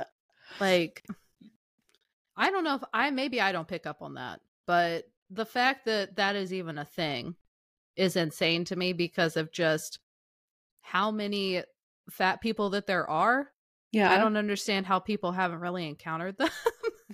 like 0.60 1.04
I 2.36 2.50
don't 2.50 2.62
know 2.64 2.76
if 2.76 2.84
I 2.94 3.10
maybe 3.10 3.40
I 3.40 3.50
don't 3.50 3.66
pick 3.66 3.86
up 3.86 4.02
on 4.02 4.14
that, 4.14 4.40
but 4.66 5.04
the 5.30 5.44
fact 5.46 5.86
that 5.86 6.14
that 6.16 6.36
is 6.36 6.52
even 6.52 6.78
a 6.78 6.84
thing 6.84 7.34
is 7.98 8.16
insane 8.16 8.64
to 8.66 8.76
me 8.76 8.92
because 8.92 9.36
of 9.36 9.52
just 9.52 9.98
how 10.80 11.10
many 11.10 11.62
fat 12.10 12.40
people 12.40 12.70
that 12.70 12.86
there 12.86 13.08
are. 13.08 13.50
Yeah. 13.92 14.10
I 14.10 14.18
don't 14.18 14.36
understand 14.36 14.86
how 14.86 14.98
people 14.98 15.32
haven't 15.32 15.60
really 15.60 15.86
encountered 15.86 16.36
them. 16.38 16.50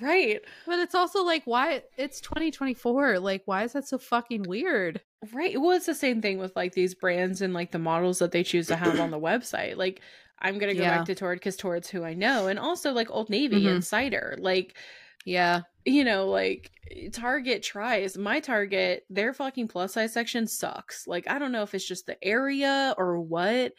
Right. 0.01 0.41
but 0.67 0.79
it's 0.81 0.95
also 0.95 1.23
like 1.25 1.43
why 1.45 1.83
it's 1.97 2.21
2024. 2.21 3.19
Like 3.19 3.43
why 3.47 3.65
is 3.65 3.73
that 3.73 3.89
so 3.89 3.99
fucking 3.99 4.43
weird? 4.43 5.01
Right. 5.33 5.61
Well, 5.61 5.71
it's 5.77 5.87
the 5.87 5.95
same 5.95 6.21
thing 6.21 6.39
with 6.39 6.55
like 6.55 6.75
these 6.75 6.95
brands 6.95 7.41
and 7.41 7.55
like 7.55 7.73
the 7.73 7.79
models 7.79 8.19
that 8.19 8.33
they 8.33 8.43
choose 8.43 8.67
to 8.69 8.77
have 8.77 9.01
on 9.01 9.11
the 9.11 9.21
website. 9.21 9.77
Like, 9.77 10.01
I'm 10.41 10.59
gonna 10.59 10.75
go 10.75 10.83
Yeah. 10.83 10.99
back 10.99 11.07
to 11.07 11.15
Torrid 11.15 11.39
because 11.39 11.57
Torrid's 11.57 11.89
who 11.89 12.05
I 12.05 12.13
know, 12.13 12.49
and 12.49 12.59
also 12.59 12.93
like 12.93 13.11
Old 13.11 13.31
Navy 13.31 13.61
mm-hmm. 13.61 13.69
and 13.69 13.85
Cider. 13.85 14.37
Like, 14.39 14.77
Yeah. 15.25 15.63
you 15.87 16.05
know, 16.05 16.29
like 16.29 16.71
Target 17.13 17.63
tries. 17.63 18.17
My 18.17 18.41
Target, 18.41 19.05
their 19.11 19.33
fucking 19.35 19.69
plus 19.69 19.93
size 19.95 20.13
section 20.13 20.47
sucks. 20.47 21.07
Like, 21.07 21.29
I 21.29 21.39
don't 21.39 21.53
know 21.53 21.63
if 21.63 21.75
it's 21.75 21.87
just 21.87 22.07
the 22.07 22.23
area 22.25 22.95
or 22.97 23.21
what, 23.21 23.73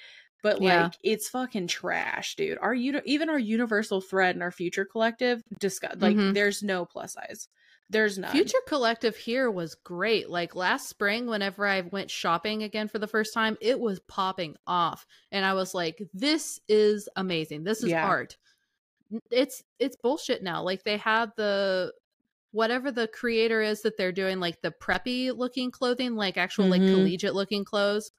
but 0.43 0.61
Yeah. 0.61 0.83
like 0.83 0.93
it's 1.03 1.29
fucking 1.29 1.67
trash, 1.67 2.35
dude. 2.35 2.57
Our 2.61 2.73
uni- 2.73 3.01
even 3.05 3.29
our 3.29 3.39
universal 3.39 4.01
thread 4.01 4.35
in 4.35 4.41
our 4.43 4.51
future 4.51 4.85
collective 4.85 5.41
discuss 5.59 5.95
like 5.99 6.15
Mhm. 6.15 6.33
there's 6.35 6.61
no 6.61 6.85
plus 6.85 7.13
size. 7.13 7.47
There's 7.89 8.17
none. 8.17 8.31
Future 8.31 8.57
Collective 8.67 9.15
here 9.15 9.49
was 9.51 9.75
great. 9.75 10.27
Like 10.29 10.55
last 10.55 10.89
spring, 10.89 11.27
whenever 11.27 11.67
I 11.67 11.81
went 11.81 12.09
shopping 12.09 12.63
again 12.63 12.87
for 12.87 12.97
the 12.97 13.05
first 13.07 13.31
time, 13.33 13.57
it 13.61 13.79
was 13.79 13.99
popping 14.07 14.55
off. 14.65 15.05
And 15.31 15.45
I 15.45 15.53
was 15.53 15.75
like, 15.75 16.01
this 16.11 16.59
is 16.67 17.07
amazing. 17.15 17.63
This 17.63 17.83
is 17.83 17.89
Yeah. 17.91 18.07
art. 18.07 18.37
It's 19.31 19.63
it's 19.79 19.95
bullshit 19.95 20.43
now. 20.43 20.63
Like 20.63 20.83
they 20.83 20.97
have 20.97 21.33
the 21.35 21.93
whatever 22.51 22.91
the 22.91 23.07
creator 23.09 23.61
is 23.61 23.81
that 23.81 23.97
they're 23.97 24.11
doing, 24.13 24.39
like 24.39 24.61
the 24.61 24.71
preppy 24.71 25.35
looking 25.35 25.71
clothing, 25.71 26.15
like 26.15 26.37
actual 26.37 26.67
like 26.67 26.81
Mhm. 26.81 26.93
collegiate 26.93 27.35
looking 27.35 27.65
clothes. 27.65 28.11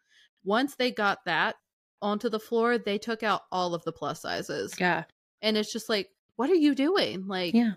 Once 0.44 0.74
they 0.76 0.90
got 0.90 1.24
that 1.24 1.56
onto 2.02 2.28
the 2.28 2.38
floor, 2.38 2.76
they 2.78 2.98
took 2.98 3.22
out 3.22 3.42
all 3.50 3.74
of 3.74 3.82
the 3.84 3.92
plus 3.92 4.20
sizes. 4.22 4.74
yeah. 4.78 5.04
And 5.42 5.56
it's 5.56 5.72
just 5.72 5.88
like, 5.88 6.10
what 6.36 6.50
are 6.50 6.54
you 6.54 6.74
doing? 6.74 7.26
Like 7.26 7.54
Yeah. 7.54 7.74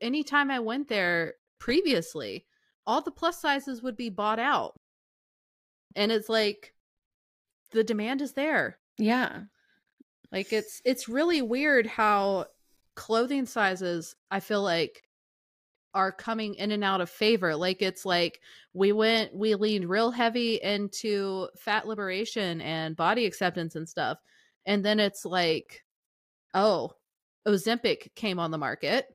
anytime 0.00 0.50
I 0.50 0.58
went 0.58 0.88
there 0.88 1.34
previously, 1.58 2.44
all 2.86 3.00
the 3.02 3.10
plus 3.12 3.40
sizes 3.40 3.80
would 3.82 3.96
be 3.96 4.10
bought 4.10 4.38
out. 4.40 4.74
And 5.94 6.10
it's 6.10 6.28
like 6.28 6.74
the 7.70 7.84
demand 7.84 8.20
is 8.20 8.32
there. 8.32 8.78
Yeah. 8.98 9.44
Like 10.32 10.52
it's 10.52 10.82
it's 10.84 11.08
really 11.08 11.40
weird 11.42 11.86
how 11.86 12.46
clothing 13.00 13.46
sizes 13.46 14.14
I 14.30 14.40
feel 14.40 14.62
like 14.62 15.02
are 15.94 16.12
coming 16.12 16.54
in 16.56 16.70
and 16.70 16.84
out 16.84 17.00
of 17.00 17.08
favor. 17.08 17.56
Like 17.56 17.80
it's 17.80 18.04
like 18.04 18.40
we 18.74 18.92
went 18.92 19.34
we 19.34 19.54
leaned 19.54 19.88
real 19.88 20.10
heavy 20.10 20.56
into 20.56 21.48
fat 21.56 21.86
liberation 21.86 22.60
and 22.60 22.94
body 22.94 23.24
acceptance 23.24 23.74
and 23.74 23.88
stuff. 23.88 24.18
And 24.66 24.84
then 24.84 25.00
it's 25.00 25.24
like 25.24 25.82
oh, 26.52 26.90
Ozempic 27.48 28.14
came 28.16 28.38
on 28.38 28.50
the 28.50 28.58
market 28.58 29.06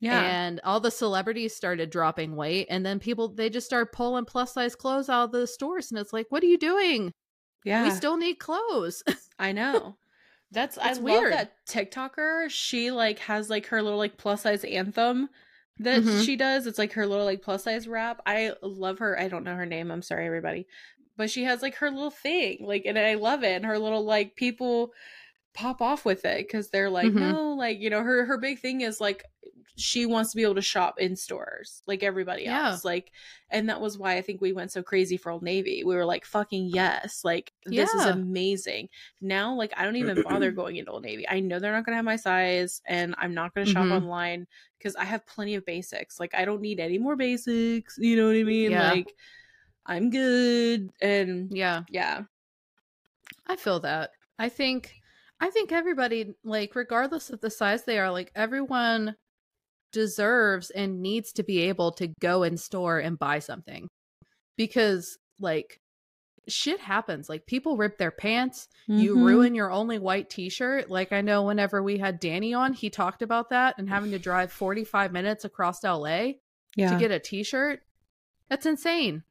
Yeah. 0.00 0.20
and 0.20 0.60
all 0.64 0.80
the 0.80 0.90
celebrities 0.90 1.54
started 1.54 1.90
dropping 1.90 2.34
weight 2.34 2.66
and 2.70 2.84
then 2.84 2.98
people 2.98 3.28
they 3.32 3.50
just 3.50 3.68
started 3.68 3.92
pulling 3.92 4.24
plus 4.24 4.52
size 4.52 4.74
clothes 4.74 5.08
out 5.08 5.26
of 5.26 5.32
the 5.32 5.46
stores 5.46 5.92
and 5.92 6.00
it's 6.00 6.12
like 6.12 6.26
what 6.30 6.42
are 6.42 6.46
you 6.46 6.58
doing 6.58 7.12
yeah. 7.64 7.84
we 7.84 7.90
still 7.92 8.16
need 8.16 8.40
clothes 8.40 9.04
I 9.38 9.52
know. 9.52 9.96
That's 10.50 10.78
I 10.78 10.90
It's 10.90 10.98
love 10.98 11.04
weird. 11.04 11.32
that 11.32 11.52
TikToker. 11.66 12.48
She 12.50 12.90
like 12.90 13.18
has 13.20 13.50
like 13.50 13.66
her 13.66 13.82
little 13.82 13.98
like 13.98 14.16
plus 14.16 14.42
size 14.42 14.64
anthem 14.64 15.28
that 15.78 16.02
Mhm. 16.02 16.24
she 16.24 16.36
does. 16.36 16.66
It's 16.66 16.78
like 16.78 16.92
her 16.94 17.06
little 17.06 17.24
like 17.24 17.42
plus 17.42 17.64
size 17.64 17.86
rap. 17.86 18.20
I 18.26 18.52
love 18.62 18.98
her. 19.00 19.18
I 19.18 19.28
don't 19.28 19.44
know 19.44 19.54
her 19.54 19.66
name. 19.66 19.90
I'm 19.90 20.02
sorry, 20.02 20.26
everybody. 20.26 20.66
But 21.16 21.30
she 21.30 21.44
has 21.44 21.62
like 21.62 21.74
her 21.76 21.90
little 21.90 22.10
thing, 22.10 22.58
like, 22.60 22.84
and 22.86 22.98
I 22.98 23.14
love 23.14 23.42
it. 23.44 23.56
And 23.56 23.66
her 23.66 23.78
little 23.78 24.04
like 24.04 24.36
people 24.36 24.92
pop 25.54 25.82
off 25.82 26.04
with 26.04 26.24
it 26.24 26.46
because 26.46 26.70
they're 26.70 26.90
like, 26.90 27.08
Mhm. 27.12 27.32
no, 27.32 27.52
like 27.54 27.78
you 27.80 27.90
know, 27.90 28.02
her 28.02 28.24
her 28.24 28.38
big 28.38 28.58
thing 28.60 28.80
is 28.80 29.00
like 29.00 29.24
she 29.78 30.06
wants 30.06 30.30
to 30.32 30.36
be 30.36 30.42
able 30.42 30.54
to 30.56 30.62
shop 30.62 30.98
in 30.98 31.14
stores 31.16 31.82
like 31.86 32.02
everybody 32.02 32.44
Yeah. 32.44 32.70
else. 32.70 32.84
Like, 32.84 33.12
and 33.50 33.68
that 33.68 33.80
was 33.80 33.96
why 33.96 34.16
I 34.16 34.22
think 34.22 34.40
we 34.40 34.52
went 34.52 34.72
so 34.72 34.82
crazy 34.82 35.16
for 35.16 35.30
Old 35.30 35.42
Navy. 35.42 35.84
We 35.84 35.94
were 35.94 36.04
like, 36.04 36.24
fucking 36.24 36.66
yes, 36.66 37.24
like 37.24 37.52
this 37.64 37.94
is 37.94 38.06
amazing. 38.06 38.88
Now, 39.20 39.54
like, 39.54 39.72
I 39.76 39.84
don't 39.84 39.96
even 39.96 40.20
bother 40.22 40.50
going 40.52 40.76
into 40.76 40.90
Old 40.90 41.04
Navy. 41.04 41.28
I 41.28 41.40
know 41.40 41.58
they're 41.58 41.72
not 41.72 41.84
gonna 41.84 41.96
have 41.96 42.04
my 42.04 42.16
size, 42.16 42.82
and 42.86 43.14
I'm 43.18 43.34
not 43.34 43.54
gonna 43.54 43.66
shop 43.66 43.86
Mhm. 43.86 44.02
online 44.02 44.46
because 44.78 44.96
I 44.96 45.04
have 45.04 45.26
plenty 45.26 45.54
of 45.54 45.64
basics. 45.64 46.18
Like, 46.20 46.34
I 46.34 46.44
don't 46.44 46.60
need 46.60 46.80
any 46.80 46.98
more 46.98 47.16
basics. 47.16 47.96
You 47.98 48.16
know 48.16 48.26
what 48.26 48.36
I 48.36 48.42
mean? 48.42 48.70
Yeah. 48.72 48.90
Like, 48.90 49.12
I'm 49.86 50.10
good, 50.10 50.90
and 51.00 51.50
yeah 51.50 51.84
yeah, 51.88 52.24
i 53.46 53.56
feel 53.56 53.80
that 53.80 54.10
i 54.38 54.48
think 54.48 54.94
i 55.40 55.50
think 55.50 55.72
everybody 55.72 56.34
like 56.44 56.74
regardless 56.74 57.30
of 57.30 57.40
the 57.40 57.50
size 57.50 57.84
they 57.84 57.98
are 57.98 58.10
like 58.10 58.30
everyone 58.34 59.16
deserves 59.92 60.70
and 60.70 61.00
needs 61.02 61.32
to 61.32 61.42
be 61.42 61.60
able 61.60 61.92
to 61.92 62.08
go 62.20 62.42
in 62.42 62.56
store 62.56 62.98
and 62.98 63.18
buy 63.18 63.38
something. 63.38 63.88
Because 64.56 65.18
like 65.40 65.80
shit 66.48 66.80
happens 66.80 67.28
like 67.28 67.46
people 67.46 67.76
rip 67.76 67.98
their 67.98 68.10
pants 68.10 68.68
you 68.86 69.14
Mhm. 69.14 69.22
ruin 69.26 69.54
your 69.54 69.70
only 69.70 69.98
white 69.98 70.30
t-shirt. 70.30 70.88
Like 70.88 71.12
i 71.12 71.20
know 71.20 71.42
whenever 71.42 71.82
we 71.82 71.98
had 71.98 72.18
danny 72.20 72.54
on 72.54 72.72
he 72.72 72.88
talked 72.88 73.20
about 73.20 73.50
that 73.50 73.74
and 73.78 73.86
having 73.88 74.12
to 74.12 74.18
drive 74.18 74.50
45 74.50 75.12
minutes 75.12 75.44
across 75.44 75.84
la 75.84 76.06
yeah, 76.74 76.90
to 76.92 76.98
get 76.98 77.10
a 77.10 77.18
t-shirt. 77.18 77.80
That's 78.48 78.64
insane. 78.66 79.24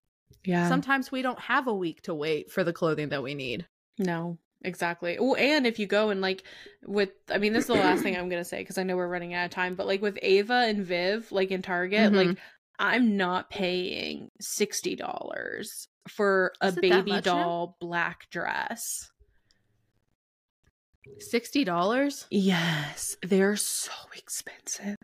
Yeah. 0.46 0.70
sometimes 0.70 1.12
we 1.12 1.22
don't 1.24 1.40
have 1.40 1.68
a 1.68 1.74
week 1.74 2.04
to 2.04 2.14
wait 2.14 2.52
for 2.52 2.64
the 2.64 2.72
clothing 2.72 3.10
that 3.10 3.24
we 3.24 3.34
need. 3.34 3.68
No, 3.98 4.38
exactly. 4.64 5.18
Well, 5.20 5.36
and 5.36 5.66
if 5.68 5.80
you 5.80 5.88
go 5.88 6.10
and 6.10 6.22
like 6.22 6.44
with, 6.86 7.10
I 7.30 7.38
mean, 7.38 7.54
this 7.54 7.64
is 7.64 7.68
the 7.68 7.74
last 7.76 8.04
thing 8.04 8.16
I'm 8.18 8.30
gonna 8.30 8.44
say 8.46 8.60
because 8.60 8.78
I 8.78 8.84
know 8.84 8.96
we're 8.96 9.08
running 9.08 9.34
out 9.34 9.46
of 9.46 9.52
time. 9.52 9.76
But 9.76 9.88
like 9.88 10.02
with 10.02 10.18
Ava 10.22 10.66
and 10.68 10.86
Viv, 10.86 11.32
like 11.32 11.52
in 11.52 11.62
Target, 11.62 12.12
Mhm. 12.12 12.16
like 12.16 12.38
I'm 12.80 13.18
not 13.18 13.50
paying 13.50 14.30
sixty 14.40 14.96
dollars 14.96 15.88
for 16.08 16.54
a 16.62 16.72
baby 16.72 17.12
much 17.12 17.26
now? 17.26 17.34
doll 17.34 17.78
black 17.80 18.30
dress. 18.30 19.10
$60 21.32 22.26
Yes, 22.30 23.16
they're 23.22 23.56
so 23.56 23.92
expensive. 24.16 24.96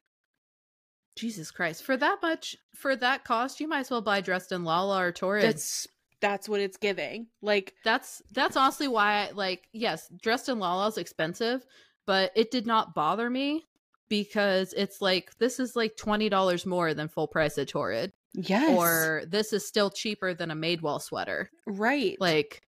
jesus 1.16 1.52
christ 1.52 1.84
for 1.84 1.96
that 1.96 2.18
much 2.24 2.56
for 2.76 2.96
that 2.96 3.24
cost 3.24 3.60
you 3.60 3.68
might 3.68 3.82
as 3.82 3.92
well 3.92 4.02
buy 4.02 4.20
dressed 4.20 4.52
in 4.52 4.64
lala 4.64 5.00
or 5.00 5.12
torrid 5.12 5.44
That's 5.44 5.88
that's 6.24 6.48
what 6.48 6.62
it's 6.62 6.78
giving. 6.78 7.28
Like, 7.42 7.74
that's 7.84 8.22
that's 8.32 8.56
honestly 8.56 8.88
why 8.88 9.28
I 9.28 9.32
like 9.32 9.68
yes, 9.74 10.08
dressed 10.22 10.48
in 10.48 10.58
Lala 10.58 10.88
is 10.88 10.98
expensive, 10.98 11.66
but 12.08 12.32
it 12.34 12.50
did 12.50 12.66
not 12.66 12.96
bother 12.96 13.30
me 13.30 13.66
because 14.08 14.74
it's 14.74 15.02
like 15.02 15.32
this 15.38 15.60
is 15.60 15.76
like 15.76 15.98
twenty 15.98 16.30
dollars 16.30 16.66
more 16.66 16.94
than 16.94 17.10
full 17.10 17.28
price 17.28 17.58
at 17.58 17.68
Torrid, 17.68 18.14
yes, 18.34 18.70
or 18.72 19.24
this 19.28 19.52
is 19.52 19.68
still 19.68 19.90
cheaper 19.90 20.34
than 20.34 20.50
a 20.50 20.56
Madewell 20.56 21.02
sweater. 21.02 21.50
right, 21.68 22.16
Like 22.22 22.62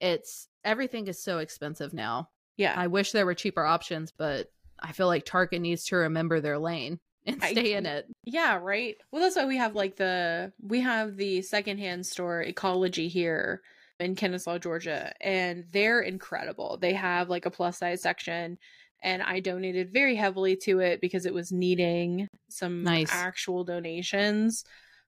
it's 0.00 0.48
everything 0.64 1.06
is 1.06 1.22
so 1.22 1.38
expensive 1.38 1.92
now. 1.92 2.30
yeah, 2.56 2.72
I 2.74 2.86
wish 2.86 3.12
there 3.12 3.26
were 3.26 3.34
cheaper 3.34 3.62
options, 3.64 4.10
but 4.16 4.46
I 4.82 4.92
feel 4.92 5.06
like 5.06 5.26
Target 5.26 5.60
needs 5.60 5.84
to 5.86 5.96
remember 5.96 6.40
their 6.40 6.58
lane 6.58 6.98
and 7.26 7.42
I- 7.42 7.52
stay 7.52 7.74
in 7.74 7.86
it. 7.86 8.06
Yeah, 8.24 8.58
right. 8.62 8.96
Well, 9.10 9.22
that's 9.22 9.36
why 9.36 9.46
we 9.46 9.56
have 9.56 9.74
like 9.74 9.96
the 9.96 10.52
we 10.62 10.80
have 10.80 11.16
the 11.16 11.42
secondhand 11.42 12.06
store 12.06 12.42
Ecology 12.42 13.08
here 13.08 13.60
in 13.98 14.14
Kennesaw, 14.14 14.58
Georgia, 14.58 15.12
and 15.20 15.64
they're 15.72 16.00
incredible. 16.00 16.78
They 16.80 16.94
have 16.94 17.28
like 17.28 17.46
a 17.46 17.50
plus 17.50 17.78
size 17.78 18.00
section, 18.02 18.56
and 19.02 19.22
I 19.22 19.40
donated 19.40 19.92
very 19.92 20.14
heavily 20.16 20.56
to 20.64 20.78
it 20.80 21.00
because 21.00 21.26
it 21.26 21.34
was 21.34 21.52
needing 21.52 22.28
some 22.48 22.82
Nice. 22.82 23.10
actual 23.12 23.64
donations. 23.64 24.64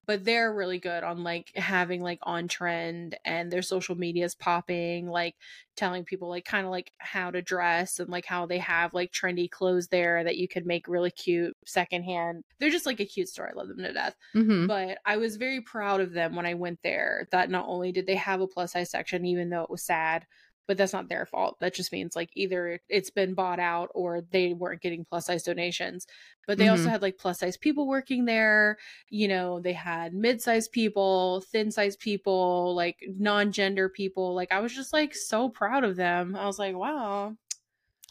But 0.06 0.24
they're 0.24 0.52
really 0.52 0.78
good 0.80 1.04
on 1.04 1.22
like 1.22 1.52
having 1.54 2.02
like 2.02 2.18
on 2.22 2.48
trend 2.48 3.16
and 3.24 3.52
their 3.52 3.62
social 3.62 3.94
medias 3.94 4.34
popping, 4.34 5.08
like 5.08 5.36
telling 5.76 6.04
people 6.04 6.28
like 6.28 6.44
kind 6.44 6.66
of 6.66 6.72
like 6.72 6.92
how 6.98 7.30
to 7.30 7.40
dress 7.40 8.00
and 8.00 8.10
like 8.10 8.26
how 8.26 8.46
they 8.46 8.58
have 8.58 8.94
like 8.94 9.12
trendy 9.12 9.48
clothes 9.48 9.88
there 9.88 10.24
that 10.24 10.36
you 10.38 10.48
could 10.48 10.66
make 10.66 10.88
really 10.88 11.10
cute 11.10 11.56
secondhand. 11.64 12.44
They're 12.58 12.70
just 12.70 12.86
like 12.86 13.00
a 13.00 13.04
cute 13.06 13.28
store. 13.28 13.48
I 13.48 13.52
love 13.52 13.68
them 13.68 13.78
to 13.78 13.92
death. 13.92 14.16
hmm 14.34 14.66
But 14.66 14.98
I 15.04 15.16
was 15.16 15.36
very 15.36 15.60
proud 15.60 16.00
of 16.00 16.12
them 16.12 16.34
when 16.36 16.46
I 16.46 16.54
went 16.54 16.82
there 16.82 17.28
that 17.32 17.50
not 17.50 17.66
only 17.68 17.92
did 17.92 18.06
they 18.06 18.16
have 18.16 18.40
a 18.40 18.46
plus 18.48 18.72
size 18.72 18.90
section, 18.90 19.24
even 19.24 19.50
though 19.50 19.62
it 19.62 19.70
was 19.70 19.82
sad, 19.82 20.26
but 20.68 20.76
that's 20.76 20.92
not 20.92 21.08
their 21.08 21.26
fault. 21.26 21.56
That 21.60 21.74
just 21.74 21.92
means 21.92 22.14
like 22.16 22.30
either 22.34 22.80
it's 22.88 23.10
been 23.10 23.34
bought 23.34 23.58
out 23.58 23.90
or 23.94 24.20
they 24.30 24.54
weren't 24.54 24.80
getting 24.82 25.04
plus 25.04 25.26
size 25.26 25.42
donations. 25.42 26.06
But 26.46 26.58
they 26.58 26.68
also 26.68 26.84
Mhm. 26.86 26.90
had 26.90 27.02
like 27.02 27.18
plus 27.18 27.40
size 27.40 27.56
people 27.56 27.86
working 27.86 28.24
there. 28.24 28.78
You 29.10 29.28
know, 29.28 29.60
they 29.60 29.72
had 29.72 30.14
mid 30.14 30.40
sized 30.42 30.72
people, 30.72 31.40
thin 31.52 31.70
sized 31.70 31.98
people, 32.00 32.74
like 32.74 32.96
non 33.18 33.52
gender 33.52 33.88
people. 33.88 34.34
Like 34.34 34.52
I 34.52 34.60
was 34.60 34.74
just 34.74 34.92
like 34.92 35.14
so 35.14 35.48
proud 35.48 35.84
of 35.84 35.96
them. 35.96 36.34
I 36.36 36.46
was 36.46 36.58
like, 36.58 36.74
wow, 36.76 37.36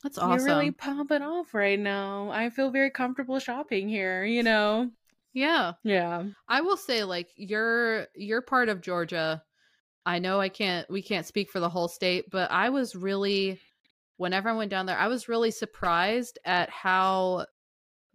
That's 0.03 0.17
awesome. 0.17 0.37
you're 0.37 0.45
really 0.45 0.71
popping 0.71 1.21
off 1.21 1.53
right 1.53 1.79
now. 1.79 2.29
I 2.31 2.49
feel 2.49 2.71
very 2.71 2.89
comfortable 2.91 3.39
shopping 3.39 3.87
here, 3.89 4.23
you 4.25 4.43
know? 4.43 4.91
yeah. 5.33 5.73
Yeah. 5.83 6.25
I 6.47 6.59
will 6.61 6.75
say, 6.77 7.03
like 7.05 7.29
you're 7.37 8.07
you're 8.15 8.41
part 8.41 8.67
of 8.69 8.81
Georgia. 8.81 9.43
I 10.05 10.19
know 10.19 10.39
I 10.39 10.49
can't 10.49 10.89
we 10.89 11.01
can't 11.01 11.25
speak 11.25 11.49
for 11.49 11.59
the 11.59 11.69
whole 11.69 11.87
state, 11.87 12.29
but 12.29 12.51
I 12.51 12.69
was 12.69 12.95
really 12.95 13.59
whenever 14.17 14.49
I 14.49 14.53
went 14.53 14.71
down 14.71 14.85
there, 14.85 14.97
I 14.97 15.07
was 15.07 15.27
really 15.27 15.51
surprised 15.51 16.39
at 16.45 16.69
how 16.69 17.45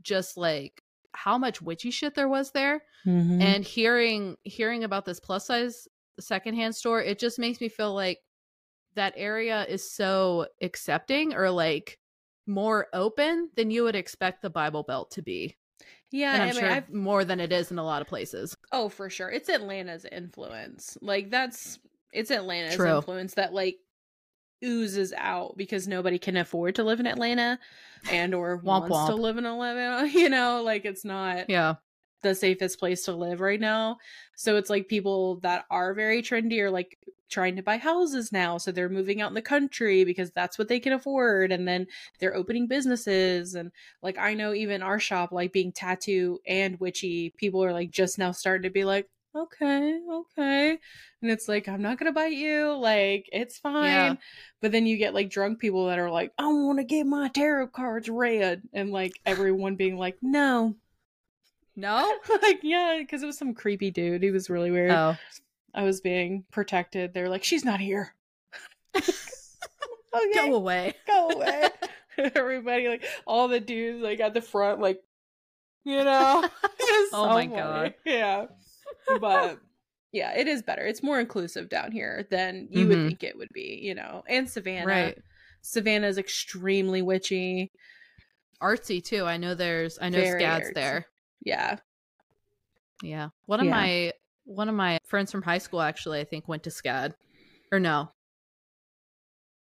just 0.02 0.36
like 0.36 0.82
how 1.12 1.38
much 1.38 1.62
witchy 1.62 1.90
shit 1.90 2.14
there 2.14 2.28
was 2.28 2.52
there. 2.52 2.82
Mm-hmm. 3.06 3.40
And 3.40 3.64
hearing 3.64 4.36
hearing 4.42 4.84
about 4.84 5.04
this 5.04 5.20
plus 5.20 5.46
size 5.46 5.88
secondhand 6.20 6.74
store, 6.74 7.02
it 7.02 7.18
just 7.18 7.38
makes 7.38 7.60
me 7.60 7.68
feel 7.68 7.94
like 7.94 8.18
that 8.94 9.14
area 9.16 9.64
is 9.68 9.90
so 9.90 10.46
accepting 10.60 11.34
or 11.34 11.50
like 11.50 11.98
more 12.46 12.86
open 12.92 13.50
than 13.56 13.70
you 13.70 13.84
would 13.84 13.96
expect 13.96 14.42
the 14.42 14.50
Bible 14.50 14.82
Belt 14.82 15.10
to 15.12 15.22
be. 15.22 15.56
Yeah, 16.10 16.34
and 16.34 16.42
I'm 16.42 16.48
I 16.48 16.52
mean, 16.52 16.60
sure 16.60 16.70
I've 16.70 16.92
more 16.92 17.24
than 17.24 17.40
it 17.40 17.52
is 17.52 17.70
in 17.70 17.78
a 17.78 17.84
lot 17.84 18.02
of 18.02 18.08
places. 18.08 18.56
Oh, 18.72 18.88
for 18.88 19.10
sure. 19.10 19.30
It's 19.30 19.48
Atlanta's 19.48 20.06
influence. 20.10 20.96
Like 21.00 21.30
that's 21.30 21.78
it's 22.12 22.30
Atlanta's 22.30 22.76
True. 22.76 22.96
influence 22.96 23.34
that 23.34 23.52
like 23.52 23.76
oozes 24.64 25.12
out 25.16 25.56
because 25.56 25.86
nobody 25.86 26.18
can 26.18 26.36
afford 26.36 26.76
to 26.76 26.84
live 26.84 26.98
in 27.00 27.06
Atlanta 27.06 27.58
and 28.10 28.34
or 28.34 28.58
Womp 28.58 28.88
wants 28.88 29.10
to 29.10 29.14
live 29.14 29.36
in 29.36 29.44
Atlanta. 29.46 30.08
You 30.12 30.30
know, 30.30 30.62
like 30.62 30.84
it's 30.84 31.04
not 31.04 31.50
Yeah. 31.50 31.74
The 32.22 32.34
safest 32.34 32.78
place 32.78 33.04
to 33.04 33.12
live 33.12 33.40
right 33.40 33.60
now. 33.60 33.98
So 34.36 34.56
it's 34.56 34.70
like 34.70 34.88
people 34.88 35.36
that 35.40 35.64
are 35.70 35.94
very 35.94 36.22
trendy 36.22 36.60
are 36.60 36.70
like 36.70 36.98
trying 37.28 37.56
to 37.56 37.62
buy 37.62 37.76
houses 37.76 38.32
now. 38.32 38.58
So 38.58 38.70
they're 38.70 38.88
moving 38.88 39.20
out 39.20 39.30
in 39.30 39.34
the 39.34 39.42
country 39.42 40.04
because 40.04 40.30
that's 40.30 40.58
what 40.58 40.68
they 40.68 40.80
can 40.80 40.92
afford. 40.92 41.52
And 41.52 41.66
then 41.66 41.86
they're 42.20 42.36
opening 42.36 42.66
businesses. 42.66 43.54
And 43.54 43.72
like 44.02 44.18
I 44.18 44.34
know 44.34 44.54
even 44.54 44.82
our 44.82 45.00
shop, 45.00 45.32
like 45.32 45.52
being 45.52 45.72
tattoo 45.72 46.38
and 46.46 46.78
witchy, 46.78 47.34
people 47.36 47.64
are 47.64 47.72
like 47.72 47.90
just 47.90 48.18
now 48.18 48.32
starting 48.32 48.62
to 48.62 48.70
be 48.70 48.84
like, 48.84 49.08
okay, 49.34 50.00
okay. 50.10 50.78
And 51.20 51.30
it's 51.30 51.48
like, 51.48 51.68
I'm 51.68 51.82
not 51.82 51.98
gonna 51.98 52.12
bite 52.12 52.32
you. 52.32 52.74
Like, 52.76 53.28
it's 53.32 53.58
fine. 53.58 53.84
Yeah. 53.84 54.14
But 54.62 54.72
then 54.72 54.86
you 54.86 54.96
get 54.96 55.14
like 55.14 55.28
drunk 55.28 55.58
people 55.58 55.86
that 55.86 55.98
are 55.98 56.10
like, 56.10 56.32
I 56.38 56.46
want 56.46 56.78
to 56.78 56.84
get 56.84 57.06
my 57.06 57.28
tarot 57.28 57.68
cards 57.68 58.08
read. 58.08 58.62
And 58.72 58.92
like 58.92 59.12
everyone 59.26 59.76
being 59.76 59.96
like, 59.96 60.16
no, 60.22 60.76
No? 61.76 62.18
like 62.42 62.60
yeah 62.62 62.96
because 62.98 63.22
it 63.22 63.26
was 63.26 63.36
some 63.38 63.52
creepy 63.54 63.90
dude 63.90 64.22
he 64.22 64.30
was 64.30 64.48
really 64.50 64.70
weird 64.70 64.90
Oh. 64.92 65.16
i 65.74 65.82
was 65.82 66.00
being 66.00 66.44
protected 66.50 67.12
they're 67.12 67.28
like 67.28 67.44
she's 67.44 67.64
not 67.64 67.80
here 67.80 68.14
okay 68.96 69.12
Go 70.34 70.54
away. 70.54 70.94
go 71.06 71.30
away 71.30 71.68
everybody 72.18 72.88
like 72.88 73.04
all 73.26 73.48
the 73.48 73.60
dudes 73.60 74.02
like 74.02 74.20
at 74.20 74.32
the 74.34 74.40
front 74.40 74.80
like 74.80 75.02
you 75.84 76.02
know 76.02 76.48
Oh 76.82 77.08
so 77.10 77.26
my 77.26 77.46
funny. 77.46 77.56
God. 77.56 77.94
yeah 78.04 78.46
but 79.20 79.58
yeah 80.12 80.32
it 80.36 80.48
is 80.48 80.62
better 80.62 80.82
it's 80.86 81.02
more 81.02 81.20
inclusive 81.20 81.68
down 81.68 81.92
here 81.92 82.26
than 82.30 82.68
you 82.70 82.88
would 82.88 82.96
Mhm. 82.98 83.06
think 83.08 83.22
it 83.22 83.36
would 83.36 83.50
be 83.52 83.78
you 83.82 83.94
know 83.94 84.24
and 84.28 84.48
savannah 84.48 84.86
Right. 84.86 85.18
savannah 85.60 86.06
is 86.06 86.18
extremely 86.18 87.02
witchy 87.02 87.70
Artsy 88.62 89.04
too. 89.04 89.26
I 89.26 89.36
know 89.36 89.54
there's 89.54 89.98
I 90.00 90.08
know 90.08 90.16
Very 90.18 90.40
Scad's 90.40 90.68
artsy. 90.70 90.74
there. 90.74 91.06
Yeah 91.46 91.78
Yeah. 93.02 93.28
One 93.46 93.60
of 93.60 93.66
Yeah. 93.66 93.72
my 93.72 94.12
one 94.44 94.68
of 94.68 94.74
my 94.74 94.98
friends 95.06 95.30
from 95.32 95.42
high 95.42 95.58
school 95.58 95.80
actually 95.80 96.20
I 96.20 96.24
think 96.24 96.46
went 96.48 96.62
to 96.64 96.70
SCAD. 96.70 97.14
Or 97.72 97.80
no. 97.80 98.10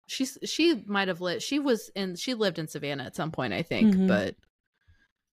She's 0.07 0.37
she 0.43 0.83
might 0.85 1.07
have 1.07 1.21
lived 1.21 1.41
she 1.43 1.59
was 1.59 1.89
in 1.95 2.15
she 2.15 2.33
lived 2.33 2.59
in 2.59 2.67
Savannah 2.67 3.03
at 3.05 3.15
some 3.15 3.31
point, 3.31 3.53
I 3.53 3.61
think. 3.63 3.95
Mhm. 3.95 4.07
But 4.07 4.35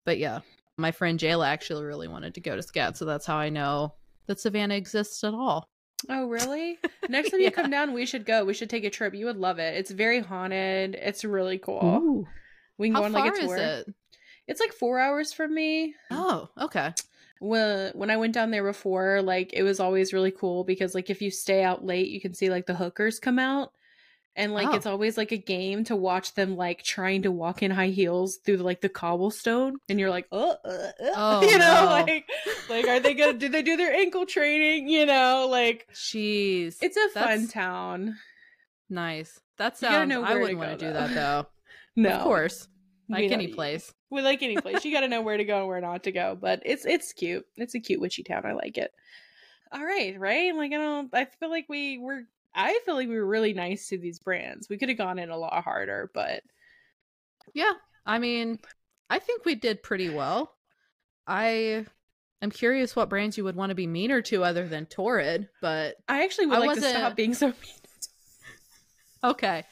but 0.05 0.19
yeah. 0.19 0.41
My 0.77 0.93
friend 0.93 1.19
Jayla 1.19 1.47
actually 1.47 1.85
really 1.85 2.09
wanted 2.09 2.35
to 2.35 2.41
go 2.41 2.57
to 2.57 2.63
SCAD, 2.63 2.97
so 2.97 3.05
that's 3.05 3.27
how 3.27 3.37
I 3.37 3.51
know 3.51 3.95
that 4.27 4.41
Savannah 4.41 4.77
exists 4.77 5.23
at 5.25 5.35
all. 5.35 5.69
Oh, 6.09 6.27
really? 6.27 6.79
Next 7.11 7.31
time 7.31 7.41
you 7.41 7.51
come 7.51 7.71
down, 7.71 7.93
we 7.93 8.07
should 8.07 8.25
go. 8.25 8.47
We 8.47 8.55
should 8.55 8.71
take 8.71 8.85
a 8.85 8.91
trip. 8.91 9.13
You 9.15 9.27
would 9.27 9.37
love 9.37 9.59
it. 9.59 9.77
It's 9.77 9.91
very 9.91 10.21
haunted. 10.21 10.95
It's 10.95 11.23
really 11.23 11.59
cool. 11.59 11.85
Ooh. 11.85 12.27
We 12.79 12.89
can 12.89 12.95
How 12.95 13.01
go 13.01 13.05
on 13.07 13.13
like 13.13 13.33
a 13.35 13.37
is 13.37 13.45
tour. 13.45 13.57
it? 13.59 13.95
It's 14.51 14.61
like 14.61 14.73
four 14.73 14.99
hours 14.99 15.33
from 15.33 15.55
me. 15.55 15.95
Oh, 16.11 16.49
okay. 16.59 16.93
When 17.41 17.93
when 17.95 18.11
I 18.11 18.17
went 18.19 18.35
down 18.35 18.51
there 18.51 18.65
before, 18.65 19.23
like 19.23 19.53
it 19.55 19.63
was 19.63 19.81
always 19.81 20.13
really 20.13 20.31
cool 20.33 20.65
because 20.65 20.95
like 20.95 21.09
if 21.09 21.23
you 21.23 21.31
stay 21.31 21.63
out 21.65 21.85
late, 21.85 22.09
you 22.09 22.21
can 22.21 22.35
see 22.35 22.51
like 22.51 22.67
the 22.67 22.75
hookers 22.75 23.19
come 23.19 23.39
out. 23.39 23.73
And 24.37 24.53
like 24.53 24.69
Oh. 24.69 24.75
it's 24.75 24.87
always 24.87 25.17
like 25.19 25.33
a 25.33 25.37
game 25.39 25.83
to 25.85 25.97
watch 25.97 26.35
them 26.35 26.57
like 26.57 26.83
trying 26.83 27.23
to 27.23 27.33
walk 27.33 27.63
in 27.63 27.71
high 27.71 27.89
heels 27.89 28.39
through 28.45 28.59
like 28.59 28.81
the 28.81 28.89
cobblestone, 28.89 29.77
and 29.89 29.99
you're 29.99 30.11
like, 30.11 30.27
oh, 30.33 30.57
uh, 30.65 30.69
uh," 30.69 31.13
Oh, 31.17 31.43
you 31.43 31.59
know, 31.59 31.85
no. 31.85 31.91
like, 31.91 32.25
like 32.69 32.87
are 32.89 33.01
they 33.01 33.15
gonna 33.15 33.33
do 33.35 33.49
they 33.49 33.63
do 33.63 33.77
their 33.77 33.93
ankle 33.95 34.27
training? 34.27 34.89
You 34.89 35.07
know, 35.07 35.49
like 35.51 35.87
Jeez. 35.95 36.77
it's 36.81 36.97
a 36.97 37.09
fun 37.11 37.49
town. 37.49 38.17
nice. 38.89 39.41
That 39.59 39.77
You 39.83 39.89
gotta 39.89 40.11
sounds 40.13 40.27
I 40.31 40.35
wouldn't 40.35 40.59
want 40.59 40.79
to 40.79 40.87
do 40.87 40.93
though. 40.93 41.07
that 41.07 41.15
though. 41.15 41.47
No, 41.97 42.11
Of 42.11 42.23
course. 42.23 42.69
Like 43.09 43.29
know 43.29 43.35
any 43.35 43.49
place. 43.49 43.93
We 44.11 44.23
like 44.23 44.43
any 44.43 44.57
place. 44.57 44.85
You 44.85 44.93
got 44.93 45.01
to 45.03 45.09
know 45.09 45.23
where 45.23 45.37
to 45.37 45.45
go 45.45 45.59
and 45.61 45.69
where 45.69 45.81
not 45.81 46.03
to 46.05 46.13
go. 46.13 46.37
But 46.41 46.63
it's 46.65 46.85
it's 46.85 47.13
cute. 47.13 47.47
It's 47.57 47.75
a 47.75 47.81
cute 47.81 48.01
witchy 48.01 48.23
town. 48.25 48.45
I 48.45 48.53
like 48.53 48.77
it. 48.77 48.91
All 49.73 49.85
right, 49.85 50.19
right? 50.19 50.55
Like 50.55 50.73
I 50.73 50.77
don't. 50.77 51.09
I 51.15 51.27
feel 51.27 51.51
like 51.51 51.67
we 51.69 51.99
were. 51.99 52.23
I 52.55 52.81
feel 52.85 52.97
like 52.97 53.09
we 53.09 53.15
were 53.17 53.27
really 53.27 53.53
nice 53.55 53.89
to 53.89 53.99
these 53.99 54.19
brands. 54.19 54.69
We 54.69 54.77
could 54.79 54.89
have 54.89 54.99
gone 54.99 55.21
in 55.21 55.31
a 55.31 55.37
lot 55.37 55.63
harder, 55.63 56.11
but 56.13 56.43
Yeah. 57.55 57.73
I 58.05 58.19
mean, 58.19 58.59
I 59.09 59.21
think 59.21 59.45
we 59.45 59.55
did 59.55 59.83
pretty 59.85 60.09
well. 60.11 60.53
I 61.29 61.87
am 62.43 62.51
curious 62.51 62.97
what 62.97 63.09
brands 63.09 63.39
you 63.39 63.45
would 63.45 63.55
want 63.55 63.71
to 63.71 63.77
be 63.77 63.87
meaner 63.87 64.21
to 64.23 64.43
other 64.43 64.67
than 64.67 64.87
Torrid, 64.87 65.49
but 65.61 65.95
I 66.09 66.25
actually 66.25 66.47
would 66.47 66.57
I 66.57 66.61
like 66.61 66.71
to 66.71 66.81
wasn't- 66.81 66.97
stop 66.97 67.15
being 67.15 67.35
so 67.35 67.47
mean. 67.49 67.57
okay. 69.23 69.65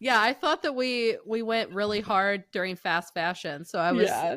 Yeah, 0.00 0.20
I 0.20 0.32
thought 0.32 0.62
that 0.62 0.74
we 0.74 1.16
we 1.26 1.42
went 1.42 1.70
really 1.70 2.00
hard 2.00 2.44
during 2.52 2.76
fast 2.76 3.14
fashion. 3.14 3.64
So 3.64 3.78
I 3.78 3.92
was 3.92 4.08
yeah, 4.08 4.36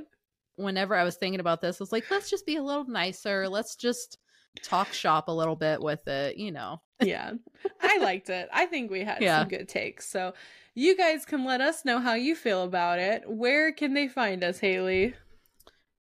whenever 0.56 0.96
I 0.96 1.04
was 1.04 1.16
thinking 1.16 1.40
about 1.40 1.62
this, 1.62 1.80
I 1.80 1.84
was 1.84 1.92
like, 1.92 2.10
let's 2.12 2.30
just 2.30 2.46
be 2.46 2.56
a 2.58 2.64
little 2.64 2.86
nicer. 2.86 3.48
Let's 3.50 3.76
just 3.76 4.18
talk 4.64 4.92
shop 4.94 5.28
a 5.28 5.32
little 5.32 5.56
bit 5.56 5.82
with 5.82 6.08
it, 6.08 6.38
you 6.38 6.52
know. 6.52 6.82
yeah. 7.02 7.34
I 7.82 8.00
liked 8.00 8.30
it. 8.30 8.50
I 8.52 8.66
think 8.66 8.90
we 8.90 9.04
had 9.04 9.22
Yeah. 9.22 9.40
some 9.42 9.50
good 9.50 9.70
takes. 9.70 10.08
So 10.10 10.34
you 10.74 10.98
guys 10.98 11.26
can 11.26 11.46
let 11.46 11.62
us 11.62 11.86
know 11.86 12.00
how 12.00 12.16
you 12.16 12.36
feel 12.36 12.64
about 12.64 12.98
it. 13.00 13.24
Where 13.30 13.72
can 13.72 13.94
they 13.94 14.08
find 14.08 14.44
us, 14.44 14.60
Hayley? 14.60 15.14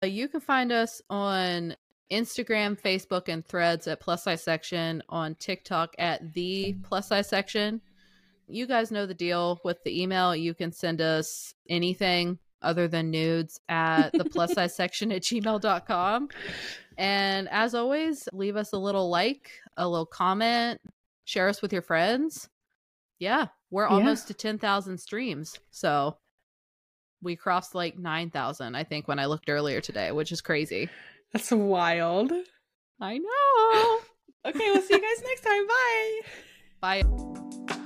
You 0.03 0.29
can 0.29 0.41
find 0.41 0.73
us 0.73 1.03
on 1.11 1.77
Instagram, 2.11 2.81
Facebook, 2.81 3.29
and 3.29 3.45
threads 3.45 3.87
at 3.89 4.01
plus 4.01 4.25
size 4.25 4.43
section, 4.43 5.03
on 5.09 5.35
TikTok 5.35 5.95
at 5.99 6.33
the 6.33 6.77
plus 6.83 7.09
size 7.09 7.29
section. 7.29 7.81
You 8.49 8.67
guys 8.67 8.91
know 8.91 9.07
the 9.07 9.15
deal 9.15 9.61
with 9.65 9.83
the 9.85 10.03
email. 10.03 10.35
You 10.37 10.55
can 10.55 10.73
send 10.73 11.01
us 11.01 11.55
anything 11.69 12.39
other 12.63 12.89
than 12.89 13.11
nudes 13.11 13.61
at 13.69 14.13
the 14.13 14.25
plus 14.25 14.55
size 14.55 14.75
section 14.77 15.13
at 15.13 15.23
gmail.com. 15.23 16.29
And 16.97 17.49
as 17.51 17.75
always, 17.75 18.29
leave 18.33 18.57
us 18.57 18.73
a 18.73 18.79
little 18.79 19.11
like, 19.11 19.51
a 19.77 19.87
little 19.89 20.07
comment, 20.07 20.81
share 21.25 21.49
us 21.49 21.61
with 21.61 21.73
your 21.73 21.83
friends. 21.83 22.49
Yeah, 23.19 23.49
we're 23.71 23.85
Yeah. 23.89 23.95
almost 23.95 24.29
to 24.29 24.35
10,000 24.35 24.99
streams. 24.99 25.59
So 25.71 26.17
we 27.23 27.35
crossed 27.37 27.75
like 27.75 27.99
9,000, 27.99 28.75
I 28.75 28.85
think, 28.85 29.09
when 29.09 29.19
I 29.19 29.27
looked 29.27 29.49
earlier 29.51 29.81
today, 29.81 30.13
which 30.13 30.33
is 30.33 30.41
crazy. 30.41 30.89
That's 31.33 31.51
wild. 31.51 32.33
I 33.01 33.19
know. 33.19 33.99
Okay, 34.47 34.71
we'll 34.71 34.81
see 34.81 34.95
you 34.95 35.01
guys 35.01 35.25
next 35.25 35.41
time. 35.41 35.67
Bye. 36.81 37.03
Bye. 37.03 37.83